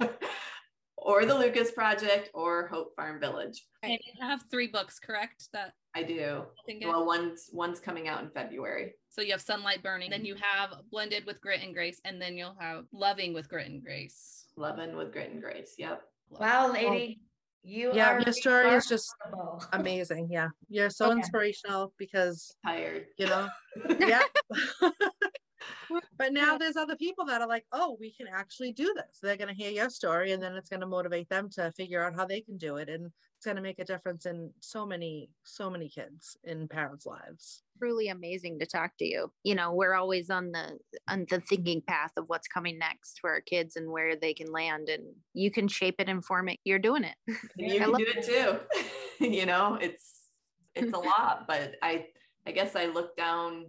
or 0.96 1.24
the 1.24 1.38
Lucas 1.38 1.70
Project 1.70 2.30
or 2.34 2.66
Hope 2.66 2.96
Farm 2.96 3.20
Village. 3.20 3.64
And 3.84 3.92
you 3.92 4.20
have 4.20 4.42
three 4.50 4.66
books, 4.66 4.98
correct? 4.98 5.48
That 5.52 5.72
I 5.94 6.02
do. 6.02 6.42
I 6.68 6.78
Well, 6.84 7.06
one's 7.06 7.48
one's 7.52 7.78
coming 7.78 8.08
out 8.08 8.22
in 8.22 8.30
February. 8.30 8.94
so 9.08 9.22
you 9.22 9.30
have 9.30 9.40
Sunlight 9.40 9.84
Burning, 9.84 10.10
then 10.10 10.24
you 10.24 10.34
have 10.40 10.74
Blended 10.90 11.24
with 11.24 11.40
Grit 11.40 11.62
and 11.62 11.72
Grace, 11.72 12.00
and 12.04 12.20
then 12.20 12.36
you'll 12.36 12.56
have 12.58 12.86
Loving 12.92 13.32
with 13.32 13.48
Grit 13.48 13.68
and 13.68 13.80
Grace. 13.82 14.46
Loving 14.56 14.96
with 14.96 15.12
grit 15.12 15.30
and 15.30 15.42
grace. 15.42 15.74
Yep. 15.76 16.02
Wow, 16.30 16.72
lady. 16.72 17.20
You 17.66 17.90
yeah, 17.92 18.12
are 18.12 18.20
your 18.20 18.32
story 18.32 18.70
is 18.70 18.86
just 18.86 19.12
amazing. 19.72 20.28
Yeah. 20.30 20.50
You're 20.68 20.88
so 20.88 21.06
Okay. 21.06 21.16
inspirational 21.16 21.92
because, 21.98 22.54
Tired. 22.64 23.06
you 23.18 23.26
know, 23.26 23.48
yeah. 23.98 24.22
but 26.16 26.32
now 26.32 26.56
there's 26.56 26.76
other 26.76 26.94
people 26.94 27.24
that 27.26 27.40
are 27.40 27.48
like, 27.48 27.64
oh, 27.72 27.96
we 27.98 28.12
can 28.12 28.28
actually 28.32 28.72
do 28.72 28.94
this. 28.94 29.18
They're 29.20 29.36
going 29.36 29.48
to 29.48 29.54
hear 29.54 29.72
your 29.72 29.90
story 29.90 30.30
and 30.30 30.40
then 30.40 30.54
it's 30.54 30.68
going 30.68 30.80
to 30.80 30.86
motivate 30.86 31.28
them 31.28 31.50
to 31.56 31.72
figure 31.72 32.04
out 32.04 32.14
how 32.14 32.24
they 32.24 32.40
can 32.40 32.56
do 32.56 32.76
it. 32.76 32.88
And 32.88 33.06
it's 33.36 33.44
going 33.44 33.56
to 33.56 33.62
make 33.62 33.80
a 33.80 33.84
difference 33.84 34.26
in 34.26 34.52
so 34.60 34.86
many, 34.86 35.28
so 35.42 35.68
many 35.68 35.88
kids 35.88 36.36
in 36.44 36.68
parents' 36.68 37.04
lives. 37.04 37.64
Truly 37.78 38.08
amazing 38.08 38.58
to 38.60 38.66
talk 38.66 38.92
to 38.98 39.04
you. 39.04 39.32
You 39.44 39.54
know, 39.54 39.72
we're 39.72 39.94
always 39.94 40.30
on 40.30 40.52
the 40.52 40.78
on 41.08 41.26
the 41.28 41.40
thinking 41.40 41.82
path 41.86 42.12
of 42.16 42.28
what's 42.28 42.48
coming 42.48 42.78
next 42.78 43.18
for 43.20 43.30
our 43.30 43.40
kids 43.40 43.76
and 43.76 43.90
where 43.90 44.16
they 44.16 44.34
can 44.34 44.50
land, 44.50 44.88
and 44.88 45.04
you 45.34 45.50
can 45.50 45.68
shape 45.68 45.96
it 45.98 46.08
and 46.08 46.24
form 46.24 46.48
it. 46.48 46.58
You're 46.64 46.78
doing 46.78 47.04
it. 47.04 47.16
you 47.56 47.78
can 47.78 47.92
do 47.92 48.06
it 48.06 48.24
too 48.24 48.58
you 49.20 49.46
know 49.46 49.78
it's 49.80 50.28
it's 50.74 50.92
a 50.92 50.98
lot 50.98 51.44
but 51.46 51.74
i 51.82 52.06
i 52.46 52.50
guess 52.50 52.76
i 52.76 52.86
look 52.86 53.16
down 53.16 53.66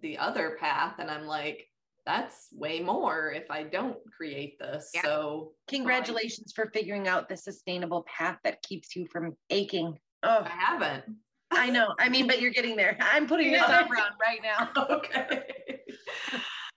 the 0.00 0.16
other 0.18 0.56
path 0.58 0.94
and 0.98 1.10
i'm 1.10 1.26
like 1.26 1.68
that's 2.04 2.48
way 2.52 2.80
more 2.80 3.32
if 3.32 3.50
i 3.50 3.62
don't 3.62 3.98
create 4.10 4.58
this 4.58 4.90
Yeah. 4.94 5.02
so 5.02 5.40
um, 5.40 5.54
Congratulations 5.68 6.52
for 6.52 6.70
figuring 6.72 7.06
out 7.06 7.28
the 7.28 7.36
sustainable 7.36 8.04
path 8.04 8.38
that 8.44 8.60
keeps 8.62 8.96
you 8.96 9.06
from 9.06 9.36
aching. 9.50 9.98
Oh, 10.22 10.42
i 10.44 10.48
haven't 10.48 11.04
I 11.52 11.70
know. 11.70 11.94
I 11.98 12.08
mean, 12.08 12.26
but 12.26 12.40
you're 12.40 12.50
getting 12.52 12.76
there. 12.76 12.96
I'm 13.00 13.26
putting 13.26 13.52
this 13.52 13.60
Yeah. 13.66 13.80
up 13.80 13.90
around 13.90 14.12
right 14.20 14.40
now. 14.42 14.70
okay 14.96 15.80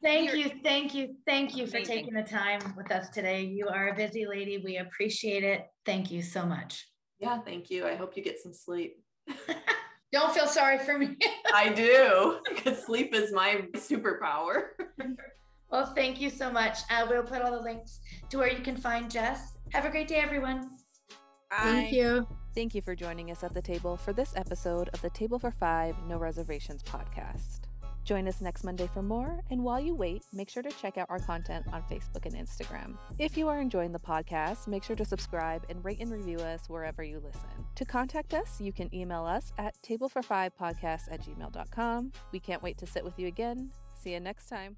Thank 0.04 0.30
You're- 0.34 0.44
you, 0.44 0.52
thank 0.64 0.94
you, 0.94 1.16
thank 1.26 1.56
you 1.56 1.66
for 1.66 1.78
Amazing. 1.78 1.96
taking 1.96 2.14
the 2.14 2.22
time 2.24 2.62
with 2.78 2.92
us 2.92 3.10
today. 3.10 3.44
You 3.44 3.70
are 3.70 3.88
a 3.90 3.96
busy 3.96 4.28
lady. 4.28 4.62
We 4.64 4.78
appreciate 4.78 5.44
it. 5.44 5.66
Thank 5.86 6.12
you 6.12 6.22
so 6.22 6.46
much. 6.46 6.86
yeah 7.20 7.40
thank 7.46 7.70
you 7.72 7.88
i 7.88 7.96
hope 7.96 8.12
you 8.18 8.22
get 8.24 8.38
some 8.40 8.54
sleep 8.54 8.92
Don't 10.12 10.34
feel 10.34 10.48
sorry 10.48 10.78
for 10.80 10.98
me. 11.00 11.18
i 11.54 11.70
do 11.70 12.40
because 12.50 12.78
sleep 12.86 13.16
is 13.16 13.32
my 13.32 13.52
superpower 13.90 14.56
well, 15.72 15.88
thank 15.96 16.22
you 16.22 16.30
so 16.30 16.50
much. 16.52 16.78
Uh, 16.92 17.06
we'll 17.10 17.24
put 17.24 17.42
all 17.42 17.52
the 17.52 17.60
links 17.70 18.00
to 18.30 18.38
where 18.38 18.50
you 18.56 18.62
can 18.64 18.78
find 18.78 19.10
Jess. 19.12 19.58
Have 19.74 19.84
a 19.84 19.90
great 19.90 20.08
day, 20.08 20.18
everyone. 20.28 20.70
Thank 21.52 21.92
you. 21.92 22.28
Thank 22.56 22.74
you 22.74 22.82
for 22.82 22.96
joining 22.96 23.32
us 23.32 23.44
at 23.44 23.54
the 23.54 23.62
table 23.62 23.98
for 23.98 24.14
this 24.14 24.34
episode 24.38 24.90
of 24.94 25.02
the 25.02 25.10
Table 25.10 25.38
for 25.38 25.52
Five 25.52 25.94
No 26.08 26.18
Reservations 26.18 26.82
podcast. 26.82 27.64
Join 28.06 28.30
us 28.30 28.40
next 28.40 28.64
Monday 28.64 28.88
for 28.94 29.02
more, 29.02 29.42
and 29.50 29.62
while 29.62 29.82
you 29.82 29.94
wait, 29.94 30.24
make 30.32 30.48
sure 30.48 30.64
to 30.64 30.70
check 30.70 30.98
out 30.98 31.08
our 31.10 31.20
content 31.20 31.66
on 31.74 31.82
Facebook 31.84 32.26
and 32.26 32.34
Instagram. 32.36 32.98
If 33.20 33.36
you 33.36 33.50
are 33.50 33.60
enjoying 33.60 33.92
the 33.92 34.00
podcast, 34.00 34.68
make 34.68 34.86
sure 34.86 34.96
to 34.96 35.04
subscribe 35.04 35.66
and 35.70 35.84
rate 35.84 36.00
and 36.00 36.10
review 36.10 36.38
us 36.38 36.70
wherever 36.70 37.04
you 37.04 37.20
listen. 37.20 37.50
To 37.76 37.84
contact 37.84 38.34
us, 38.34 38.62
you 38.62 38.72
can 38.72 38.94
email 38.96 39.26
us 39.26 39.52
at 39.58 39.76
tablefor5podcast 39.82 41.12
at 41.12 41.24
gmail.com. 41.24 42.14
We 42.32 42.40
can't 42.40 42.64
wait 42.64 42.78
to 42.78 42.86
sit 42.86 43.04
with 43.04 43.20
you 43.20 43.28
again. 43.28 43.72
See 43.96 44.14
you 44.14 44.22
next 44.22 44.48
time. 44.48 44.78